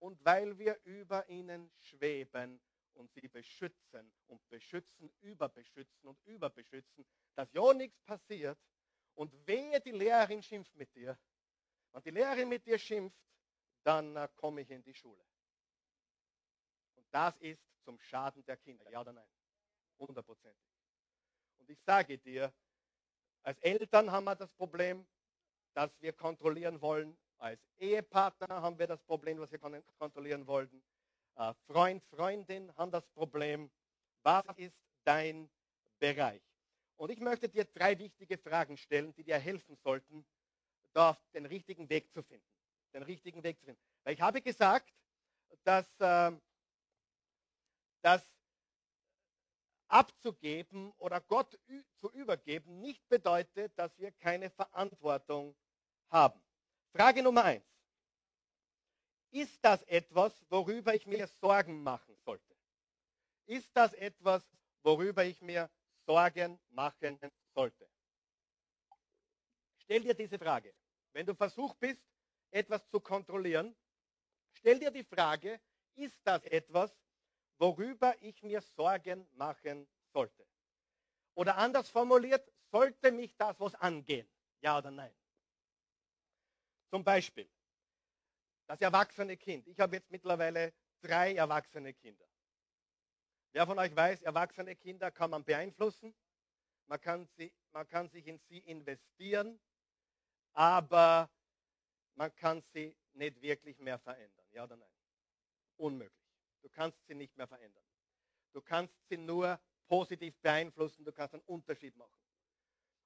und 0.05 0.23
weil 0.23 0.59
wir 0.59 0.79
über 0.85 1.27
ihnen 1.31 1.73
schweben 1.81 2.61
und 2.93 3.11
sie 3.15 3.27
beschützen 3.27 4.13
und 4.27 4.47
beschützen, 4.51 5.11
überbeschützen 5.23 6.07
und 6.07 6.19
überbeschützen, 6.27 7.07
dass 7.35 7.51
ja 7.55 7.73
nichts 7.73 7.99
passiert 8.03 8.59
und 9.15 9.33
wehe 9.47 9.81
die 9.81 9.93
Lehrerin 9.93 10.43
schimpft 10.43 10.75
mit 10.75 10.95
dir, 10.95 11.19
wenn 11.93 12.03
die 12.03 12.11
Lehrerin 12.11 12.51
mit 12.51 12.67
dir 12.67 12.79
schimpft, 12.79 13.19
dann 13.83 14.15
äh, 14.17 14.29
komme 14.37 14.61
ich 14.61 14.71
in 14.71 14.83
die 14.83 14.93
Schule. 14.93 15.25
Und 16.97 17.07
das 17.11 17.35
ist 17.39 17.63
zum 17.83 17.99
Schaden 17.99 18.45
der 18.45 18.59
Kinder. 18.59 18.91
Ja 18.91 19.01
oder 19.01 19.15
nein? 19.15 19.31
Hundertprozentig. 19.99 20.69
Und 21.57 21.71
ich 21.71 21.81
sage 21.81 22.19
dir, 22.19 22.53
als 23.43 23.59
Eltern 23.61 24.13
haben 24.13 24.25
wir 24.25 24.37
das 24.37 24.53
Problem, 24.53 25.07
dass 25.73 25.99
wir 26.03 26.13
kontrollieren 26.13 26.83
wollen. 26.83 27.17
Als 27.45 27.61
Ehepartner 27.77 28.63
haben 28.63 28.79
wir 28.79 28.87
das 28.87 29.03
Problem, 29.03 29.39
was 29.39 29.53
wir 29.53 29.59
kontrollieren 29.99 30.47
wollten. 30.47 30.83
Äh, 31.37 31.53
Freund, 31.67 32.03
Freundin 32.05 32.75
haben 32.75 32.91
das 32.91 33.07
Problem. 33.09 33.71
Was 34.23 34.57
ist 34.57 34.75
dein 35.05 35.51
Bereich? 35.99 36.41
Und 36.97 37.11
ich 37.11 37.21
möchte 37.21 37.51
dir 37.51 37.67
drei 37.67 37.99
wichtige 37.99 38.39
Fragen 38.39 38.79
stellen, 38.79 39.13
die 39.13 39.25
dir 39.25 39.37
helfen 39.39 39.77
sollten, 39.85 40.25
da 40.95 41.19
den 41.35 41.45
richtigen 41.45 41.87
Weg 41.91 42.11
zu 42.15 42.23
finden. 42.23 42.49
Den 42.95 43.03
richtigen 43.03 43.43
Weg 43.43 43.59
zu 43.59 43.67
finden. 43.67 43.83
Weil 44.05 44.15
ich 44.15 44.23
habe 44.23 44.41
gesagt, 44.41 44.91
dass, 45.65 45.85
äh, 46.01 46.33
dass 48.01 48.27
abzugeben 49.89 50.93
oder 50.93 51.21
Gott 51.21 51.59
zu 52.01 52.11
übergeben 52.13 52.81
nicht 52.81 53.07
bedeutet, 53.11 53.79
dass 53.79 53.99
wir 53.99 54.13
keine 54.13 54.49
Verantwortung 54.49 55.55
haben. 56.09 56.44
Frage 56.97 57.25
Nummer 57.25 57.43
eins. 57.43 57.67
Ist 59.33 59.59
das 59.65 59.83
etwas, 59.83 60.33
worüber 60.49 60.95
ich 60.95 61.09
mir 61.09 61.27
Sorgen 61.27 61.83
machen 61.83 62.17
sollte? 62.25 62.55
Ist 63.47 63.69
das 63.77 63.95
etwas, 63.95 64.45
worüber 64.85 65.25
ich 65.25 65.43
mir 65.43 65.69
Sorgen 66.07 66.61
machen 66.71 67.19
sollte? 67.53 67.89
Stell 69.79 70.03
dir 70.03 70.15
diese 70.15 70.39
Frage. 70.39 70.73
Wenn 71.13 71.27
du 71.27 71.35
versucht 71.35 71.81
bist, 71.81 72.01
etwas 72.53 72.89
zu 72.89 73.01
kontrollieren, 73.01 73.75
stell 74.53 74.79
dir 74.79 74.93
die 74.93 75.03
Frage, 75.03 75.61
ist 75.97 76.21
das 76.23 76.45
etwas, 76.45 76.97
worüber 77.59 78.15
ich 78.21 78.41
mir 78.45 78.61
Sorgen 78.61 79.27
machen 79.33 79.89
sollte? 80.13 80.47
Oder 81.35 81.57
anders 81.57 81.91
formuliert, 81.91 82.49
sollte 82.71 83.11
mich 83.11 83.37
das 83.37 83.59
was 83.59 83.75
angehen? 83.75 84.29
Ja 84.61 84.79
oder 84.79 84.93
nein? 84.93 85.13
Zum 86.95 87.03
Beispiel, 87.03 87.51
das 88.69 88.81
erwachsene 88.81 89.37
Kind. 89.37 89.67
Ich 89.67 89.81
habe 89.81 89.97
jetzt 89.97 90.13
mittlerweile 90.13 90.73
drei 91.01 91.35
erwachsene 91.35 91.93
Kinder. 91.93 92.25
Wer 93.51 93.67
von 93.67 93.77
euch 93.81 93.97
weiß, 93.97 94.23
erwachsene 94.23 94.77
Kinder 94.77 95.11
kann 95.11 95.31
man 95.31 95.43
beeinflussen, 95.43 96.15
man 96.87 97.01
kann, 97.01 97.27
sie, 97.37 97.53
man 97.73 97.89
kann 97.89 98.09
sich 98.11 98.29
in 98.29 98.39
sie 98.49 98.59
investieren, 98.59 99.59
aber 100.53 101.29
man 102.15 102.33
kann 102.37 102.63
sie 102.73 102.97
nicht 103.15 103.43
wirklich 103.43 103.77
mehr 103.81 103.99
verändern. 103.99 104.47
Ja 104.53 104.63
oder 104.63 104.77
nein? 104.77 104.95
Unmöglich. 105.77 106.31
Du 106.63 106.69
kannst 106.69 107.05
sie 107.09 107.17
nicht 107.17 107.37
mehr 107.37 107.49
verändern. 107.49 107.83
Du 108.53 108.63
kannst 108.63 108.95
sie 109.09 109.17
nur 109.17 109.61
positiv 109.89 110.37
beeinflussen, 110.43 111.05
du 111.05 111.11
kannst 111.11 111.35
einen 111.35 111.43
Unterschied 111.47 111.97
machen. 111.97 112.24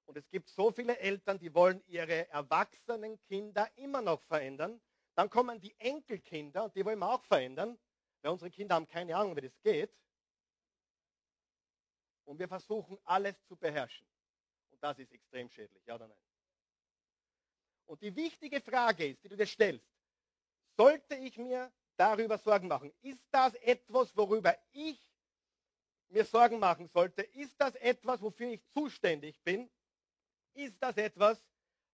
Und 0.09 0.17
es 0.17 0.27
gibt 0.31 0.49
so 0.49 0.71
viele 0.71 0.97
Eltern, 0.97 1.37
die 1.37 1.53
wollen 1.53 1.83
ihre 1.85 2.27
erwachsenen 2.29 3.21
Kinder 3.25 3.69
immer 3.75 4.01
noch 4.01 4.23
verändern. 4.23 4.81
Dann 5.13 5.29
kommen 5.29 5.59
die 5.61 5.79
Enkelkinder 5.79 6.63
und 6.63 6.75
die 6.75 6.83
wollen 6.83 6.97
wir 6.97 7.11
auch 7.13 7.23
verändern, 7.25 7.77
weil 8.23 8.31
unsere 8.31 8.49
Kinder 8.49 8.73
haben 8.73 8.87
keine 8.87 9.15
Ahnung, 9.15 9.35
wie 9.35 9.41
das 9.41 9.61
geht. 9.61 9.95
Und 12.23 12.39
wir 12.39 12.47
versuchen 12.47 12.97
alles 13.03 13.35
zu 13.45 13.55
beherrschen. 13.55 14.07
Und 14.71 14.83
das 14.83 14.97
ist 14.97 15.11
extrem 15.11 15.47
schädlich, 15.47 15.85
ja 15.85 15.93
oder 15.93 16.07
nein? 16.07 16.23
Und 17.85 18.01
die 18.01 18.15
wichtige 18.15 18.61
Frage 18.61 19.09
ist, 19.09 19.23
die 19.23 19.29
du 19.29 19.37
dir 19.37 19.45
stellst, 19.45 19.85
sollte 20.75 21.13
ich 21.17 21.37
mir 21.37 21.71
darüber 21.97 22.39
Sorgen 22.39 22.67
machen? 22.67 22.91
Ist 23.01 23.27
das 23.29 23.53
etwas, 23.53 24.17
worüber 24.17 24.57
ich 24.71 25.07
mir 26.07 26.25
Sorgen 26.25 26.57
machen 26.57 26.87
sollte? 26.87 27.21
Ist 27.21 27.61
das 27.61 27.75
etwas, 27.75 28.23
wofür 28.23 28.47
ich 28.47 28.65
zuständig 28.69 29.39
bin? 29.43 29.69
Ist 30.59 30.83
das 30.83 30.97
etwas, 30.97 31.41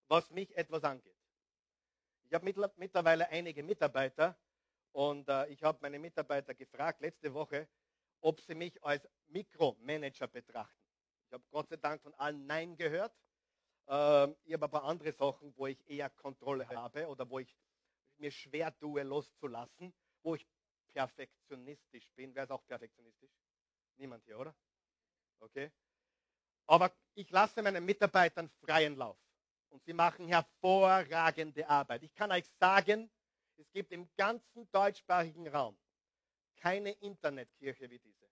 was 0.08 0.28
mich 0.32 0.56
etwas 0.56 0.82
angeht? 0.82 1.16
Ich 2.24 2.34
habe 2.34 2.72
mittlerweile 2.76 3.28
einige 3.28 3.62
Mitarbeiter 3.62 4.36
und 4.90 5.28
äh, 5.28 5.46
ich 5.50 5.62
habe 5.62 5.78
meine 5.82 6.00
Mitarbeiter 6.00 6.52
gefragt 6.52 7.00
letzte 7.00 7.32
Woche, 7.32 7.68
ob 8.20 8.40
sie 8.40 8.56
mich 8.56 8.82
als 8.82 9.08
Mikromanager 9.28 10.26
betrachten. 10.26 10.82
Ich 11.28 11.32
habe 11.32 11.44
Gott 11.48 11.68
sei 11.68 11.76
Dank 11.76 12.02
von 12.02 12.12
allen 12.14 12.44
Nein 12.44 12.76
gehört. 12.76 13.16
Ähm, 13.86 14.34
ich 14.42 14.54
habe 14.54 14.68
paar 14.68 14.82
andere 14.82 15.12
Sachen, 15.12 15.56
wo 15.56 15.68
ich 15.68 15.88
eher 15.88 16.10
Kontrolle 16.10 16.68
habe 16.68 17.06
oder 17.06 17.30
wo 17.30 17.38
ich 17.38 17.56
mir 18.16 18.32
schwer 18.32 18.76
tue, 18.76 19.04
loszulassen, 19.04 19.94
wo 20.24 20.34
ich 20.34 20.44
perfektionistisch 20.88 22.10
bin. 22.16 22.34
Wer 22.34 22.42
ist 22.42 22.50
auch 22.50 22.66
perfektionistisch? 22.66 23.30
Niemand 23.96 24.24
hier, 24.24 24.40
oder? 24.40 24.56
Okay. 25.38 25.70
Aber 26.66 26.92
ich 27.14 27.30
lasse 27.30 27.62
meinen 27.62 27.84
Mitarbeitern 27.84 28.48
freien 28.64 28.96
Lauf. 28.96 29.16
Und 29.68 29.84
sie 29.84 29.92
machen 29.92 30.26
hervorragende 30.28 31.68
Arbeit. 31.68 32.02
Ich 32.02 32.14
kann 32.14 32.32
euch 32.32 32.46
sagen, 32.58 33.10
es 33.56 33.70
gibt 33.72 33.92
im 33.92 34.08
ganzen 34.16 34.70
deutschsprachigen 34.70 35.48
Raum 35.48 35.76
keine 36.56 36.92
Internetkirche 36.92 37.90
wie 37.90 37.98
diese. 37.98 38.26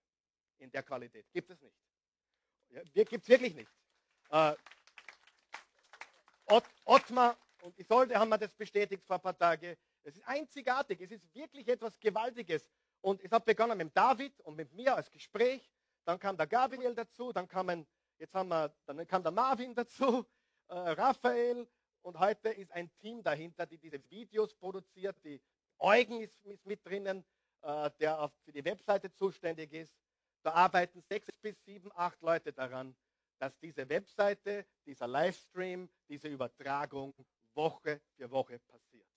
In 0.57 0.71
der 0.71 0.83
Qualität. 0.83 1.25
Gibt 1.31 1.49
es 1.49 1.61
nicht. 1.61 1.75
Ja, 2.69 2.81
Gibt 2.83 3.23
es 3.23 3.27
wirklich 3.27 3.53
nicht. 3.53 3.69
Äh, 4.29 4.55
Ott, 6.45 6.65
Ottmar 6.85 7.37
und 7.61 7.77
Isolde 7.77 8.17
haben 8.17 8.29
mir 8.29 8.37
das 8.37 8.53
bestätigt 8.53 9.05
vor 9.05 9.17
ein 9.17 9.21
paar 9.21 9.37
Tagen. 9.37 9.75
Es 10.03 10.15
ist 10.15 10.27
einzigartig. 10.27 11.01
Es 11.01 11.11
ist 11.11 11.33
wirklich 11.33 11.67
etwas 11.67 11.99
Gewaltiges. 11.99 12.69
Und 13.01 13.21
es 13.21 13.31
hat 13.31 13.45
begonnen 13.45 13.77
mit 13.77 13.95
David 13.95 14.39
und 14.41 14.55
mit 14.55 14.71
mir 14.73 14.95
als 14.95 15.11
Gespräch. 15.11 15.69
Dann 16.05 16.19
kam 16.19 16.37
der 16.37 16.47
Gabriel 16.47 16.93
dazu. 16.95 17.33
Dann 17.33 17.47
kamen, 17.47 17.87
jetzt 18.17 18.33
haben 18.33 18.49
wir, 18.49 18.73
dann 18.85 19.05
kam 19.07 19.23
der 19.23 19.31
Marvin 19.31 19.73
dazu, 19.73 20.25
äh, 20.67 20.73
Raphael. 20.73 21.67
Und 22.01 22.19
heute 22.19 22.49
ist 22.49 22.71
ein 22.71 22.89
Team 22.97 23.23
dahinter, 23.23 23.65
die 23.65 23.77
diese 23.77 23.99
Videos 24.09 24.53
produziert. 24.53 25.17
Die 25.23 25.41
Eugen 25.79 26.21
ist, 26.21 26.35
ist 26.43 26.65
mit 26.65 26.85
drinnen, 26.85 27.25
äh, 27.61 27.89
der 27.99 28.19
auf, 28.19 28.31
für 28.43 28.51
die 28.51 28.63
Webseite 28.63 29.11
zuständig 29.11 29.73
ist. 29.73 29.95
Da 30.43 30.51
arbeiten 30.51 31.01
sechs 31.01 31.27
bis 31.41 31.55
sieben, 31.65 31.91
acht 31.95 32.21
Leute 32.21 32.53
daran, 32.53 32.95
dass 33.39 33.57
diese 33.59 33.89
Webseite, 33.89 34.65
dieser 34.85 35.07
Livestream, 35.07 35.89
diese 36.07 36.27
Übertragung 36.27 37.13
Woche 37.55 38.01
für 38.15 38.29
Woche 38.29 38.59
passiert. 38.59 39.07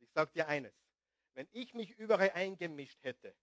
Ich 0.00 0.10
sage 0.12 0.30
dir 0.32 0.48
eines, 0.48 0.72
wenn 1.34 1.48
ich 1.52 1.74
mich 1.74 1.90
überall 1.98 2.30
eingemischt 2.30 3.02
hätte, 3.02 3.34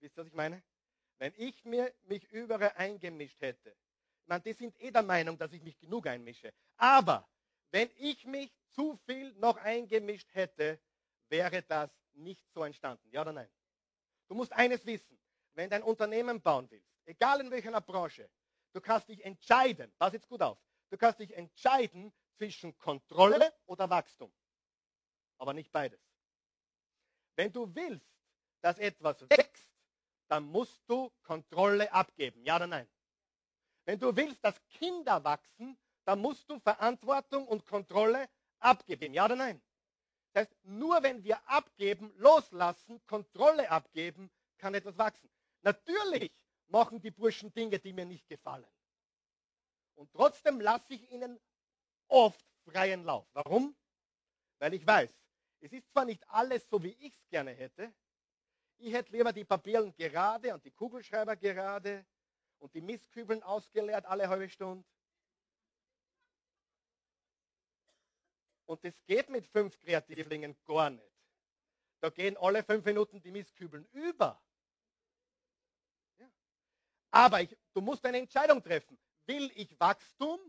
wisst 0.00 0.16
ihr, 0.16 0.22
was 0.22 0.26
ich 0.26 0.34
meine? 0.34 0.62
Wenn 1.18 1.32
ich 1.36 1.64
mir, 1.64 1.92
mich 2.04 2.24
überall 2.30 2.72
eingemischt 2.76 3.40
hätte, 3.40 3.70
ich 3.70 4.28
meine, 4.28 4.42
die 4.42 4.52
sind 4.52 4.78
eh 4.80 4.90
der 4.90 5.02
Meinung, 5.02 5.38
dass 5.38 5.52
ich 5.52 5.62
mich 5.62 5.78
genug 5.78 6.06
einmische. 6.06 6.52
Aber 6.76 7.28
wenn 7.70 7.90
ich 7.96 8.24
mich 8.26 8.52
zu 8.70 8.96
viel 9.06 9.32
noch 9.34 9.56
eingemischt 9.58 10.28
hätte, 10.34 10.80
wäre 11.28 11.62
das 11.62 11.90
nicht 12.14 12.44
so 12.52 12.64
entstanden. 12.64 13.08
Ja 13.10 13.22
oder 13.22 13.32
nein? 13.32 13.48
Du 14.28 14.34
musst 14.34 14.52
eines 14.52 14.84
wissen. 14.84 15.18
Wenn 15.54 15.70
du 15.70 15.76
ein 15.76 15.82
Unternehmen 15.82 16.42
bauen 16.42 16.70
willst, 16.70 16.90
egal 17.04 17.40
in 17.40 17.50
welcher 17.50 17.80
Branche, 17.80 18.28
du 18.72 18.80
kannst 18.80 19.08
dich 19.08 19.24
entscheiden, 19.24 19.92
pass 19.98 20.12
jetzt 20.12 20.28
gut 20.28 20.42
auf, 20.42 20.58
du 20.90 20.98
kannst 20.98 21.20
dich 21.20 21.32
entscheiden 21.34 22.12
zwischen 22.36 22.76
Kontrolle 22.76 23.54
oder 23.66 23.88
Wachstum. 23.88 24.32
Aber 25.38 25.54
nicht 25.54 25.72
beides. 25.72 26.00
Wenn 27.36 27.52
du 27.52 27.74
willst, 27.74 28.10
dass 28.60 28.78
etwas 28.78 29.22
wächst, 29.30 29.75
dann 30.28 30.44
musst 30.44 30.82
du 30.88 31.10
Kontrolle 31.22 31.92
abgeben. 31.92 32.44
Ja 32.44 32.56
oder 32.56 32.66
nein? 32.66 32.88
Wenn 33.84 33.98
du 33.98 34.14
willst, 34.16 34.44
dass 34.44 34.60
Kinder 34.68 35.22
wachsen, 35.22 35.78
dann 36.04 36.20
musst 36.20 36.48
du 36.50 36.58
Verantwortung 36.60 37.46
und 37.46 37.66
Kontrolle 37.66 38.28
abgeben. 38.58 39.14
Ja 39.14 39.26
oder 39.26 39.36
nein? 39.36 39.62
Das 40.32 40.42
heißt, 40.42 40.56
nur 40.64 41.02
wenn 41.02 41.22
wir 41.24 41.48
abgeben, 41.48 42.12
loslassen, 42.16 43.04
Kontrolle 43.06 43.70
abgeben, 43.70 44.30
kann 44.58 44.74
etwas 44.74 44.98
wachsen. 44.98 45.30
Natürlich 45.62 46.32
machen 46.68 47.00
die 47.00 47.10
Burschen 47.10 47.52
Dinge, 47.54 47.78
die 47.78 47.92
mir 47.92 48.04
nicht 48.04 48.28
gefallen. 48.28 48.66
Und 49.94 50.12
trotzdem 50.12 50.60
lasse 50.60 50.94
ich 50.94 51.10
ihnen 51.10 51.40
oft 52.08 52.44
freien 52.64 53.04
Lauf. 53.04 53.26
Warum? 53.32 53.74
Weil 54.58 54.74
ich 54.74 54.86
weiß, 54.86 55.10
es 55.60 55.72
ist 55.72 55.90
zwar 55.90 56.04
nicht 56.04 56.28
alles 56.28 56.68
so, 56.68 56.82
wie 56.82 56.92
ich 57.00 57.14
es 57.14 57.28
gerne 57.28 57.52
hätte. 57.52 57.92
Ich 58.78 58.92
hätte 58.92 59.12
lieber 59.12 59.32
die 59.32 59.44
Papieren 59.44 59.94
gerade 59.94 60.52
und 60.54 60.64
die 60.64 60.70
Kugelschreiber 60.70 61.36
gerade 61.36 62.04
und 62.58 62.74
die 62.74 62.80
Mistkübeln 62.80 63.42
ausgeleert 63.42 64.04
alle 64.06 64.28
halbe 64.28 64.48
Stunde. 64.48 64.84
Und 68.66 68.84
das 68.84 68.94
geht 69.06 69.30
mit 69.30 69.46
fünf 69.46 69.78
Kreativlingen 69.78 70.56
gar 70.64 70.90
nicht. 70.90 71.16
Da 72.00 72.10
gehen 72.10 72.36
alle 72.36 72.62
fünf 72.62 72.84
Minuten 72.84 73.22
die 73.22 73.30
Mistkübeln 73.30 73.86
über. 73.92 74.42
Ja. 76.18 76.30
Aber 77.12 77.40
ich, 77.40 77.56
du 77.72 77.80
musst 77.80 78.04
eine 78.04 78.18
Entscheidung 78.18 78.62
treffen. 78.62 78.98
Will 79.26 79.50
ich 79.54 79.78
Wachstum 79.80 80.40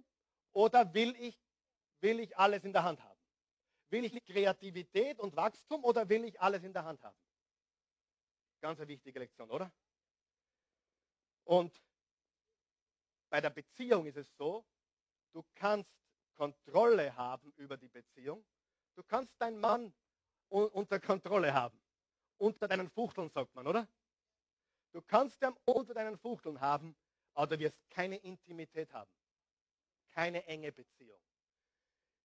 oder 0.52 0.94
will 0.94 1.16
ich, 1.20 1.40
will 2.02 2.20
ich 2.20 2.36
alles 2.38 2.64
in 2.64 2.74
der 2.74 2.84
Hand 2.84 3.02
haben? 3.02 3.20
Will 3.90 4.04
ich 4.04 4.26
Kreativität 4.26 5.20
und 5.20 5.36
Wachstum 5.36 5.84
oder 5.86 6.10
will 6.10 6.26
ich 6.26 6.42
alles 6.42 6.64
in 6.64 6.74
der 6.74 6.84
Hand 6.84 7.02
haben? 7.04 7.18
Ganz 8.60 8.80
eine 8.80 8.88
wichtige 8.88 9.20
Lektion, 9.20 9.50
oder? 9.52 9.72
Und 11.44 11.82
bei 13.30 13.42
der 13.42 13.50
Beziehung 13.50 14.06
ist 14.06 14.18
es 14.18 14.36
so, 14.36 14.66
du 15.32 15.46
kannst 15.56 15.92
Kontrolle 16.38 17.16
haben 17.16 17.52
über 17.58 17.78
die 17.78 17.90
Beziehung. 17.90 18.46
Du 18.96 19.04
kannst 19.04 19.34
deinen 19.42 19.60
Mann 19.60 19.94
unter 20.50 21.00
Kontrolle 21.00 21.54
haben. 21.54 21.82
Unter 22.38 22.68
deinen 22.68 22.90
Fuchteln, 22.90 23.30
sagt 23.30 23.54
man, 23.56 23.66
oder? 23.66 23.88
Du 24.92 25.02
kannst 25.02 25.42
ihn 25.42 25.56
unter 25.66 25.94
deinen 25.94 26.18
Fuchteln 26.18 26.62
haben, 26.62 26.96
aber 27.34 27.58
du 27.58 27.60
wirst 27.60 27.78
keine 27.90 28.18
Intimität 28.18 28.94
haben. 28.94 29.12
Keine 30.12 30.46
enge 30.46 30.72
Beziehung. 30.72 31.20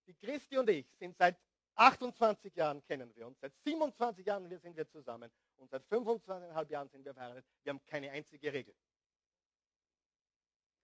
Die 0.07 0.15
Christi 0.15 0.59
und 0.59 0.69
ich 0.69 0.87
sind 0.99 1.17
seit 1.17 1.39
28 1.75 2.55
Jahren 2.55 2.85
kennen 2.85 3.15
wir 3.15 3.27
uns, 3.27 3.39
seit 3.41 3.55
27 3.65 4.27
Jahren 4.27 4.49
sind 4.61 4.77
wir 4.77 4.89
zusammen 4.89 5.31
und 5.63 5.71
seit 5.71 5.85
25,5 5.85 6.71
Jahren 6.71 6.89
sind 6.89 7.05
wir 7.05 7.15
verheiratet. 7.15 7.47
Wir 7.63 7.71
haben 7.71 7.85
keine 7.87 8.11
einzige 8.11 8.53
Regel. 8.53 8.75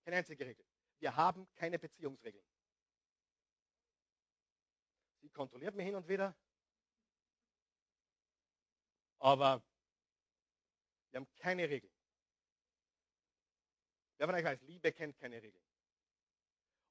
Keine 0.04 0.18
einzige 0.18 0.46
Regel. 0.46 0.64
Wir 1.00 1.16
haben 1.16 1.48
keine 1.56 1.80
Beziehungsregeln. 1.80 2.44
Sie 5.20 5.30
kontrolliert 5.30 5.74
mich 5.74 5.84
hin 5.84 5.96
und 5.96 6.06
wieder. 6.06 6.32
Aber 9.18 9.64
wir 11.10 11.20
haben 11.20 11.28
keine 11.34 11.68
Regeln. 11.68 11.92
Wer 14.16 14.28
von 14.28 14.36
euch 14.36 14.44
weiß, 14.44 14.60
Liebe 14.62 14.92
kennt 14.92 15.18
keine 15.18 15.42
Regeln. 15.42 15.64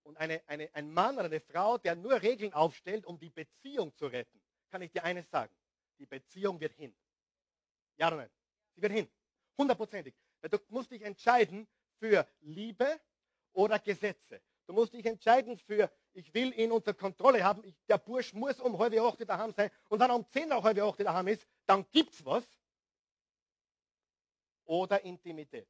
Und 0.03 0.17
eine, 0.17 0.45
eine, 0.47 0.73
ein 0.75 0.91
Mann 0.91 1.15
oder 1.15 1.25
eine 1.25 1.39
Frau, 1.39 1.77
der 1.77 1.95
nur 1.95 2.21
Regeln 2.21 2.51
aufstellt, 2.51 3.05
um 3.05 3.17
die 3.17 3.29
Beziehung 3.29 3.95
zu 3.95 4.07
retten, 4.07 4.41
kann 4.69 4.81
ich 4.81 4.91
dir 4.91 5.05
eines 5.05 5.29
sagen. 5.29 5.55
Die 5.99 6.05
Beziehung 6.05 6.59
wird 6.59 6.73
hin. 6.73 6.93
Ja 7.97 8.07
oder 8.07 8.17
nein? 8.17 8.29
Sie 8.75 8.81
wird 8.81 8.93
hin. 8.93 9.09
Hundertprozentig. 9.57 10.15
Du 10.41 10.59
musst 10.69 10.91
dich 10.91 11.01
entscheiden 11.01 11.67
für 11.99 12.27
Liebe 12.41 12.99
oder 13.53 13.79
Gesetze. 13.79 14.41
Du 14.67 14.73
musst 14.73 14.93
dich 14.93 15.05
entscheiden 15.05 15.57
für, 15.57 15.91
ich 16.13 16.33
will 16.33 16.53
ihn 16.59 16.71
unter 16.71 16.93
Kontrolle 16.93 17.43
haben. 17.43 17.63
Ich, 17.63 17.75
der 17.87 17.97
Bursch 17.97 18.33
muss 18.33 18.59
um 18.59 18.77
halbe 18.77 19.01
acht 19.01 19.27
daheim 19.27 19.51
sein. 19.53 19.71
Und 19.89 19.99
wenn 19.99 20.09
er 20.09 20.15
um 20.15 20.29
zehn 20.29 20.49
nach 20.49 20.63
halbe 20.63 20.83
acht 20.83 20.99
daheim 20.99 21.27
ist, 21.27 21.47
dann 21.65 21.89
gibt 21.91 22.13
es 22.13 22.23
was. 22.25 22.45
Oder 24.65 25.03
Intimität. 25.03 25.67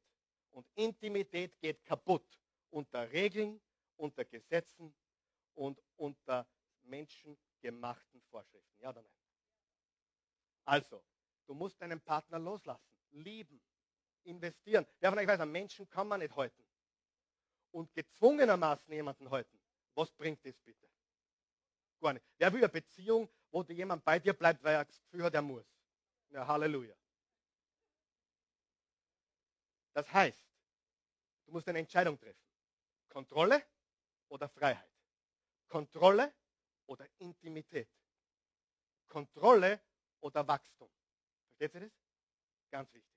Und 0.50 0.66
Intimität 0.74 1.58
geht 1.60 1.84
kaputt 1.84 2.26
unter 2.70 3.10
Regeln, 3.12 3.60
unter 3.96 4.24
Gesetzen 4.24 4.92
und 5.54 5.80
unter 5.96 6.46
menschengemachten 6.82 8.20
Vorschriften. 8.30 8.80
Ja 8.80 8.90
oder 8.90 9.02
nein? 9.02 9.12
Also, 10.64 11.02
du 11.48 11.54
musst 11.54 11.80
deinen 11.80 12.00
Partner 12.00 12.38
loslassen, 12.38 12.86
lieben, 13.10 13.60
investieren. 14.24 14.86
Wer 15.00 15.10
von 15.10 15.18
euch 15.18 15.26
weiß, 15.26 15.44
Menschen 15.46 15.88
kann 15.88 16.06
man 16.06 16.20
nicht 16.20 16.36
halten. 16.36 16.64
Und 17.70 17.92
gezwungenermaßen 17.94 18.92
jemanden 18.92 19.30
halten. 19.30 19.58
Was 19.94 20.12
bringt 20.12 20.44
das 20.44 20.58
bitte? 20.60 20.88
Gar 22.00 22.12
nicht. 22.12 22.26
Wer 22.36 22.52
will 22.52 22.60
eine 22.60 22.68
Beziehung, 22.68 23.28
wo 23.50 23.62
jemand 23.62 24.04
bei 24.04 24.18
dir 24.18 24.32
bleibt, 24.32 24.62
weil 24.62 24.74
er 24.74 24.84
das 24.84 25.00
Gefühl 25.00 25.24
hat, 25.24 25.34
er 25.34 25.42
muss? 25.42 25.66
Ja, 26.30 26.46
Halleluja. 26.46 26.94
Das 29.94 30.12
heißt, 30.12 30.46
du 31.46 31.52
musst 31.52 31.68
eine 31.68 31.80
Entscheidung 31.80 32.18
treffen. 32.18 32.46
Kontrolle 33.08 33.64
oder 34.28 34.48
Freiheit. 34.48 34.92
Kontrolle 35.66 36.32
oder 36.86 37.06
Intimität. 37.18 37.88
Kontrolle 39.06 39.80
oder 40.20 40.46
Wachstum. 40.46 40.90
Versteht 41.58 41.74
ihr 41.74 41.88
das? 41.88 41.98
Ganz 42.70 42.94
wichtig. 42.94 43.12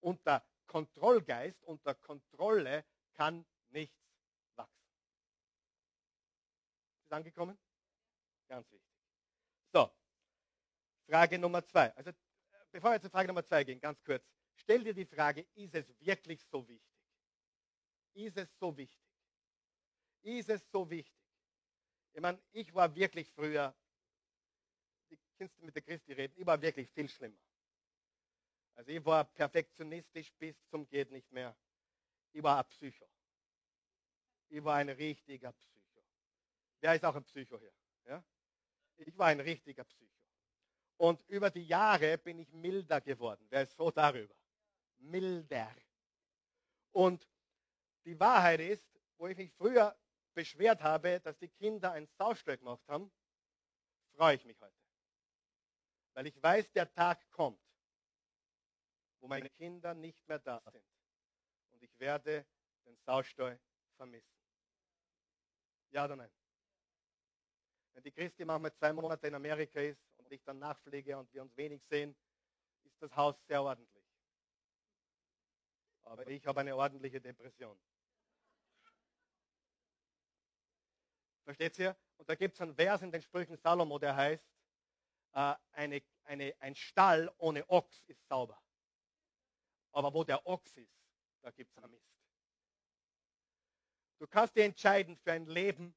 Unter 0.00 0.46
Kontrollgeist, 0.66 1.62
unter 1.64 1.94
Kontrolle 1.96 2.84
kann 3.14 3.44
nichts 3.70 3.98
wachsen. 4.54 4.86
Ist 6.94 7.10
das 7.10 7.16
angekommen? 7.16 7.58
Ganz 8.46 8.70
wichtig. 8.70 8.88
So, 9.72 9.90
Frage 11.08 11.38
Nummer 11.38 11.66
zwei. 11.66 11.92
Also, 11.96 12.12
bevor 12.70 12.92
wir 12.92 13.00
zur 13.00 13.10
Frage 13.10 13.28
Nummer 13.28 13.44
zwei 13.44 13.64
gehen, 13.64 13.80
ganz 13.80 14.02
kurz. 14.04 14.24
Stell 14.54 14.84
dir 14.84 14.94
die 14.94 15.06
Frage, 15.06 15.46
ist 15.54 15.74
es 15.74 15.86
wirklich 16.00 16.44
so 16.44 16.66
wichtig? 16.68 16.94
Ist 18.14 18.36
es 18.36 18.48
so 18.58 18.76
wichtig? 18.76 19.02
Ist 20.22 20.50
es 20.50 20.70
so 20.70 20.88
wichtig? 20.88 21.18
Ich 22.12 22.20
meine, 22.20 22.40
ich 22.52 22.72
war 22.74 22.94
wirklich 22.94 23.32
früher, 23.32 23.74
die 25.10 25.18
du 25.38 25.64
mit 25.64 25.74
der 25.74 25.82
Christi 25.82 26.12
reden, 26.12 26.34
ich 26.36 26.46
war 26.46 26.60
wirklich 26.60 26.88
viel 26.90 27.08
schlimmer. 27.08 27.38
Also 28.74 28.90
ich 28.90 29.04
war 29.04 29.24
perfektionistisch 29.24 30.32
bis 30.34 30.56
zum 30.68 30.88
geht 30.88 31.10
nicht 31.10 31.30
mehr. 31.30 31.56
Ich 32.32 32.42
war 32.42 32.58
ein 32.58 32.68
Psycho. 32.68 33.06
Ich 34.48 34.62
war 34.64 34.76
ein 34.76 34.88
richtiger 34.88 35.52
Psycho. 35.52 36.02
Wer 36.80 36.94
ist 36.94 37.04
auch 37.04 37.14
ein 37.14 37.24
Psycho 37.24 37.58
hier? 37.58 37.72
Ja? 38.06 38.24
Ich 38.96 39.16
war 39.16 39.28
ein 39.28 39.40
richtiger 39.40 39.84
Psycho. 39.84 40.12
Und 40.96 41.22
über 41.28 41.50
die 41.50 41.66
Jahre 41.66 42.18
bin 42.18 42.38
ich 42.38 42.52
milder 42.52 43.00
geworden. 43.00 43.46
Wer 43.48 43.62
ist 43.62 43.76
so 43.76 43.90
darüber? 43.90 44.34
Milder. 44.98 45.74
Und 46.92 47.26
die 48.04 48.18
Wahrheit 48.18 48.60
ist, 48.60 48.86
wo 49.16 49.26
ich 49.26 49.36
mich 49.36 49.52
früher 49.52 49.96
beschwert 50.34 50.82
habe, 50.82 51.20
dass 51.20 51.38
die 51.38 51.48
Kinder 51.48 51.92
ein 51.92 52.06
Saustall 52.06 52.58
gemacht 52.58 52.86
haben, 52.88 53.10
freue 54.14 54.36
ich 54.36 54.44
mich 54.44 54.60
heute. 54.60 54.76
Weil 56.14 56.26
ich 56.26 56.42
weiß, 56.42 56.70
der 56.72 56.92
Tag 56.92 57.30
kommt, 57.30 57.61
wo 59.22 59.28
meine 59.28 59.48
Kinder 59.50 59.94
nicht 59.94 60.28
mehr 60.28 60.40
da 60.40 60.60
sind. 60.70 60.84
Und 61.70 61.82
ich 61.82 61.98
werde 61.98 62.44
den 62.84 62.98
Saustall 63.06 63.58
vermissen. 63.96 64.36
Ja 65.90 66.04
oder 66.04 66.16
nein? 66.16 66.30
Wenn 67.92 68.02
die 68.02 68.10
Christi 68.10 68.44
manchmal 68.44 68.74
zwei 68.74 68.92
Monate 68.92 69.28
in 69.28 69.34
Amerika 69.34 69.80
ist 69.80 70.02
und 70.16 70.30
ich 70.32 70.42
dann 70.42 70.58
nachpflege 70.58 71.16
und 71.16 71.32
wir 71.32 71.42
uns 71.42 71.56
wenig 71.56 71.82
sehen, 71.84 72.16
ist 72.82 73.00
das 73.00 73.14
Haus 73.14 73.36
sehr 73.46 73.62
ordentlich. 73.62 74.04
Aber 76.02 76.26
ich 76.26 76.44
habe 76.46 76.60
eine 76.60 76.74
ordentliche 76.74 77.20
Depression. 77.20 77.78
Versteht 81.44 81.78
ihr? 81.78 81.96
Und 82.16 82.28
da 82.28 82.34
gibt 82.34 82.54
es 82.54 82.60
einen 82.60 82.74
Vers 82.74 83.02
in 83.02 83.12
den 83.12 83.22
Sprüchen 83.22 83.56
Salomo, 83.56 83.98
der 83.98 84.16
heißt, 84.16 84.44
äh, 85.34 85.54
eine, 85.72 86.02
eine, 86.24 86.54
ein 86.58 86.74
Stall 86.74 87.32
ohne 87.38 87.68
Ochs 87.68 88.02
ist 88.06 88.26
sauber. 88.26 88.61
Aber 89.92 90.12
wo 90.12 90.24
der 90.24 90.46
Ochs 90.46 90.76
ist, 90.76 90.98
da 91.42 91.50
gibt 91.50 91.76
es 91.76 91.88
Mist. 91.88 92.12
Du 94.18 94.26
kannst 94.26 94.56
dich 94.56 94.64
entscheiden 94.64 95.16
für 95.16 95.32
ein 95.32 95.46
Leben, 95.46 95.94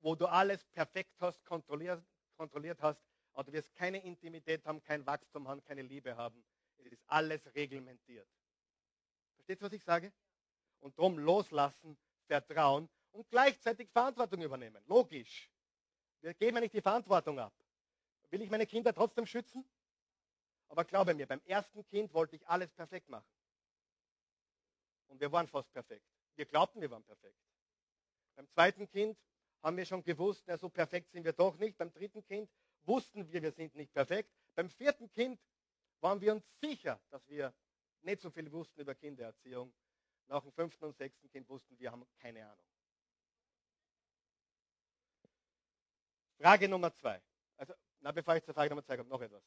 wo 0.00 0.14
du 0.14 0.26
alles 0.26 0.64
perfekt 0.64 1.20
hast, 1.20 1.44
kontrolliert, 1.44 2.02
kontrolliert 2.36 2.80
hast, 2.80 3.02
aber 3.32 3.44
du 3.44 3.52
wirst 3.52 3.74
keine 3.74 4.02
Intimität 4.02 4.64
haben, 4.64 4.82
kein 4.82 5.04
Wachstum 5.06 5.46
haben, 5.46 5.62
keine 5.62 5.82
Liebe 5.82 6.16
haben. 6.16 6.44
Es 6.78 6.86
ist 6.86 7.02
alles 7.06 7.54
reglementiert. 7.54 8.28
Versteht 9.34 9.60
ihr, 9.60 9.66
was 9.66 9.72
ich 9.72 9.84
sage? 9.84 10.12
Und 10.80 10.98
darum 10.98 11.18
loslassen, 11.18 11.98
vertrauen 12.26 12.88
und 13.12 13.28
gleichzeitig 13.28 13.90
Verantwortung 13.90 14.42
übernehmen. 14.42 14.82
Logisch. 14.86 15.50
Wir 16.20 16.34
geben 16.34 16.56
ja 16.56 16.60
nicht 16.62 16.74
die 16.74 16.80
Verantwortung 16.80 17.38
ab. 17.38 17.54
Will 18.30 18.42
ich 18.42 18.50
meine 18.50 18.66
Kinder 18.66 18.92
trotzdem 18.92 19.26
schützen? 19.26 19.68
Aber 20.68 20.84
glaube 20.84 21.14
mir, 21.14 21.26
beim 21.26 21.40
ersten 21.44 21.84
Kind 21.86 22.12
wollte 22.12 22.36
ich 22.36 22.46
alles 22.46 22.70
perfekt 22.72 23.08
machen. 23.08 23.26
Und 25.08 25.20
wir 25.20 25.32
waren 25.32 25.48
fast 25.48 25.72
perfekt. 25.72 26.06
Wir 26.36 26.46
glaubten, 26.46 26.80
wir 26.80 26.90
waren 26.90 27.02
perfekt. 27.02 27.38
Beim 28.36 28.48
zweiten 28.48 28.88
Kind 28.88 29.18
haben 29.62 29.76
wir 29.76 29.84
schon 29.84 30.02
gewusst, 30.04 30.44
na, 30.46 30.56
so 30.56 30.68
perfekt 30.68 31.10
sind 31.10 31.24
wir 31.24 31.32
doch 31.32 31.56
nicht. 31.58 31.76
Beim 31.76 31.92
dritten 31.92 32.24
Kind 32.24 32.50
wussten 32.84 33.30
wir, 33.32 33.42
wir 33.42 33.52
sind 33.52 33.74
nicht 33.74 33.92
perfekt. 33.92 34.30
Beim 34.54 34.68
vierten 34.68 35.10
Kind 35.10 35.40
waren 36.00 36.20
wir 36.20 36.32
uns 36.32 36.44
sicher, 36.60 37.00
dass 37.10 37.26
wir 37.28 37.52
nicht 38.02 38.20
so 38.20 38.30
viel 38.30 38.50
wussten 38.52 38.80
über 38.80 38.94
Kindererziehung. 38.94 39.74
Nach 40.28 40.42
dem 40.42 40.52
fünften 40.52 40.84
und 40.84 40.96
sechsten 40.96 41.28
Kind 41.30 41.48
wussten 41.48 41.78
wir, 41.78 41.90
haben 41.90 42.06
keine 42.20 42.44
Ahnung. 42.44 42.66
Frage 46.36 46.68
Nummer 46.68 46.92
zwei. 46.94 47.20
Also, 47.56 47.74
na, 48.00 48.12
bevor 48.12 48.36
ich 48.36 48.44
zur 48.44 48.54
Frage 48.54 48.70
Nummer 48.70 48.84
zwei 48.84 48.96
komme, 48.96 49.08
noch 49.08 49.20
etwas. 49.20 49.42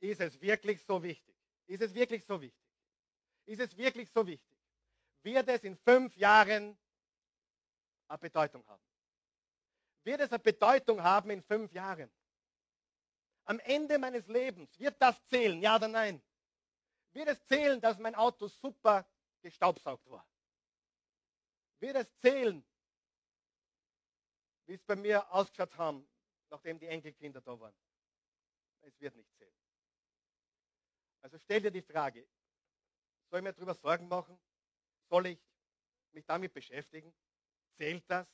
Ist 0.00 0.20
es 0.20 0.40
wirklich 0.40 0.82
so 0.84 1.02
wichtig? 1.02 1.34
Ist 1.66 1.82
es 1.82 1.94
wirklich 1.94 2.24
so 2.24 2.40
wichtig? 2.40 2.66
Ist 3.46 3.60
es 3.60 3.76
wirklich 3.76 4.10
so 4.10 4.26
wichtig? 4.26 4.58
Wird 5.22 5.48
es 5.48 5.64
in 5.64 5.76
fünf 5.76 6.16
Jahren 6.16 6.78
eine 8.08 8.18
Bedeutung 8.18 8.66
haben? 8.66 8.82
Wird 10.04 10.20
es 10.20 10.30
eine 10.30 10.38
Bedeutung 10.38 11.02
haben 11.02 11.30
in 11.30 11.42
fünf 11.42 11.72
Jahren? 11.72 12.10
Am 13.44 13.58
Ende 13.60 13.98
meines 13.98 14.26
Lebens, 14.26 14.78
wird 14.78 15.00
das 15.00 15.24
zählen, 15.26 15.60
ja 15.60 15.76
oder 15.76 15.88
nein? 15.88 16.22
Wird 17.12 17.28
es 17.28 17.44
zählen, 17.46 17.80
dass 17.80 17.98
mein 17.98 18.14
Auto 18.14 18.48
super 18.48 19.08
gestaubsaugt 19.40 20.08
war? 20.10 20.26
Wird 21.80 21.96
es 21.96 22.18
zählen, 22.18 22.64
wie 24.66 24.74
es 24.74 24.82
bei 24.82 24.96
mir 24.96 25.30
ausgeschaut 25.32 25.76
haben, 25.78 26.08
nachdem 26.50 26.78
die 26.78 26.86
Enkelkinder 26.86 27.40
da 27.40 27.58
waren. 27.58 27.74
Es 28.82 29.00
wird 29.00 29.14
nicht 29.14 29.32
zählen. 29.36 29.65
Also 31.26 31.38
stell 31.40 31.60
dir 31.60 31.72
die 31.72 31.82
Frage, 31.82 32.24
soll 33.28 33.40
ich 33.40 33.42
mir 33.42 33.52
darüber 33.52 33.74
Sorgen 33.74 34.06
machen? 34.06 34.38
Soll 35.10 35.26
ich 35.26 35.40
mich 36.12 36.24
damit 36.24 36.54
beschäftigen? 36.54 37.12
Zählt 37.76 38.08
das? 38.08 38.28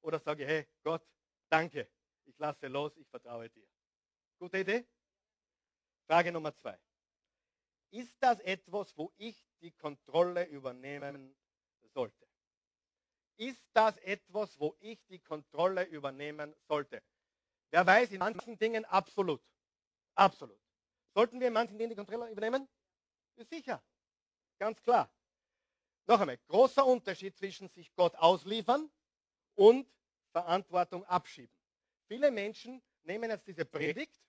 Oder 0.00 0.18
sage 0.18 0.44
hey 0.44 0.66
Gott, 0.82 1.06
danke, 1.48 1.88
ich 2.24 2.36
lasse 2.38 2.66
los, 2.66 2.96
ich 2.96 3.08
vertraue 3.08 3.48
dir. 3.50 3.68
Gute 4.40 4.58
Idee? 4.58 4.84
Frage 6.08 6.32
Nummer 6.32 6.52
zwei. 6.56 6.76
Ist 7.92 8.16
das 8.18 8.40
etwas, 8.40 8.96
wo 8.96 9.12
ich 9.16 9.46
die 9.60 9.70
Kontrolle 9.70 10.44
übernehmen 10.46 11.36
sollte? 11.92 12.26
Ist 13.36 13.64
das 13.74 13.96
etwas, 13.98 14.58
wo 14.58 14.76
ich 14.80 15.06
die 15.06 15.20
Kontrolle 15.20 15.84
übernehmen 15.84 16.52
sollte? 16.66 17.00
Wer 17.70 17.86
weiß, 17.86 18.10
in 18.10 18.18
manchen 18.18 18.58
Dingen 18.58 18.84
absolut. 18.86 19.40
Absolut. 20.16 20.63
Sollten 21.14 21.40
wir 21.40 21.50
manchen 21.50 21.78
Dingen 21.78 21.90
die 21.90 21.96
Kontrolle 21.96 22.30
übernehmen? 22.30 22.68
Sicher. 23.36 23.82
Ganz 24.58 24.82
klar. 24.82 25.10
Noch 26.06 26.20
einmal, 26.20 26.38
großer 26.48 26.84
Unterschied 26.84 27.36
zwischen 27.36 27.68
sich 27.68 27.94
Gott 27.94 28.14
ausliefern 28.16 28.90
und 29.54 29.88
Verantwortung 30.32 31.04
abschieben. 31.04 31.56
Viele 32.06 32.30
Menschen 32.30 32.82
nehmen 33.04 33.30
jetzt 33.30 33.46
diese 33.46 33.64
Predigt 33.64 34.20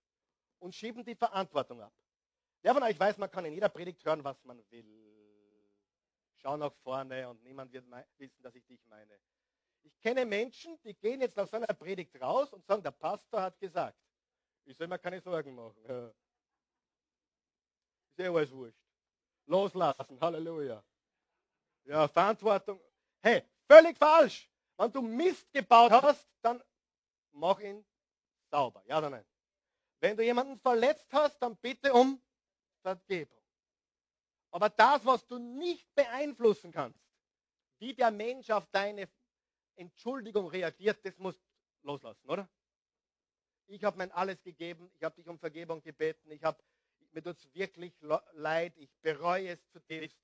und 0.60 0.74
schieben 0.74 1.04
die 1.04 1.16
Verantwortung 1.16 1.82
ab. 1.82 1.94
Wer 2.62 2.74
von 2.74 2.84
euch 2.84 3.00
weiß, 3.00 3.18
man 3.18 3.30
kann 3.30 3.46
in 3.46 3.54
jeder 3.54 3.70
Predigt 3.70 4.06
hören, 4.06 4.24
was 4.24 4.42
man 4.46 4.64
will 4.70 5.06
schau 6.46 6.58
nach 6.58 6.74
vorne 6.84 7.28
und 7.28 7.44
niemand 7.44 7.74
wird 7.74 7.86
wissen, 8.18 8.44
dass 8.44 8.54
ich 8.54 8.64
dich 8.68 8.86
meine. 8.86 9.20
Ich 9.82 10.00
kenne 10.00 10.26
Menschen, 10.26 10.80
die 10.84 10.94
gehen 10.94 11.20
jetzt 11.22 11.36
nach 11.36 11.48
so 11.48 11.58
einer 11.58 11.74
Predigt 11.74 12.22
raus 12.22 12.54
und 12.54 12.64
sagen, 12.68 12.84
der 12.84 12.92
Pastor 12.92 13.42
hat 13.42 13.60
gesagt. 13.60 13.98
Ich 14.64 14.78
soll 14.78 14.88
mir 14.88 15.00
keine 15.00 15.20
Sorgen 15.22 15.56
machen. 15.56 16.14
Ist 18.18 18.24
eh 18.24 18.28
alles 18.30 18.52
wurscht. 18.52 18.80
Loslassen, 19.46 20.20
Halleluja. 20.22 20.82
Ja, 21.84 22.08
Verantwortung. 22.08 22.80
Hey, 23.22 23.44
völlig 23.68 23.98
falsch. 23.98 24.50
Wenn 24.78 24.92
du 24.92 25.02
Mist 25.02 25.52
gebaut 25.52 25.92
hast, 25.92 26.26
dann 26.42 26.64
mach 27.34 27.60
ihn 27.60 27.86
sauber. 28.50 28.82
Ja 28.88 29.00
oder 29.00 29.10
nein? 29.10 29.26
Wenn 30.00 30.16
du 30.16 30.24
jemanden 30.24 30.58
verletzt 30.60 31.08
hast, 31.12 31.38
dann 31.40 31.58
bitte 31.58 31.94
um 31.94 32.22
Vergebung. 32.82 33.42
Aber 34.52 34.70
das, 34.70 35.06
was 35.06 35.28
du 35.28 35.38
nicht 35.38 35.94
beeinflussen 35.94 36.72
kannst, 36.72 37.04
wie 37.80 37.94
der 37.94 38.12
Mensch 38.12 38.50
auf 38.50 38.66
deine 38.68 39.10
Entschuldigung 39.76 40.48
reagiert, 40.48 41.06
das 41.06 41.18
musst 41.18 41.42
loslassen, 41.82 42.30
oder? 42.30 42.48
Ich 43.68 43.84
habe 43.84 43.98
mein 43.98 44.12
alles 44.12 44.42
gegeben, 44.42 44.90
ich 44.94 45.04
habe 45.04 45.16
dich 45.16 45.28
um 45.28 45.38
Vergebung 45.38 45.82
gebeten, 45.82 46.32
ich 46.32 46.44
habe 46.44 46.64
mir 47.16 47.24
tut 47.24 47.38
es 47.38 47.56
wirklich 47.56 47.94
leid, 48.34 48.76
ich 48.78 48.94
bereue 49.02 49.50
es 49.50 49.70
zutiefst. 49.72 50.20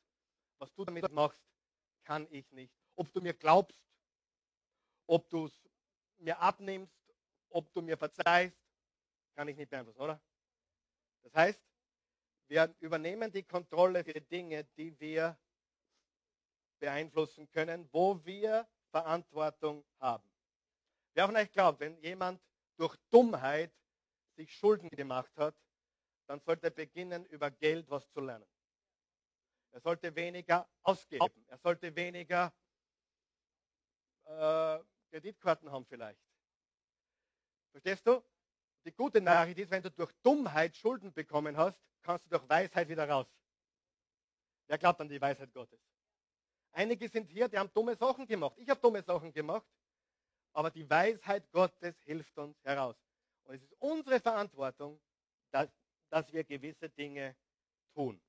Was 0.59 0.73
du 0.73 0.83
damit 0.83 1.09
machst, 1.11 1.41
kann 2.03 2.27
ich 2.29 2.51
nicht. 2.51 2.75
Ob 2.95 3.11
du 3.13 3.21
mir 3.21 3.33
glaubst, 3.33 3.79
ob 5.07 5.29
du 5.29 5.45
es 5.45 5.53
mir 6.17 6.37
abnimmst, 6.39 6.93
ob 7.49 7.71
du 7.71 7.81
mir 7.81 7.97
verzeihst, 7.97 8.57
kann 9.35 9.47
ich 9.47 9.55
nicht 9.55 9.69
beeinflussen, 9.69 10.01
oder? 10.01 10.21
Das 11.23 11.33
heißt, 11.33 11.61
wir 12.49 12.75
übernehmen 12.81 13.31
die 13.31 13.43
Kontrolle 13.43 14.03
für 14.03 14.19
Dinge, 14.19 14.65
die 14.75 14.99
wir 14.99 15.39
beeinflussen 16.79 17.49
können, 17.49 17.87
wo 17.93 18.23
wir 18.25 18.67
Verantwortung 18.89 19.85
haben. 19.99 20.29
Wer 21.13 21.25
von 21.25 21.37
euch 21.37 21.51
glaubt, 21.51 21.79
wenn 21.79 21.97
jemand 22.01 22.41
durch 22.75 22.97
Dummheit 23.09 23.73
sich 24.35 24.53
Schulden 24.53 24.89
gemacht 24.89 25.31
hat, 25.37 25.55
dann 26.31 26.39
sollte 26.39 26.67
er 26.67 26.71
beginnen, 26.71 27.25
über 27.25 27.51
Geld 27.51 27.89
was 27.89 28.09
zu 28.09 28.21
lernen. 28.21 28.47
Er 29.71 29.81
sollte 29.81 30.15
weniger 30.15 30.65
ausgeben. 30.81 31.45
Er 31.47 31.57
sollte 31.57 31.93
weniger 31.93 32.53
äh, 34.23 34.79
Kreditkarten 35.09 35.69
haben 35.69 35.85
vielleicht. 35.85 36.21
Verstehst 37.71 38.07
du? 38.07 38.23
Die 38.85 38.93
gute 38.93 39.19
Nachricht 39.19 39.59
ist, 39.59 39.71
wenn 39.71 39.83
du 39.83 39.91
durch 39.91 40.13
Dummheit 40.23 40.73
Schulden 40.73 41.11
bekommen 41.11 41.57
hast, 41.57 41.77
kannst 42.01 42.25
du 42.27 42.29
durch 42.29 42.47
Weisheit 42.47 42.87
wieder 42.87 43.09
raus. 43.09 43.27
Wer 44.67 44.77
glaubt 44.77 45.01
an 45.01 45.09
die 45.09 45.19
Weisheit 45.19 45.51
Gottes? 45.51 45.81
Einige 46.71 47.09
sind 47.09 47.27
hier, 47.27 47.49
die 47.49 47.59
haben 47.59 47.73
dumme 47.73 47.97
Sachen 47.97 48.25
gemacht. 48.25 48.57
Ich 48.57 48.69
habe 48.69 48.79
dumme 48.79 49.03
Sachen 49.03 49.33
gemacht, 49.33 49.67
aber 50.53 50.71
die 50.71 50.89
Weisheit 50.89 51.51
Gottes 51.51 52.01
hilft 52.03 52.37
uns 52.37 52.57
heraus. 52.63 52.95
Und 53.43 53.55
es 53.55 53.63
ist 53.63 53.75
unsere 53.79 54.21
Verantwortung, 54.21 54.97
dass, 55.51 55.69
dass 56.11 56.31
wir 56.31 56.43
gewisse 56.43 56.89
Dinge 56.89 57.35
tun. 57.93 58.21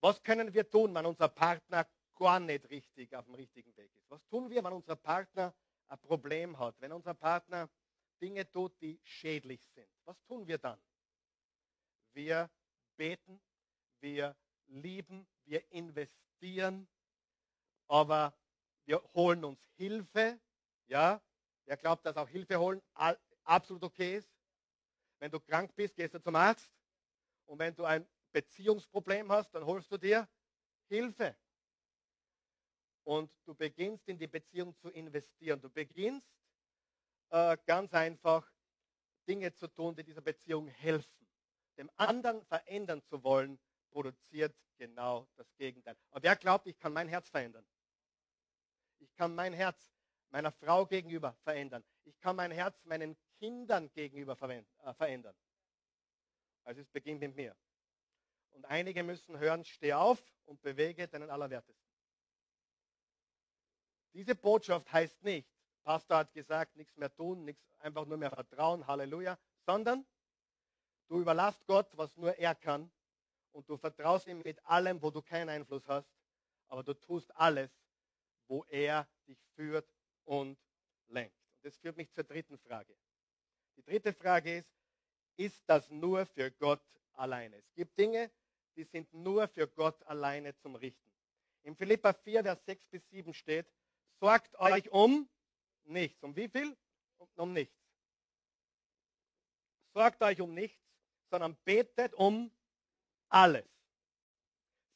Was 0.00 0.22
können 0.22 0.52
wir 0.52 0.68
tun, 0.68 0.94
wenn 0.94 1.06
unser 1.06 1.28
Partner 1.28 1.86
gar 2.18 2.40
nicht 2.40 2.68
richtig 2.70 3.14
auf 3.14 3.26
dem 3.26 3.34
richtigen 3.34 3.76
Weg 3.76 3.94
ist? 3.94 4.10
Was 4.10 4.26
tun 4.28 4.50
wir, 4.50 4.64
wenn 4.64 4.72
unser 4.72 4.96
Partner 4.96 5.54
ein 5.88 5.98
Problem 6.00 6.58
hat, 6.58 6.74
wenn 6.80 6.92
unser 6.92 7.14
Partner 7.14 7.68
Dinge 8.20 8.50
tut, 8.50 8.80
die 8.80 8.98
schädlich 9.04 9.62
sind? 9.74 9.88
Was 10.04 10.16
tun 10.24 10.46
wir 10.46 10.58
dann? 10.58 10.80
Wir 12.14 12.50
beten, 12.96 13.40
wir 14.00 14.34
lieben, 14.66 15.26
wir 15.44 15.70
investieren, 15.70 16.88
aber 17.88 18.34
wir 18.86 19.02
holen 19.14 19.44
uns 19.44 19.60
Hilfe. 19.76 20.40
Ja, 20.86 21.22
wer 21.66 21.76
glaubt, 21.76 22.04
dass 22.06 22.16
auch 22.16 22.28
Hilfe 22.28 22.58
holen 22.58 22.82
absolut 23.44 23.84
okay 23.84 24.16
ist? 24.16 24.31
Wenn 25.22 25.30
du 25.30 25.38
krank 25.38 25.72
bist, 25.76 25.94
gehst 25.94 26.14
du 26.14 26.20
zum 26.20 26.34
Arzt. 26.34 26.68
Und 27.46 27.56
wenn 27.60 27.76
du 27.76 27.84
ein 27.84 28.04
Beziehungsproblem 28.32 29.30
hast, 29.30 29.54
dann 29.54 29.64
holst 29.64 29.88
du 29.92 29.96
dir 29.96 30.28
Hilfe 30.88 31.36
und 33.04 33.30
du 33.44 33.54
beginnst 33.54 34.08
in 34.08 34.18
die 34.18 34.26
Beziehung 34.26 34.76
zu 34.78 34.90
investieren. 34.90 35.60
Du 35.60 35.70
beginnst 35.70 36.28
äh, 37.30 37.56
ganz 37.66 37.94
einfach 37.94 38.50
Dinge 39.28 39.54
zu 39.54 39.68
tun, 39.68 39.94
die 39.94 40.02
dieser 40.02 40.22
Beziehung 40.22 40.66
helfen. 40.66 41.28
Dem 41.78 41.88
anderen 41.98 42.44
verändern 42.46 43.00
zu 43.04 43.22
wollen, 43.22 43.60
produziert 43.92 44.56
genau 44.76 45.28
das 45.36 45.46
Gegenteil. 45.54 45.96
Aber 46.10 46.24
wer 46.24 46.34
glaubt, 46.34 46.66
ich 46.66 46.76
kann 46.80 46.92
mein 46.92 47.06
Herz 47.06 47.28
verändern? 47.28 47.64
Ich 48.98 49.14
kann 49.14 49.36
mein 49.36 49.52
Herz 49.52 49.94
meiner 50.30 50.50
Frau 50.50 50.84
gegenüber 50.84 51.36
verändern. 51.44 51.84
Ich 52.02 52.18
kann 52.18 52.34
mein 52.34 52.50
Herz 52.50 52.84
meinen 52.86 53.16
Kindern 53.42 53.90
gegenüber 53.92 54.40
äh, 54.40 54.94
verändern. 54.94 55.34
Also 56.62 56.80
es 56.80 56.88
beginnt 56.88 57.18
mit 57.18 57.34
mir. 57.34 57.56
Und 58.50 58.64
einige 58.66 59.02
müssen 59.02 59.36
hören, 59.36 59.64
steh 59.64 59.92
auf 59.94 60.22
und 60.44 60.62
bewege 60.62 61.08
deinen 61.08 61.28
Allerwertesten. 61.28 61.90
Diese 64.12 64.36
Botschaft 64.36 64.92
heißt 64.92 65.24
nicht, 65.24 65.48
Pastor 65.82 66.18
hat 66.18 66.32
gesagt, 66.32 66.76
nichts 66.76 66.96
mehr 66.96 67.12
tun, 67.12 67.44
nichts, 67.44 67.64
einfach 67.80 68.06
nur 68.06 68.16
mehr 68.16 68.30
vertrauen, 68.30 68.86
Halleluja, 68.86 69.36
sondern 69.66 70.06
du 71.08 71.20
überlässt 71.20 71.66
Gott, 71.66 71.88
was 71.96 72.16
nur 72.16 72.38
er 72.38 72.54
kann 72.54 72.92
und 73.50 73.68
du 73.68 73.76
vertraust 73.76 74.28
ihm 74.28 74.38
mit 74.42 74.64
allem, 74.66 75.02
wo 75.02 75.10
du 75.10 75.20
keinen 75.20 75.48
Einfluss 75.48 75.88
hast, 75.88 76.08
aber 76.68 76.84
du 76.84 76.94
tust 76.94 77.34
alles, 77.34 77.72
wo 78.46 78.62
er 78.68 79.08
dich 79.26 79.42
führt 79.56 79.92
und 80.26 80.56
lenkt. 81.08 81.36
Und 81.56 81.64
das 81.64 81.76
führt 81.78 81.96
mich 81.96 82.12
zur 82.12 82.22
dritten 82.22 82.56
Frage. 82.58 82.96
Die 83.76 83.82
dritte 83.82 84.12
Frage 84.12 84.58
ist, 84.58 84.70
ist 85.36 85.62
das 85.66 85.88
nur 85.90 86.26
für 86.26 86.50
Gott 86.50 86.82
alleine? 87.14 87.56
Es 87.56 87.72
gibt 87.74 87.98
Dinge, 87.98 88.30
die 88.76 88.84
sind 88.84 89.12
nur 89.12 89.48
für 89.48 89.68
Gott 89.68 90.02
alleine 90.04 90.56
zum 90.58 90.76
Richten. 90.76 91.12
In 91.62 91.76
Philippa 91.76 92.12
4, 92.12 92.42
Vers 92.42 92.64
6 92.64 92.86
bis 92.88 93.08
7 93.10 93.34
steht, 93.34 93.66
sorgt 94.20 94.58
euch 94.58 94.90
um 94.90 95.28
nichts. 95.84 96.22
Um 96.22 96.34
wie 96.34 96.48
viel? 96.48 96.76
Um, 97.18 97.28
um 97.36 97.52
nichts. 97.52 97.76
Sorgt 99.94 100.22
euch 100.22 100.40
um 100.40 100.54
nichts, 100.54 100.80
sondern 101.30 101.56
betet 101.64 102.14
um 102.14 102.50
alles. 103.28 103.66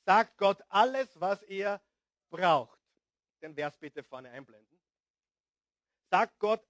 Sagt 0.04 0.36
Gott 0.38 0.62
alles, 0.68 1.08
was 1.20 1.42
ihr 1.44 1.80
braucht. 2.30 2.78
Den 3.42 3.54
Vers 3.54 3.76
bitte 3.78 4.02
vorne 4.02 4.30
einblenden. 4.30 4.80
Sagt 6.10 6.38
Gott, 6.38 6.64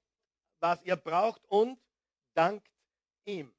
was 0.60 0.82
ihr 0.82 0.96
braucht 0.96 1.44
und 1.44 1.78
dankt 2.36 2.70
ihm. 3.24 3.54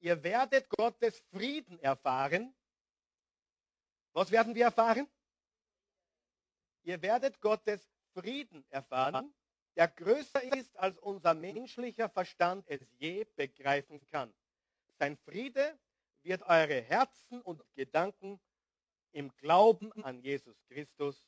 Ihr 0.00 0.22
werdet 0.22 0.68
Gottes 0.68 1.18
Frieden 1.30 1.78
erfahren. 1.80 2.54
Was 4.12 4.30
werden 4.30 4.54
wir 4.54 4.66
erfahren? 4.66 5.08
Ihr 6.82 7.02
werdet 7.02 7.40
Gottes 7.40 7.90
Frieden 8.12 8.64
erfahren, 8.70 9.34
der 9.74 9.88
größer 9.88 10.42
ist, 10.54 10.76
als 10.78 10.98
unser 10.98 11.34
menschlicher 11.34 12.08
Verstand 12.08 12.64
es 12.68 12.80
je 12.98 13.24
begreifen 13.36 14.00
kann. 14.10 14.32
Sein 14.98 15.16
Friede 15.18 15.78
wird 16.22 16.42
eure 16.42 16.80
Herzen 16.80 17.42
und 17.42 17.62
Gedanken 17.74 18.40
im 19.12 19.34
Glauben 19.36 19.92
an 20.04 20.20
Jesus 20.20 20.56
Christus 20.68 21.26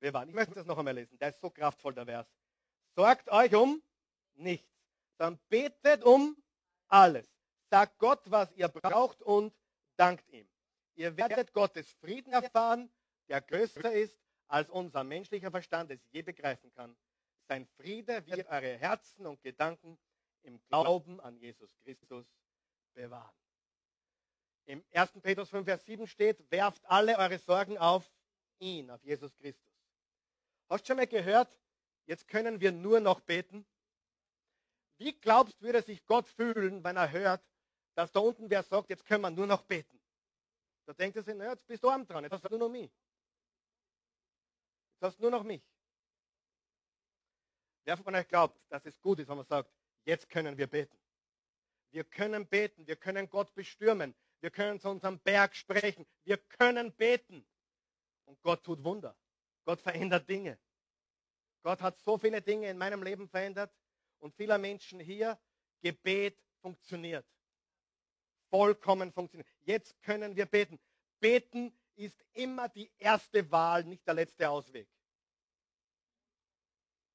bewahren. 0.00 0.28
Ich 0.28 0.34
möchte 0.34 0.54
das 0.54 0.66
noch 0.66 0.78
einmal 0.78 0.94
lesen. 0.94 1.18
Der 1.18 1.28
ist 1.28 1.40
so 1.40 1.50
kraftvoll, 1.50 1.94
der 1.94 2.06
Vers. 2.06 2.26
Sorgt 2.94 3.30
euch 3.30 3.54
um 3.54 3.82
nichts, 4.34 4.75
dann 5.18 5.38
betet 5.48 6.04
um 6.04 6.36
alles. 6.88 7.26
Sagt 7.70 7.98
Gott, 7.98 8.22
was 8.30 8.52
ihr 8.52 8.68
braucht 8.68 9.22
und 9.22 9.54
dankt 9.96 10.28
ihm. 10.28 10.48
Ihr 10.94 11.16
werdet 11.16 11.52
Gottes 11.52 11.90
Frieden 12.00 12.32
erfahren, 12.32 12.90
der 13.28 13.40
größer 13.40 13.92
ist, 13.92 14.18
als 14.48 14.70
unser 14.70 15.04
menschlicher 15.04 15.50
Verstand 15.50 15.90
es 15.90 16.00
je 16.10 16.22
begreifen 16.22 16.72
kann. 16.74 16.96
Sein 17.48 17.66
Friede 17.76 18.26
wird 18.26 18.46
eure 18.48 18.78
Herzen 18.78 19.26
und 19.26 19.42
Gedanken 19.42 19.98
im 20.42 20.60
Glauben 20.68 21.20
an 21.20 21.36
Jesus 21.36 21.76
Christus 21.82 22.26
bewahren. 22.94 23.34
Im 24.64 24.84
1. 24.92 25.12
Petrus 25.22 25.50
5, 25.50 25.64
Vers 25.64 25.84
7 25.84 26.06
steht, 26.06 26.50
werft 26.50 26.84
alle 26.86 27.18
eure 27.18 27.38
Sorgen 27.38 27.78
auf 27.78 28.10
ihn, 28.58 28.90
auf 28.90 29.02
Jesus 29.04 29.36
Christus. 29.36 29.72
Hast 30.68 30.84
du 30.84 30.86
schon 30.88 30.96
mal 30.96 31.06
gehört, 31.06 31.56
jetzt 32.06 32.26
können 32.26 32.60
wir 32.60 32.72
nur 32.72 33.00
noch 33.00 33.20
beten? 33.20 33.64
Wie 34.98 35.12
glaubst 35.12 35.60
du, 35.60 35.66
würde 35.66 35.82
sich 35.82 36.04
Gott 36.06 36.26
fühlen, 36.26 36.82
wenn 36.82 36.96
er 36.96 37.10
hört, 37.10 37.44
dass 37.94 38.12
da 38.12 38.20
unten 38.20 38.48
wer 38.48 38.62
sagt, 38.62 38.90
jetzt 38.90 39.04
können 39.04 39.22
wir 39.22 39.30
nur 39.30 39.46
noch 39.46 39.62
beten? 39.62 40.00
Da 40.86 40.92
denkt 40.92 41.16
er 41.16 41.22
sich, 41.22 41.34
naja, 41.34 41.52
jetzt 41.52 41.66
bist 41.66 41.82
du 41.82 41.90
arm 41.90 42.06
dran, 42.06 42.24
jetzt 42.24 42.32
hast 42.32 42.44
du 42.44 42.48
nur 42.50 42.60
noch 42.60 42.68
mich. 42.68 42.90
Jetzt 44.92 45.02
hast 45.02 45.18
du 45.18 45.22
nur 45.22 45.30
noch 45.32 45.42
mich. 45.42 45.62
Wer 47.84 47.96
von 47.96 48.14
euch 48.14 48.26
glaubt, 48.28 48.58
dass 48.68 48.84
es 48.86 49.00
gut 49.00 49.18
ist, 49.18 49.28
wenn 49.28 49.36
man 49.36 49.46
sagt, 49.46 49.70
jetzt 50.04 50.28
können 50.28 50.56
wir 50.56 50.66
beten? 50.66 50.98
Wir 51.90 52.04
können 52.04 52.46
beten, 52.46 52.86
wir 52.86 52.96
können 52.96 53.28
Gott 53.28 53.54
bestürmen, 53.54 54.14
wir 54.40 54.50
können 54.50 54.80
zu 54.80 54.88
unserem 54.88 55.18
Berg 55.20 55.54
sprechen, 55.54 56.06
wir 56.24 56.38
können 56.38 56.92
beten. 56.92 57.46
Und 58.24 58.40
Gott 58.42 58.64
tut 58.64 58.82
Wunder. 58.82 59.16
Gott 59.64 59.80
verändert 59.80 60.28
Dinge. 60.28 60.58
Gott 61.62 61.80
hat 61.80 61.98
so 61.98 62.18
viele 62.18 62.42
Dinge 62.42 62.68
in 62.70 62.78
meinem 62.78 63.02
Leben 63.02 63.28
verändert 63.28 63.72
und 64.26 64.34
vieler 64.34 64.58
Menschen 64.58 65.00
hier. 65.00 65.38
Gebet 65.80 66.36
funktioniert. 66.60 67.24
Vollkommen 68.50 69.12
funktioniert. 69.12 69.48
Jetzt 69.62 70.00
können 70.02 70.34
wir 70.36 70.46
beten. 70.46 70.80
Beten 71.20 71.72
ist 71.94 72.24
immer 72.32 72.68
die 72.68 72.90
erste 72.98 73.50
Wahl, 73.50 73.84
nicht 73.84 74.06
der 74.06 74.14
letzte 74.14 74.50
Ausweg. 74.50 74.88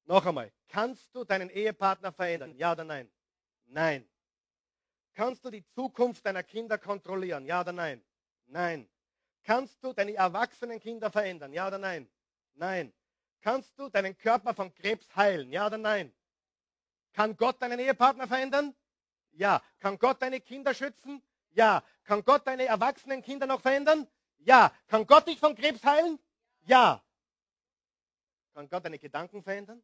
Noch 0.06 0.26
einmal, 0.26 0.52
kannst 0.68 1.14
du 1.14 1.24
deinen 1.24 1.50
Ehepartner 1.50 2.12
verändern? 2.12 2.56
Ja 2.56 2.72
oder 2.72 2.84
nein? 2.84 3.12
Nein. 3.66 4.10
Kannst 5.14 5.44
du 5.44 5.50
die 5.50 5.66
Zukunft 5.68 6.26
deiner 6.26 6.44
Kinder 6.44 6.78
kontrollieren? 6.78 7.46
Ja 7.46 7.62
oder 7.62 7.74
nein? 7.74 8.02
Nein. 8.48 8.90
Kannst 9.44 9.84
du 9.84 9.94
deine 9.94 10.14
erwachsenen 10.14 10.80
Kinder 10.80 11.12
verändern? 11.12 11.54
Ja 11.54 11.68
oder 11.68 11.78
nein? 11.78 12.10
Nein. 12.54 12.94
Kannst 13.42 13.78
du 13.78 13.90
deinen 13.90 14.18
Körper 14.18 14.54
von 14.54 14.74
Krebs 14.74 15.14
heilen? 15.16 15.52
Ja 15.52 15.68
oder 15.68 15.78
nein? 15.78 16.14
Kann 17.14 17.36
Gott 17.38 17.62
deinen 17.62 17.80
Ehepartner 17.80 18.28
verändern? 18.28 18.76
Ja. 19.32 19.62
Kann 19.80 19.98
Gott 20.00 20.22
deine 20.22 20.40
Kinder 20.40 20.74
schützen? 20.74 21.22
Ja. 21.52 21.84
Kann 22.04 22.24
Gott 22.24 22.48
deine 22.48 22.66
erwachsenen 22.66 23.22
Kinder 23.22 23.48
noch 23.48 23.62
verändern? 23.62 24.08
Ja. 24.40 24.74
Kann 24.88 25.06
Gott 25.06 25.28
dich 25.28 25.40
von 25.40 25.56
Krebs 25.56 25.84
heilen? 25.84 26.20
Ja. 26.62 27.04
Kann 28.54 28.70
Gott 28.70 28.86
deine 28.86 29.00
Gedanken 29.00 29.44
verändern? 29.44 29.82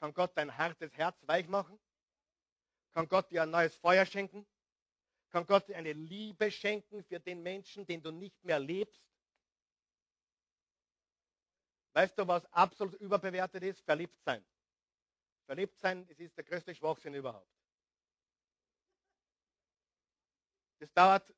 Kann 0.00 0.14
Gott 0.14 0.32
dein 0.34 0.56
hartes 0.56 0.92
Herz 0.96 1.16
weich 1.26 1.46
machen? 1.48 1.78
Kann 2.92 3.08
Gott 3.08 3.30
dir 3.30 3.42
ein 3.42 3.50
neues 3.50 3.76
Feuer 3.76 4.06
schenken? 4.06 4.46
Kann 5.30 5.46
Gott 5.46 5.68
dir 5.68 5.76
eine 5.76 5.92
Liebe 5.92 6.50
schenken 6.50 7.04
für 7.04 7.20
den 7.20 7.42
Menschen, 7.42 7.86
den 7.86 8.02
du 8.02 8.10
nicht 8.10 8.42
mehr 8.44 8.58
lebst? 8.58 9.00
Weißt 11.92 12.18
du, 12.18 12.26
was 12.26 12.44
absolut 12.52 12.94
überbewertet 13.00 13.62
ist? 13.62 13.80
Verliebt 13.82 14.18
sein. 14.24 14.44
Verliebt 15.50 15.80
sein, 15.80 16.06
das 16.06 16.16
ist 16.20 16.36
der 16.36 16.44
größte 16.44 16.72
Schwachsinn 16.72 17.12
überhaupt. 17.12 17.50
Das 20.78 20.92
dauert, 20.92 21.34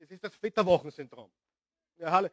das 0.00 0.10
ist 0.10 0.24
das 0.24 0.34
Flitterwochensyndrom. 0.34 1.32
Ja, 1.98 2.28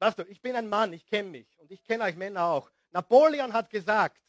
weißt 0.00 0.18
du, 0.18 0.24
ich 0.24 0.42
bin 0.42 0.56
ein 0.56 0.68
Mann, 0.68 0.92
ich 0.92 1.06
kenne 1.06 1.30
mich 1.30 1.56
und 1.60 1.70
ich 1.70 1.84
kenne 1.84 2.02
euch 2.02 2.16
Männer 2.16 2.46
auch. 2.46 2.68
Napoleon 2.90 3.52
hat 3.52 3.70
gesagt, 3.70 4.20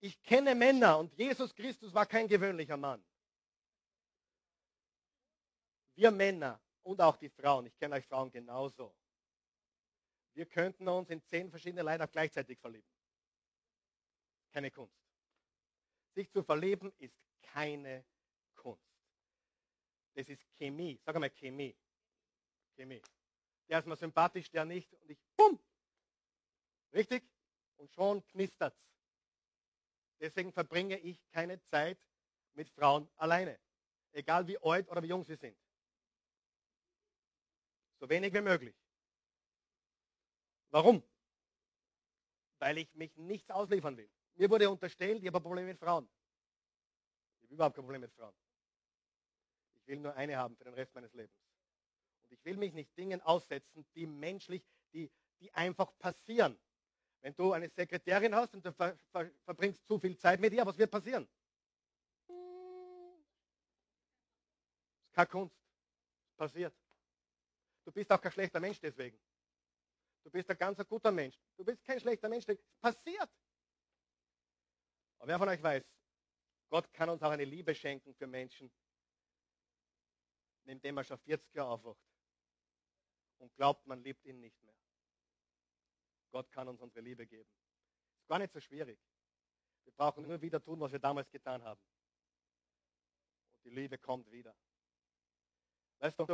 ich 0.00 0.22
kenne 0.22 0.54
Männer 0.54 0.96
und 0.96 1.12
Jesus 1.12 1.54
Christus 1.54 1.92
war 1.92 2.06
kein 2.06 2.26
gewöhnlicher 2.26 2.78
Mann. 2.78 3.04
Wir 5.94 6.10
Männer 6.10 6.58
und 6.84 7.02
auch 7.02 7.18
die 7.18 7.28
Frauen, 7.28 7.66
ich 7.66 7.76
kenne 7.76 7.96
euch 7.96 8.06
Frauen 8.06 8.30
genauso. 8.30 8.96
Wir 10.32 10.46
könnten 10.46 10.88
uns 10.88 11.10
in 11.10 11.22
zehn 11.22 11.50
verschiedene 11.50 11.82
Leute 11.82 12.08
gleichzeitig 12.08 12.58
verlieben. 12.58 12.93
Keine 14.54 14.70
Kunst. 14.70 14.94
Sich 16.14 16.30
zu 16.30 16.44
verlieben 16.44 16.92
ist 16.98 17.18
keine 17.42 18.04
Kunst. 18.54 18.86
Das 20.14 20.28
ist 20.28 20.44
Chemie. 20.52 21.00
Sag 21.04 21.18
mal 21.18 21.28
Chemie. 21.28 21.76
Chemie. 22.76 23.02
Der 23.68 23.80
ist 23.80 23.86
mir 23.86 23.96
sympathisch, 23.96 24.48
der 24.52 24.64
nicht. 24.64 24.92
Und 24.94 25.10
ich, 25.10 25.18
bumm. 25.36 25.58
Richtig? 26.92 27.28
Und 27.78 27.92
schon 27.94 28.24
knistert's. 28.28 28.80
Deswegen 30.20 30.52
verbringe 30.52 30.98
ich 31.00 31.20
keine 31.30 31.60
Zeit 31.64 31.98
mit 32.52 32.70
Frauen 32.70 33.10
alleine. 33.16 33.58
Egal 34.12 34.46
wie 34.46 34.58
alt 34.58 34.88
oder 34.88 35.02
wie 35.02 35.08
jung 35.08 35.24
sie 35.24 35.34
sind. 35.34 35.58
So 37.98 38.08
wenig 38.08 38.32
wie 38.32 38.40
möglich. 38.40 38.76
Warum? 40.70 41.02
Weil 42.60 42.78
ich 42.78 42.94
mich 42.94 43.16
nichts 43.16 43.50
ausliefern 43.50 43.96
will. 43.96 44.13
Mir 44.36 44.50
wurde 44.50 44.68
unterstellt, 44.68 45.22
ich 45.22 45.26
habe 45.28 45.38
ein 45.38 45.42
Problem 45.42 45.66
mit 45.66 45.78
Frauen. 45.78 46.08
Ich 47.38 47.44
habe 47.44 47.54
überhaupt 47.54 47.76
kein 47.76 47.84
Problem 47.84 48.00
mit 48.00 48.12
Frauen. 48.12 48.34
Ich 49.74 49.86
will 49.86 50.00
nur 50.00 50.14
eine 50.14 50.36
haben 50.36 50.56
für 50.56 50.64
den 50.64 50.74
Rest 50.74 50.94
meines 50.94 51.12
Lebens. 51.12 51.38
Und 52.22 52.32
ich 52.32 52.44
will 52.44 52.56
mich 52.56 52.72
nicht 52.72 52.96
Dingen 52.96 53.20
aussetzen, 53.20 53.86
die 53.94 54.06
menschlich, 54.06 54.64
die, 54.92 55.10
die 55.40 55.52
einfach 55.52 55.96
passieren. 55.98 56.58
Wenn 57.20 57.34
du 57.36 57.52
eine 57.52 57.68
Sekretärin 57.68 58.34
hast 58.34 58.54
und 58.54 58.64
du 58.66 58.72
ver, 58.72 58.96
ver, 59.12 59.30
verbringst 59.44 59.86
zu 59.86 59.98
viel 59.98 60.16
Zeit 60.16 60.40
mit 60.40 60.52
ihr, 60.52 60.66
was 60.66 60.76
wird 60.76 60.90
passieren? 60.90 61.28
Das 62.26 62.36
ist 65.06 65.14
keine 65.14 65.28
Kunst. 65.28 65.56
Passiert. 66.36 66.74
Du 67.84 67.92
bist 67.92 68.10
auch 68.10 68.20
kein 68.20 68.32
schlechter 68.32 68.58
Mensch 68.58 68.80
deswegen. 68.80 69.18
Du 70.24 70.30
bist 70.30 70.50
ein 70.50 70.58
ganz 70.58 70.78
guter 70.88 71.12
Mensch. 71.12 71.38
Du 71.56 71.64
bist 71.64 71.84
kein 71.84 72.00
schlechter 72.00 72.28
Mensch. 72.28 72.46
Passiert. 72.80 73.30
Aber 75.24 75.30
wer 75.32 75.38
von 75.38 75.48
euch 75.48 75.62
weiß, 75.62 75.82
Gott 76.68 76.92
kann 76.92 77.08
uns 77.08 77.22
auch 77.22 77.30
eine 77.30 77.46
Liebe 77.46 77.74
schenken 77.74 78.14
für 78.14 78.26
Menschen, 78.26 78.70
indem 80.66 80.98
er 80.98 81.04
schon 81.04 81.16
40 81.16 81.54
Jahre 81.54 81.70
aufwacht 81.70 82.04
und 83.38 83.56
glaubt, 83.56 83.86
man 83.86 84.04
liebt 84.04 84.22
ihn 84.26 84.38
nicht 84.40 84.60
mehr. 84.60 84.74
Gott 86.30 86.52
kann 86.52 86.68
uns 86.68 86.78
unsere 86.82 87.00
Liebe 87.00 87.26
geben. 87.26 87.48
Ist 88.18 88.28
gar 88.28 88.38
nicht 88.38 88.52
so 88.52 88.60
schwierig. 88.60 89.00
Wir 89.84 89.94
brauchen 89.94 90.26
nur 90.26 90.42
wieder 90.42 90.62
tun, 90.62 90.78
was 90.80 90.92
wir 90.92 90.98
damals 90.98 91.30
getan 91.30 91.64
haben. 91.64 91.80
Und 93.52 93.64
die 93.64 93.70
Liebe 93.70 93.96
kommt 93.96 94.30
wieder. 94.30 94.54
Weißt 96.00 96.18
du, 96.18 96.26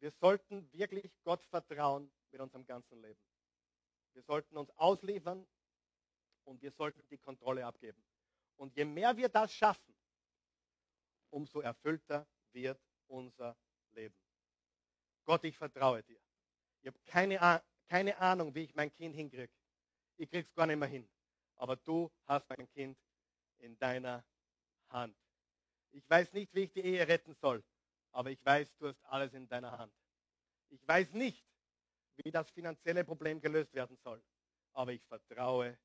wir 0.00 0.10
sollten 0.10 0.72
wirklich 0.72 1.08
Gott 1.22 1.44
vertrauen 1.44 2.10
mit 2.32 2.40
unserem 2.40 2.66
ganzen 2.66 3.00
Leben. 3.00 3.20
Wir 4.12 4.24
sollten 4.24 4.56
uns 4.56 4.72
ausliefern 4.72 5.46
und 6.44 6.62
wir 6.62 6.70
sollten 6.70 7.02
die 7.08 7.18
Kontrolle 7.18 7.64
abgeben. 7.64 8.02
Und 8.56 8.74
je 8.76 8.84
mehr 8.84 9.16
wir 9.16 9.28
das 9.28 9.52
schaffen, 9.52 9.94
umso 11.30 11.60
erfüllter 11.60 12.26
wird 12.52 12.80
unser 13.08 13.56
Leben. 13.92 14.14
Gott, 15.24 15.44
ich 15.44 15.56
vertraue 15.56 16.02
dir. 16.02 16.20
Ich 16.80 16.86
habe 16.86 16.98
keine 17.06 17.62
keine 17.88 18.16
Ahnung, 18.18 18.54
wie 18.54 18.64
ich 18.64 18.74
mein 18.74 18.92
Kind 18.92 19.14
hinkriege. 19.14 19.52
Ich 20.16 20.30
krieg's 20.30 20.52
gar 20.54 20.66
nicht 20.66 20.78
mehr 20.78 20.88
hin. 20.88 21.08
Aber 21.56 21.76
du 21.76 22.10
hast 22.26 22.48
mein 22.48 22.68
Kind 22.70 22.98
in 23.58 23.78
deiner 23.78 24.24
Hand. 24.88 25.16
Ich 25.92 26.08
weiß 26.08 26.32
nicht, 26.32 26.52
wie 26.54 26.64
ich 26.64 26.72
die 26.72 26.80
Ehe 26.80 27.06
retten 27.06 27.34
soll, 27.34 27.62
aber 28.10 28.30
ich 28.30 28.44
weiß, 28.44 28.74
du 28.78 28.88
hast 28.88 29.04
alles 29.04 29.32
in 29.32 29.48
deiner 29.48 29.78
Hand. 29.78 29.92
Ich 30.70 30.86
weiß 30.86 31.12
nicht, 31.12 31.46
wie 32.16 32.30
das 32.30 32.50
finanzielle 32.50 33.04
Problem 33.04 33.40
gelöst 33.40 33.72
werden 33.74 33.96
soll, 34.02 34.22
aber 34.72 34.92
ich 34.92 35.04
vertraue 35.06 35.78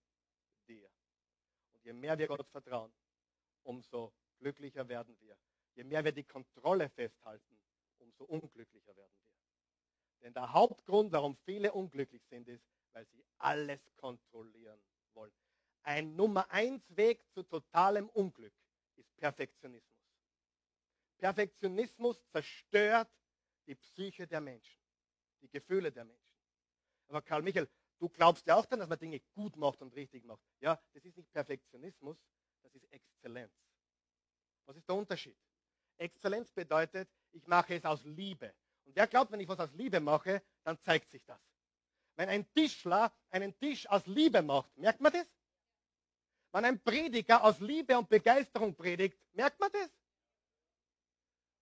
dir. 0.70 0.90
Und 1.74 1.84
je 1.84 1.94
mehr 1.94 2.18
wir 2.18 2.28
Gott 2.28 2.48
vertrauen, 2.48 2.94
umso 3.64 4.14
glücklicher 4.38 4.88
werden 4.88 5.20
wir. 5.20 5.38
Je 5.76 5.84
mehr 5.84 6.04
wir 6.04 6.12
die 6.12 6.24
Kontrolle 6.24 6.90
festhalten, 6.90 7.60
umso 7.98 8.24
unglücklicher 8.26 8.96
werden 8.96 9.14
wir. 9.22 9.30
Denn 10.22 10.34
der 10.34 10.52
Hauptgrund, 10.52 11.12
warum 11.12 11.36
viele 11.38 11.72
unglücklich 11.72 12.24
sind, 12.26 12.48
ist, 12.48 12.66
weil 12.92 13.06
sie 13.08 13.24
alles 13.38 13.80
kontrollieren 13.96 14.82
wollen. 15.14 15.34
Ein 15.84 16.16
Nummer 16.16 16.50
eins 16.52 16.84
Weg 16.96 17.26
zu 17.32 17.44
totalem 17.44 18.10
Unglück 18.10 18.54
ist 18.96 19.16
Perfektionismus. 19.16 19.90
Perfektionismus 21.18 22.22
zerstört 22.32 23.10
die 23.66 23.76
Psyche 23.76 24.28
der 24.28 24.42
Menschen, 24.42 24.82
die 25.42 25.50
Gefühle 25.50 25.92
der 25.92 26.06
Menschen. 26.06 26.36
Aber 27.08 27.22
Karl 27.22 27.42
Michael, 27.42 27.70
du 28.00 28.10
glaubst 28.10 28.45
ja 28.47 28.56
auch 28.56 28.66
dann, 28.66 28.80
dass 28.80 28.89
man 28.89 29.00
Dinge 29.00 29.20
gut 29.36 29.56
macht 29.56 29.82
und 29.82 29.93
richtig 29.95 30.24
macht. 30.26 30.41
Ja, 30.60 30.82
das 30.93 31.06
ist 31.06 31.18
nicht 31.18 31.32
Perfektionismus, 31.32 32.18
das 32.64 32.74
ist 32.74 32.91
Exzellenz. 32.91 33.54
Was 34.66 34.78
ist 34.78 34.88
der 34.88 34.95
Unterschied? 34.95 35.38
Exzellenz 35.97 36.52
bedeutet, 36.52 37.10
ich 37.32 37.45
mache 37.47 37.76
es 37.76 37.86
aus 37.86 38.04
Liebe. 38.06 38.54
Und 38.86 38.95
wer 38.95 39.08
glaubt, 39.08 39.32
wenn 39.32 39.39
ich 39.39 39.47
was 39.47 39.60
aus 39.60 39.74
Liebe 39.74 40.00
mache, 40.00 40.41
dann 40.64 40.80
zeigt 40.80 41.12
sich 41.12 41.24
das. 41.26 41.41
Wenn 42.16 42.30
ein 42.30 42.52
Tischler 42.54 43.14
einen 43.30 43.58
Tisch 43.60 43.88
aus 43.88 44.06
Liebe 44.06 44.41
macht, 44.41 44.76
merkt 44.78 45.02
man 45.02 45.14
das? 45.14 45.28
Wenn 46.52 46.66
ein 46.66 46.82
Prediger 46.82 47.43
aus 47.43 47.60
Liebe 47.60 47.97
und 47.97 48.10
Begeisterung 48.10 48.76
predigt, 48.76 49.20
merkt 49.34 49.60
man 49.60 49.72
das? 49.72 49.89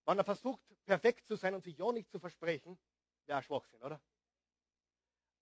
Wenn 0.06 0.18
er 0.18 0.24
versucht, 0.24 0.62
perfekt 0.86 1.28
zu 1.28 1.36
sein 1.36 1.54
und 1.54 1.64
sich 1.64 1.78
ja 1.78 1.92
nicht 1.92 2.10
zu 2.10 2.20
versprechen, 2.20 2.80
wäre 3.26 3.44
Schwachsinn, 3.44 3.82
oder? 3.84 4.02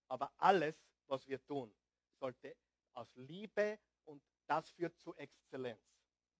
Aber 0.08 0.32
alles, 0.36 0.76
was 1.06 1.26
wir 1.26 1.44
tun, 1.44 1.74
sollte 2.18 2.56
aus 2.94 3.14
Liebe 3.14 3.78
und 4.04 4.22
das 4.46 4.70
führt 4.70 4.96
zu 4.98 5.14
Exzellenz. 5.16 5.82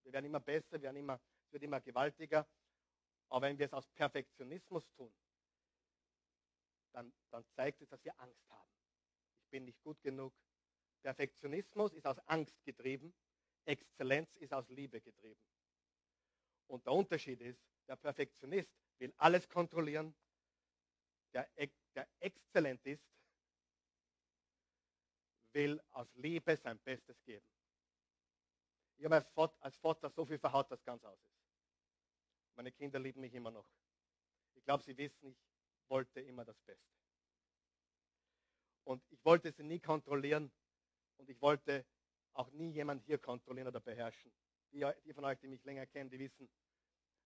Wir 0.03 0.13
werden 0.13 0.25
immer 0.25 0.39
besser, 0.39 0.73
wir 0.73 0.83
werden 0.83 0.97
immer, 0.97 1.19
es 1.45 1.51
wird 1.51 1.63
immer 1.63 1.81
gewaltiger. 1.81 2.47
Aber 3.29 3.47
wenn 3.47 3.57
wir 3.57 3.65
es 3.65 3.73
aus 3.73 3.87
Perfektionismus 3.89 4.89
tun, 4.91 5.13
dann, 6.93 7.13
dann 7.29 7.45
zeigt 7.49 7.81
es, 7.81 7.89
dass 7.89 8.03
wir 8.03 8.17
Angst 8.19 8.49
haben. 8.49 8.71
Ich 9.43 9.49
bin 9.49 9.65
nicht 9.65 9.81
gut 9.81 10.01
genug. 10.01 10.33
Perfektionismus 11.01 11.93
ist 11.93 12.07
aus 12.07 12.19
Angst 12.27 12.63
getrieben. 12.63 13.13
Exzellenz 13.65 14.35
ist 14.37 14.53
aus 14.53 14.69
Liebe 14.69 15.01
getrieben. 15.01 15.41
Und 16.67 16.85
der 16.85 16.93
Unterschied 16.93 17.41
ist, 17.41 17.61
der 17.87 17.97
Perfektionist 17.97 18.71
will 18.97 19.13
alles 19.17 19.47
kontrollieren. 19.47 20.15
Der, 21.33 21.47
der 21.93 22.07
exzellent 22.19 22.85
ist, 22.85 23.03
will 25.57 25.81
aus 25.89 26.07
Liebe 26.13 26.55
sein 26.55 26.77
Bestes 26.79 27.19
geben. 27.23 27.45
Ich 28.97 29.05
habe 29.05 29.15
als 29.15 29.27
Vater, 29.29 29.57
als 29.59 29.75
Vater 29.77 30.09
so 30.11 30.23
viel 30.23 30.37
verhaut, 30.37 30.69
dass 30.69 30.83
ganz 30.83 31.03
aus 31.03 31.19
ist. 31.19 31.41
Meine 32.55 32.71
Kinder 32.71 32.99
lieben 32.99 33.21
mich 33.21 33.33
immer 33.33 33.49
noch. 33.49 33.67
Ich 34.53 34.63
glaube, 34.63 34.83
sie 34.83 34.95
wissen, 34.95 35.35
ich 35.75 35.89
wollte 35.89 36.21
immer 36.21 36.45
das 36.45 36.59
Beste. 36.59 36.95
Und 38.83 39.03
ich 39.09 39.23
wollte 39.25 39.51
sie 39.51 39.63
nie 39.63 39.79
kontrollieren 39.79 40.51
und 41.17 41.27
ich 41.27 41.41
wollte 41.41 41.85
auch 42.33 42.51
nie 42.51 42.69
jemand 42.69 43.03
hier 43.03 43.17
kontrollieren 43.17 43.67
oder 43.67 43.79
beherrschen. 43.79 44.31
Die, 44.71 44.85
die 45.05 45.13
von 45.13 45.25
euch, 45.25 45.39
die 45.39 45.47
mich 45.47 45.63
länger 45.63 45.87
kennen, 45.87 46.09
die 46.11 46.19
wissen, 46.19 46.47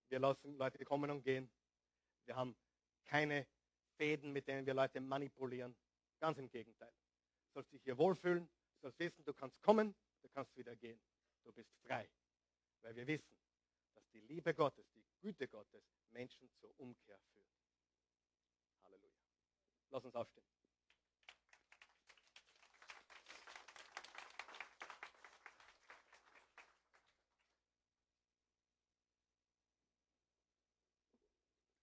wir 0.07 0.19
lassen 0.19 0.57
Leute 0.57 0.83
kommen 0.85 1.11
und 1.11 1.23
gehen. 1.23 1.51
Wir 2.25 2.37
haben 2.37 2.55
keine 3.05 3.45
Fäden, 3.97 4.31
mit 4.31 4.47
denen 4.47 4.65
wir 4.65 4.73
Leute 4.73 5.01
manipulieren. 5.01 5.75
Ganz 6.19 6.37
im 6.37 6.49
Gegenteil. 6.49 6.93
Sollst 7.53 7.71
dich 7.73 7.83
hier 7.83 7.97
wohlfühlen, 7.97 8.49
sollst 8.81 8.97
wissen, 8.99 9.23
du 9.25 9.33
kannst 9.33 9.61
kommen, 9.61 9.93
du 10.21 10.29
kannst 10.29 10.55
wieder 10.55 10.75
gehen. 10.75 10.99
Du 11.43 11.51
bist 11.51 11.69
frei. 11.85 12.09
Weil 12.81 12.95
wir 12.95 13.05
wissen, 13.07 13.35
dass 13.93 14.07
die 14.11 14.21
Liebe 14.21 14.53
Gottes, 14.53 14.85
die 14.93 15.03
Güte 15.19 15.47
Gottes 15.47 15.83
Menschen 16.11 16.49
zur 16.59 16.73
Umkehr 16.79 17.19
führt. 17.33 17.47
Halleluja. 18.83 19.13
Lass 19.89 20.05
uns 20.05 20.15
aufstehen. 20.15 20.45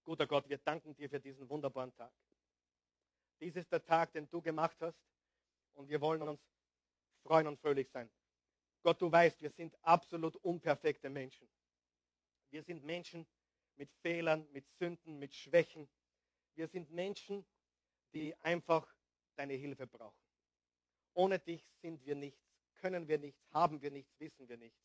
Guter 0.04 0.26
Gott, 0.26 0.48
wir 0.48 0.56
danken 0.56 0.94
dir 0.94 1.10
für 1.10 1.20
diesen 1.20 1.46
wunderbaren 1.50 1.94
Tag. 1.94 2.10
Dies 3.40 3.54
ist 3.56 3.70
der 3.70 3.84
Tag, 3.84 4.10
den 4.12 4.26
du 4.30 4.40
gemacht 4.40 4.80
hast 4.80 4.98
und 5.78 5.88
wir 5.88 6.00
wollen 6.00 6.22
uns 6.22 6.40
freuen 7.22 7.46
und 7.46 7.58
fröhlich 7.60 7.88
sein. 7.90 8.10
Gott, 8.82 9.00
du 9.00 9.10
weißt, 9.10 9.40
wir 9.40 9.50
sind 9.50 9.76
absolut 9.82 10.36
unperfekte 10.36 11.08
Menschen. 11.08 11.48
Wir 12.50 12.62
sind 12.62 12.84
Menschen 12.84 13.26
mit 13.76 13.90
Fehlern, 14.02 14.46
mit 14.52 14.68
Sünden, 14.78 15.18
mit 15.18 15.34
Schwächen. 15.34 15.88
Wir 16.54 16.66
sind 16.66 16.90
Menschen, 16.90 17.46
die 18.12 18.34
einfach 18.40 18.92
deine 19.36 19.54
Hilfe 19.54 19.86
brauchen. 19.86 20.18
Ohne 21.14 21.38
dich 21.38 21.64
sind 21.80 22.04
wir 22.04 22.16
nichts, 22.16 22.42
können 22.74 23.06
wir 23.06 23.18
nichts, 23.18 23.40
haben 23.52 23.80
wir 23.80 23.90
nichts, 23.90 24.18
wissen 24.18 24.48
wir 24.48 24.56
nichts. 24.56 24.80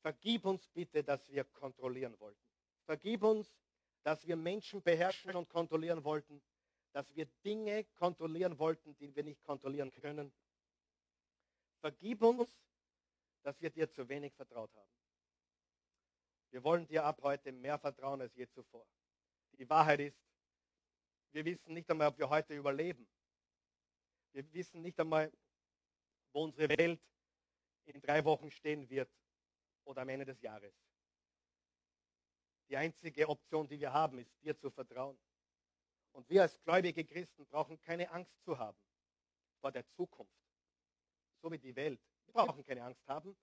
Vergib 0.00 0.44
uns 0.44 0.66
bitte, 0.68 1.04
dass 1.04 1.30
wir 1.30 1.44
kontrollieren 1.44 2.18
wollten. 2.18 2.40
Vergib 2.86 3.22
uns, 3.22 3.54
dass 4.02 4.26
wir 4.26 4.36
Menschen 4.36 4.82
beherrschen 4.82 5.34
und 5.36 5.48
kontrollieren 5.48 6.02
wollten, 6.04 6.42
dass 6.94 7.12
wir 7.16 7.26
Dinge 7.44 7.84
kontrollieren 7.96 8.56
wollten, 8.56 8.96
die 8.96 9.14
wir 9.16 9.24
nicht 9.24 9.42
kontrollieren 9.42 9.90
können. 9.90 10.32
Vergib 11.80 12.22
uns, 12.22 12.48
dass 13.42 13.60
wir 13.60 13.68
dir 13.68 13.90
zu 13.90 14.08
wenig 14.08 14.32
vertraut 14.32 14.72
haben. 14.76 14.92
Wir 16.50 16.62
wollen 16.62 16.86
dir 16.86 17.04
ab 17.04 17.20
heute 17.22 17.50
mehr 17.50 17.80
vertrauen 17.80 18.20
als 18.20 18.32
je 18.36 18.48
zuvor. 18.48 18.86
Die 19.58 19.68
Wahrheit 19.68 20.00
ist, 20.00 20.16
wir 21.32 21.44
wissen 21.44 21.74
nicht 21.74 21.90
einmal, 21.90 22.08
ob 22.08 22.18
wir 22.18 22.28
heute 22.28 22.54
überleben. 22.54 23.08
Wir 24.32 24.52
wissen 24.52 24.80
nicht 24.80 24.98
einmal, 25.00 25.32
wo 26.32 26.44
unsere 26.44 26.68
Welt 26.78 27.00
in 27.86 28.00
drei 28.00 28.24
Wochen 28.24 28.52
stehen 28.52 28.88
wird 28.88 29.10
oder 29.82 30.02
am 30.02 30.08
Ende 30.10 30.26
des 30.26 30.40
Jahres. 30.40 30.72
Die 32.68 32.76
einzige 32.76 33.28
Option, 33.28 33.66
die 33.66 33.80
wir 33.80 33.92
haben, 33.92 34.18
ist 34.18 34.32
dir 34.40 34.56
zu 34.56 34.70
vertrauen. 34.70 35.18
Und 36.14 36.30
wir 36.30 36.42
als 36.42 36.60
gläubige 36.62 37.04
Christen 37.04 37.44
brauchen 37.46 37.78
keine 37.80 38.08
Angst 38.10 38.32
zu 38.44 38.56
haben 38.56 38.78
vor 39.60 39.72
der 39.72 39.84
Zukunft. 39.90 40.32
So 41.42 41.50
wie 41.50 41.58
die 41.58 41.74
Welt. 41.74 42.00
Wir 42.26 42.34
brauchen 42.34 42.64
keine 42.64 42.84
Angst 42.84 43.06
haben. 43.08 43.36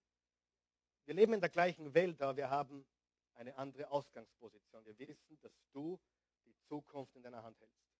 Wir 1.05 1.13
leben 1.13 1.33
in 1.33 1.41
der 1.41 1.49
gleichen 1.49 1.93
Welt, 1.93 2.21
aber 2.21 2.37
wir 2.37 2.49
haben 2.49 2.85
eine 3.33 3.55
andere 3.57 3.91
Ausgangsposition. 3.91 4.85
Wir 4.85 4.97
wissen, 4.99 5.37
dass 5.41 5.51
du 5.73 5.99
die 6.45 6.55
Zukunft 6.67 7.13
in 7.15 7.23
deiner 7.23 7.43
Hand 7.43 7.59
hältst. 7.59 7.91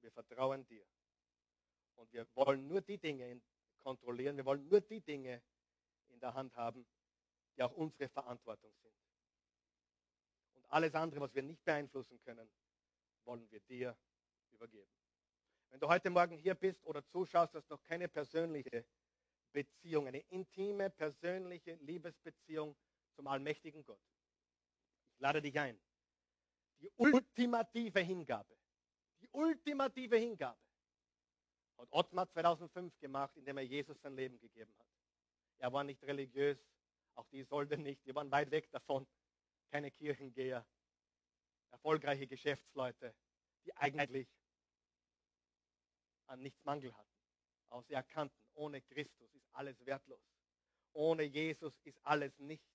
Wir 0.00 0.12
vertrauen 0.12 0.66
dir. 0.66 0.86
Und 1.96 2.10
wir 2.12 2.26
wollen 2.34 2.66
nur 2.68 2.80
die 2.80 2.98
Dinge 2.98 3.40
kontrollieren, 3.80 4.36
wir 4.36 4.44
wollen 4.46 4.66
nur 4.68 4.80
die 4.80 5.00
Dinge 5.00 5.42
in 6.08 6.20
der 6.20 6.32
Hand 6.32 6.54
haben, 6.56 6.86
die 7.56 7.62
auch 7.62 7.72
unsere 7.72 8.08
Verantwortung 8.08 8.72
sind. 8.82 8.94
Alles 10.68 10.94
andere, 10.94 11.20
was 11.20 11.34
wir 11.34 11.42
nicht 11.42 11.64
beeinflussen 11.64 12.20
können, 12.20 12.48
wollen 13.28 13.48
wir 13.50 13.60
dir 13.60 13.96
übergeben. 14.50 14.90
Wenn 15.68 15.78
du 15.78 15.86
heute 15.86 16.08
Morgen 16.08 16.38
hier 16.38 16.54
bist 16.54 16.84
oder 16.86 17.06
zuschaust, 17.06 17.54
hast 17.54 17.68
noch 17.68 17.82
keine 17.82 18.08
persönliche 18.08 18.86
Beziehung, 19.52 20.06
eine 20.06 20.20
intime, 20.30 20.88
persönliche 20.88 21.74
Liebesbeziehung 21.74 22.74
zum 23.14 23.26
allmächtigen 23.26 23.84
Gott. 23.84 24.00
Ich 25.12 25.20
lade 25.20 25.42
dich 25.42 25.58
ein. 25.60 25.78
Die 26.80 26.90
ultimative 26.96 28.00
Hingabe, 28.00 28.56
die 29.20 29.28
ultimative 29.32 30.16
Hingabe 30.16 30.58
hat 31.76 31.88
Ottmar 31.90 32.28
2005 32.30 32.98
gemacht, 32.98 33.36
indem 33.36 33.58
er 33.58 33.64
Jesus 33.64 34.00
sein 34.00 34.16
Leben 34.16 34.38
gegeben 34.40 34.72
hat. 34.78 34.86
Er 35.58 35.72
war 35.72 35.84
nicht 35.84 36.02
religiös, 36.04 36.58
auch 37.14 37.26
die 37.26 37.42
Solde 37.42 37.76
nicht, 37.76 38.06
die 38.06 38.14
waren 38.14 38.30
weit 38.30 38.50
weg 38.50 38.70
davon 38.70 39.06
keine 39.70 39.90
Kirchengeher, 39.90 40.66
erfolgreiche 41.70 42.26
Geschäftsleute, 42.26 43.14
die 43.64 43.74
eigentlich 43.76 44.28
an 46.26 46.40
nichts 46.40 46.62
Mangel 46.64 46.94
hatten. 46.96 47.08
Aber 47.68 47.82
sie 47.82 47.94
erkannten, 47.94 48.36
ohne 48.54 48.80
Christus 48.82 49.34
ist 49.34 49.48
alles 49.52 49.84
wertlos. 49.84 50.20
Ohne 50.92 51.22
Jesus 51.22 51.78
ist 51.84 51.98
alles 52.04 52.38
nichts. 52.38 52.66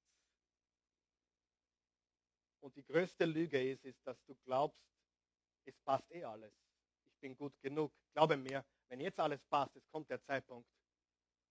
Und 2.60 2.76
die 2.76 2.86
größte 2.86 3.26
Lüge 3.26 3.62
ist, 3.62 3.84
ist, 3.84 4.06
dass 4.08 4.24
du 4.24 4.36
glaubst, 4.46 4.80
es 5.66 5.78
passt 5.80 6.10
eh 6.12 6.24
alles. 6.24 6.54
Ich 7.06 7.18
bin 7.20 7.36
gut 7.36 7.60
genug. 7.62 7.94
Glaube 8.14 8.38
mir, 8.38 8.66
wenn 8.88 9.02
jetzt 9.02 9.20
alles 9.20 9.44
passt, 9.46 9.76
es 9.76 9.88
kommt 9.90 10.10
der 10.10 10.22
Zeitpunkt, 10.22 10.70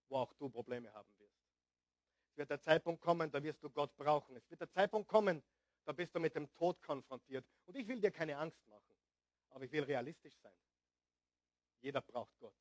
wo 0.08 0.16
auch 0.16 0.32
du 0.34 0.48
Probleme 0.48 0.92
haben 0.92 1.08
wirst. 1.18 1.36
Es 2.30 2.36
wird 2.38 2.50
der 2.50 2.60
Zeitpunkt 2.60 3.02
kommen, 3.02 3.30
da 3.30 3.42
wirst 3.42 3.62
du 3.62 3.68
Gott 3.68 3.94
brauchen. 3.96 4.36
Es 4.36 4.48
wird 4.48 4.60
der 4.60 4.70
Zeitpunkt 4.70 5.08
kommen, 5.08 5.42
da 5.84 5.92
bist 5.92 6.14
du 6.14 6.20
mit 6.20 6.34
dem 6.34 6.52
Tod 6.52 6.80
konfrontiert. 6.82 7.44
Und 7.66 7.76
ich 7.76 7.86
will 7.88 8.00
dir 8.00 8.10
keine 8.10 8.36
Angst 8.36 8.66
machen, 8.68 8.94
aber 9.50 9.64
ich 9.64 9.72
will 9.72 9.84
realistisch 9.84 10.36
sein. 10.36 10.56
Jeder 11.80 12.00
braucht 12.00 12.36
Gott. 12.38 12.54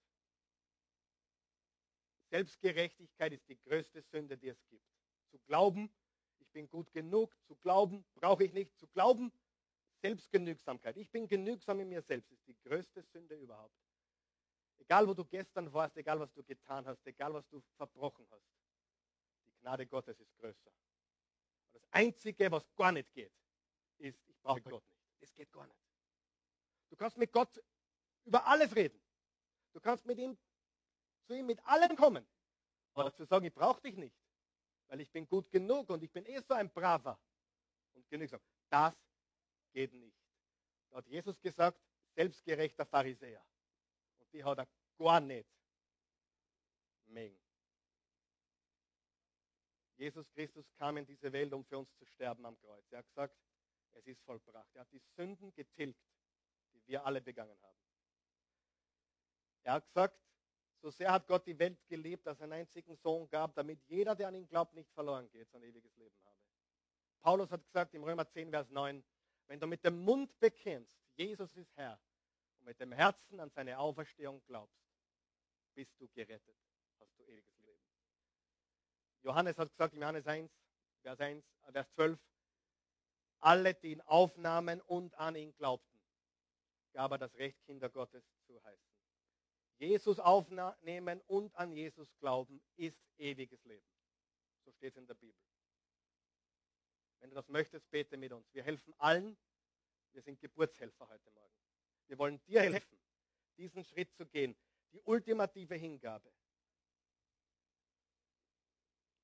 Selbstgerechtigkeit 2.30 3.34
ist 3.34 3.47
die 3.47 3.59
größte 3.59 4.01
Sünde, 4.01 4.38
die 4.38 4.47
es 4.47 4.65
gibt. 4.67 4.86
Zu 5.30 5.39
glauben, 5.39 5.93
ich 6.39 6.49
bin 6.49 6.67
gut 6.69 6.91
genug, 6.91 7.36
zu 7.45 7.55
glauben, 7.57 8.05
brauche 8.13 8.43
ich 8.43 8.53
nicht, 8.53 8.76
zu 8.78 8.88
glauben, 8.88 9.32
Selbstgenügsamkeit. 10.01 10.97
Ich 10.97 11.09
bin 11.09 11.28
genügsam 11.28 11.80
in 11.82 11.89
mir 11.89 12.01
selbst, 12.01 12.32
ist 12.32 12.47
die 12.47 12.57
größte 12.63 13.03
Sünde 13.03 13.36
überhaupt. 13.36 13.76
Egal, 14.80 15.07
wo 15.07 15.13
du 15.13 15.24
gestern 15.26 15.72
warst, 15.72 15.95
egal, 15.97 16.19
was 16.19 16.34
du 16.34 16.43
getan 16.43 16.86
hast, 16.88 17.05
egal, 17.05 17.34
was 17.34 17.47
du 17.49 17.61
verbrochen 17.78 18.26
hast. 18.32 18.47
Gnade 19.59 19.86
Gottes 19.86 20.19
ist 20.19 20.36
größer. 20.38 20.72
Das 21.82 21.93
Einzige, 21.93 22.51
was 22.51 22.65
gar 22.75 22.91
nicht 22.91 23.11
geht, 23.13 23.34
ist, 23.97 24.27
ich 24.27 24.38
brauche 24.39 24.61
Gott 24.61 24.88
nicht. 24.89 25.01
Es 25.19 25.34
geht 25.34 25.51
gar 25.51 25.67
nicht. 25.67 25.79
Du 26.89 26.95
kannst 26.95 27.17
mit 27.17 27.32
Gott 27.32 27.61
über 28.25 28.45
alles 28.45 28.75
reden. 28.75 29.01
Du 29.73 29.79
kannst 29.79 30.05
mit 30.05 30.17
ihm, 30.17 30.38
zu 31.25 31.34
ihm 31.34 31.45
mit 31.45 31.63
allem 31.65 31.95
kommen. 31.95 32.27
Aber 32.93 33.13
zu 33.13 33.25
sagen, 33.25 33.45
ich 33.45 33.53
brauche 33.53 33.82
dich 33.82 33.95
nicht, 33.95 34.15
weil 34.88 34.99
ich 34.99 35.09
bin 35.11 35.27
gut 35.27 35.49
genug 35.49 35.89
und 35.89 36.03
ich 36.03 36.11
bin 36.11 36.25
eh 36.25 36.39
so 36.41 36.53
ein 36.53 36.69
braver 36.69 37.17
und 37.93 38.07
genügsam. 38.09 38.41
Das 38.69 38.95
geht 39.71 39.93
nicht. 39.93 40.17
Da 40.89 40.97
hat 40.97 41.07
Jesus 41.07 41.39
gesagt, 41.39 41.79
selbstgerechter 42.15 42.86
Pharisäer. 42.86 43.43
Und 44.19 44.34
die 44.34 44.43
hat 44.43 44.57
er 44.57 44.67
gar 44.97 45.21
nicht 45.21 45.47
mengen. 47.05 47.39
Jesus 50.01 50.27
Christus 50.31 50.65
kam 50.79 50.97
in 50.97 51.05
diese 51.05 51.31
Welt, 51.31 51.53
um 51.53 51.63
für 51.63 51.77
uns 51.77 51.95
zu 51.95 52.07
sterben 52.07 52.43
am 52.43 52.57
Kreuz. 52.59 52.91
Er 52.91 52.97
hat 52.97 53.07
gesagt, 53.07 53.37
es 53.91 54.07
ist 54.07 54.19
vollbracht. 54.23 54.73
Er 54.73 54.81
hat 54.81 54.91
die 54.91 55.01
Sünden 55.15 55.53
getilgt, 55.53 56.01
die 56.73 56.81
wir 56.87 57.05
alle 57.05 57.21
begangen 57.21 57.55
haben. 57.61 57.77
Er 59.61 59.73
hat 59.73 59.85
gesagt, 59.85 60.19
so 60.81 60.89
sehr 60.89 61.11
hat 61.11 61.27
Gott 61.27 61.45
die 61.45 61.59
Welt 61.59 61.77
geliebt, 61.87 62.25
dass 62.25 62.39
er 62.39 62.45
einen 62.45 62.53
einzigen 62.53 62.95
Sohn 62.95 63.29
gab, 63.29 63.53
damit 63.53 63.79
jeder, 63.85 64.15
der 64.15 64.29
an 64.29 64.33
ihn 64.33 64.47
glaubt, 64.47 64.73
nicht 64.73 64.91
verloren 64.91 65.29
geht, 65.29 65.51
sondern 65.51 65.69
ewiges 65.69 65.95
Leben 65.95 66.17
habe. 66.25 66.37
Paulus 67.21 67.51
hat 67.51 67.63
gesagt 67.63 67.93
im 67.93 68.03
Römer 68.03 68.27
10, 68.27 68.49
Vers 68.49 68.71
9, 68.71 69.03
wenn 69.45 69.59
du 69.59 69.67
mit 69.67 69.85
dem 69.85 69.99
Mund 70.03 70.39
bekennst, 70.39 70.97
Jesus 71.15 71.55
ist 71.55 71.77
Herr, 71.77 72.01
und 72.57 72.65
mit 72.65 72.79
dem 72.79 72.91
Herzen 72.91 73.39
an 73.39 73.51
seine 73.51 73.77
Auferstehung 73.77 74.41
glaubst, 74.47 74.81
bist 75.75 75.93
du 76.01 76.07
gerettet, 76.07 76.57
hast 76.97 77.15
du 77.19 77.23
ewiges 77.25 77.55
Leben. 77.59 77.83
Johannes 79.24 79.57
hat 79.57 79.69
gesagt 79.69 79.93
im 79.93 80.01
Johannes 80.01 80.26
1, 80.26 80.51
Vers 81.01 81.19
1, 81.19 81.45
Vers 81.72 81.91
12, 81.93 82.19
alle, 83.39 83.74
die 83.74 83.93
ihn 83.93 84.01
aufnahmen 84.01 84.82
und 84.82 85.13
an 85.15 85.36
ihn 85.36 85.53
glaubten, 85.55 85.99
gab 86.93 87.11
er 87.11 87.17
das 87.17 87.34
Recht, 87.36 87.57
Kinder 87.65 87.89
Gottes 87.89 88.24
zu 88.45 88.63
heißen. 88.63 88.91
Jesus 89.78 90.19
aufnehmen 90.19 91.22
und 91.28 91.55
an 91.55 91.72
Jesus 91.72 92.13
glauben 92.19 92.61
ist 92.76 93.01
ewiges 93.17 93.63
Leben. 93.63 93.88
So 94.63 94.72
steht 94.72 94.93
es 94.93 94.97
in 94.97 95.07
der 95.07 95.15
Bibel. 95.15 95.41
Wenn 97.19 97.30
du 97.30 97.36
das 97.36 97.47
möchtest, 97.47 97.89
bete 97.89 98.17
mit 98.17 98.32
uns. 98.32 98.51
Wir 98.53 98.63
helfen 98.63 98.93
allen. 98.97 99.38
Wir 100.11 100.22
sind 100.22 100.39
Geburtshelfer 100.39 101.07
heute 101.07 101.32
Morgen. 101.32 101.55
Wir 102.07 102.17
wollen 102.17 102.43
dir 102.45 102.61
helfen, 102.61 102.99
diesen 103.57 103.84
Schritt 103.84 104.13
zu 104.15 104.26
gehen. 104.26 104.55
Die 104.91 105.01
ultimative 105.01 105.76
Hingabe. 105.76 106.32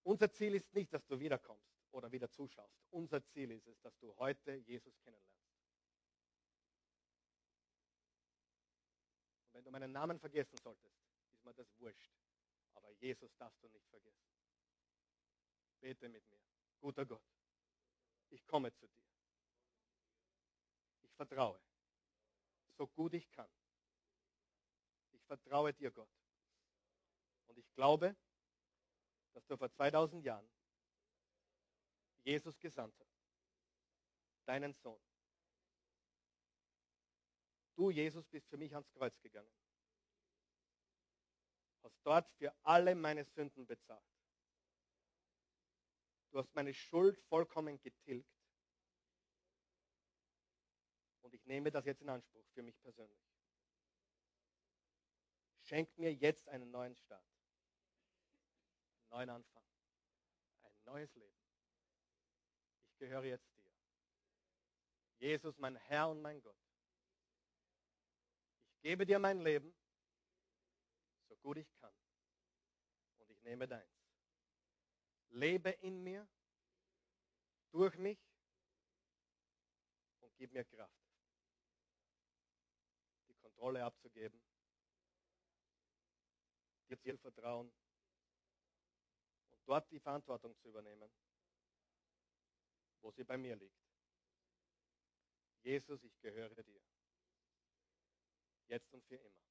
Unser 0.08 0.32
Ziel 0.32 0.55
ist 0.55 0.74
nicht, 0.74 0.93
dass 0.93 1.05
du 1.05 1.20
wiederkommst 1.20 1.70
oder 1.91 2.10
wieder 2.10 2.30
zuschaust. 2.30 2.82
Unser 2.91 3.22
Ziel 3.26 3.51
ist 3.51 3.68
es, 3.68 3.78
dass 3.82 3.93
du 3.97 4.16
heute 4.16 4.55
Jesus 4.55 4.97
kennenlernst. 5.01 5.51
Und 9.43 9.53
wenn 9.53 9.66
du 9.66 9.72
meinen 9.72 9.91
Namen 9.91 10.18
vergessen 10.18 10.58
solltest, 10.64 10.95
ist 11.30 11.43
mir 11.43 11.53
das 11.53 11.68
wurscht. 11.80 12.14
Aber 12.76 12.89
Jesus 12.91 13.36
darfst 13.36 13.62
du 13.62 13.68
nicht 13.68 13.86
vergessen. 13.89 14.32
Bete 15.82 16.08
mit 16.08 16.26
mir. 16.32 16.39
Guter 16.80 17.05
Gott, 17.05 17.28
ich 18.30 18.47
komme 18.47 18.74
zu 18.74 18.88
dir. 18.88 19.03
Ich 21.03 21.14
vertraue, 21.16 21.60
so 22.78 22.88
gut 22.88 23.14
ich 23.14 23.30
kann. 23.30 23.49
Ich 25.12 25.26
vertraue 25.26 25.74
dir, 25.74 25.91
Gott. 25.91 26.16
Und 27.47 27.58
ich 27.58 27.70
glaube, 27.74 28.16
dass 29.38 29.46
du 29.46 29.56
vor 29.56 29.70
2000 29.70 30.26
Jahren 30.26 30.50
Jesus 32.24 32.60
gesandt 32.60 33.00
hast, 33.00 33.22
deinen 34.48 34.74
Sohn. 34.74 35.00
Du, 37.76 37.92
Jesus, 37.92 38.26
bist 38.26 38.50
für 38.50 38.58
mich 38.58 38.74
ans 38.74 38.90
Kreuz 38.90 39.16
gegangen. 39.20 39.54
Hast 41.84 42.00
dort 42.04 42.28
für 42.40 42.52
alle 42.64 42.96
meine 42.96 43.26
Sünden 43.26 43.68
bezahlt. 43.68 44.04
Du 46.32 46.40
hast 46.40 46.56
meine 46.56 46.74
Schuld 46.74 47.20
vollkommen 47.30 47.80
getilgt. 47.80 48.42
Und 51.22 51.36
ich 51.36 51.46
nehme 51.46 51.70
das 51.70 51.86
jetzt 51.86 52.02
in 52.02 52.10
Anspruch 52.10 52.48
für 52.56 52.64
mich 52.64 52.82
persönlich. 52.82 53.22
Schenk 55.62 55.96
mir 55.96 56.12
jetzt 56.12 56.50
einen 56.50 56.72
neuen 56.72 56.96
Start, 56.96 57.37
einen 59.10 59.28
neuen 59.28 59.30
Anfang, 59.30 59.64
ein 60.64 60.84
neues 60.84 61.14
Leben. 61.16 61.36
Ich 62.91 62.97
gehöre 62.97 63.24
jetzt 63.24 63.55
dir. 63.55 63.64
Jesus, 65.20 65.58
mein 65.58 65.76
Herr 65.76 66.10
und 66.10 66.22
mein 66.22 66.41
Gott. 66.41 66.58
Ich 68.70 68.82
gebe 68.82 69.05
dir 69.05 69.20
mein 69.20 69.39
Leben, 69.41 69.74
so 71.28 71.36
gut 71.38 71.58
ich 71.58 71.72
kann. 71.76 71.93
Und 73.18 73.30
ich 73.30 73.41
nehme 73.41 73.68
deins. 73.68 73.91
Lebe 75.30 75.72
in 75.72 76.03
mir, 76.03 76.28
durch 77.72 77.97
mich 77.97 78.20
und 80.20 80.36
gib 80.38 80.51
mir 80.53 80.64
Kraft, 80.64 80.97
die 83.28 83.36
Kontrolle 83.36 83.84
abzugeben, 83.84 84.41
dir 86.88 86.97
zu 86.97 87.18
vertrauen 87.18 87.74
dort 89.68 89.91
die 89.91 89.99
Verantwortung 89.99 90.57
zu 90.57 90.70
übernehmen, 90.70 91.11
wo 93.01 93.11
sie 93.11 93.24
bei 93.24 93.38
mir 93.38 93.55
liegt. 93.55 93.78
Jesus, 95.63 96.01
ich 96.03 96.20
gehöre 96.22 96.63
dir. 96.63 96.82
Jetzt 98.68 98.93
und 98.93 99.03
für 99.05 99.15
immer. 99.15 99.47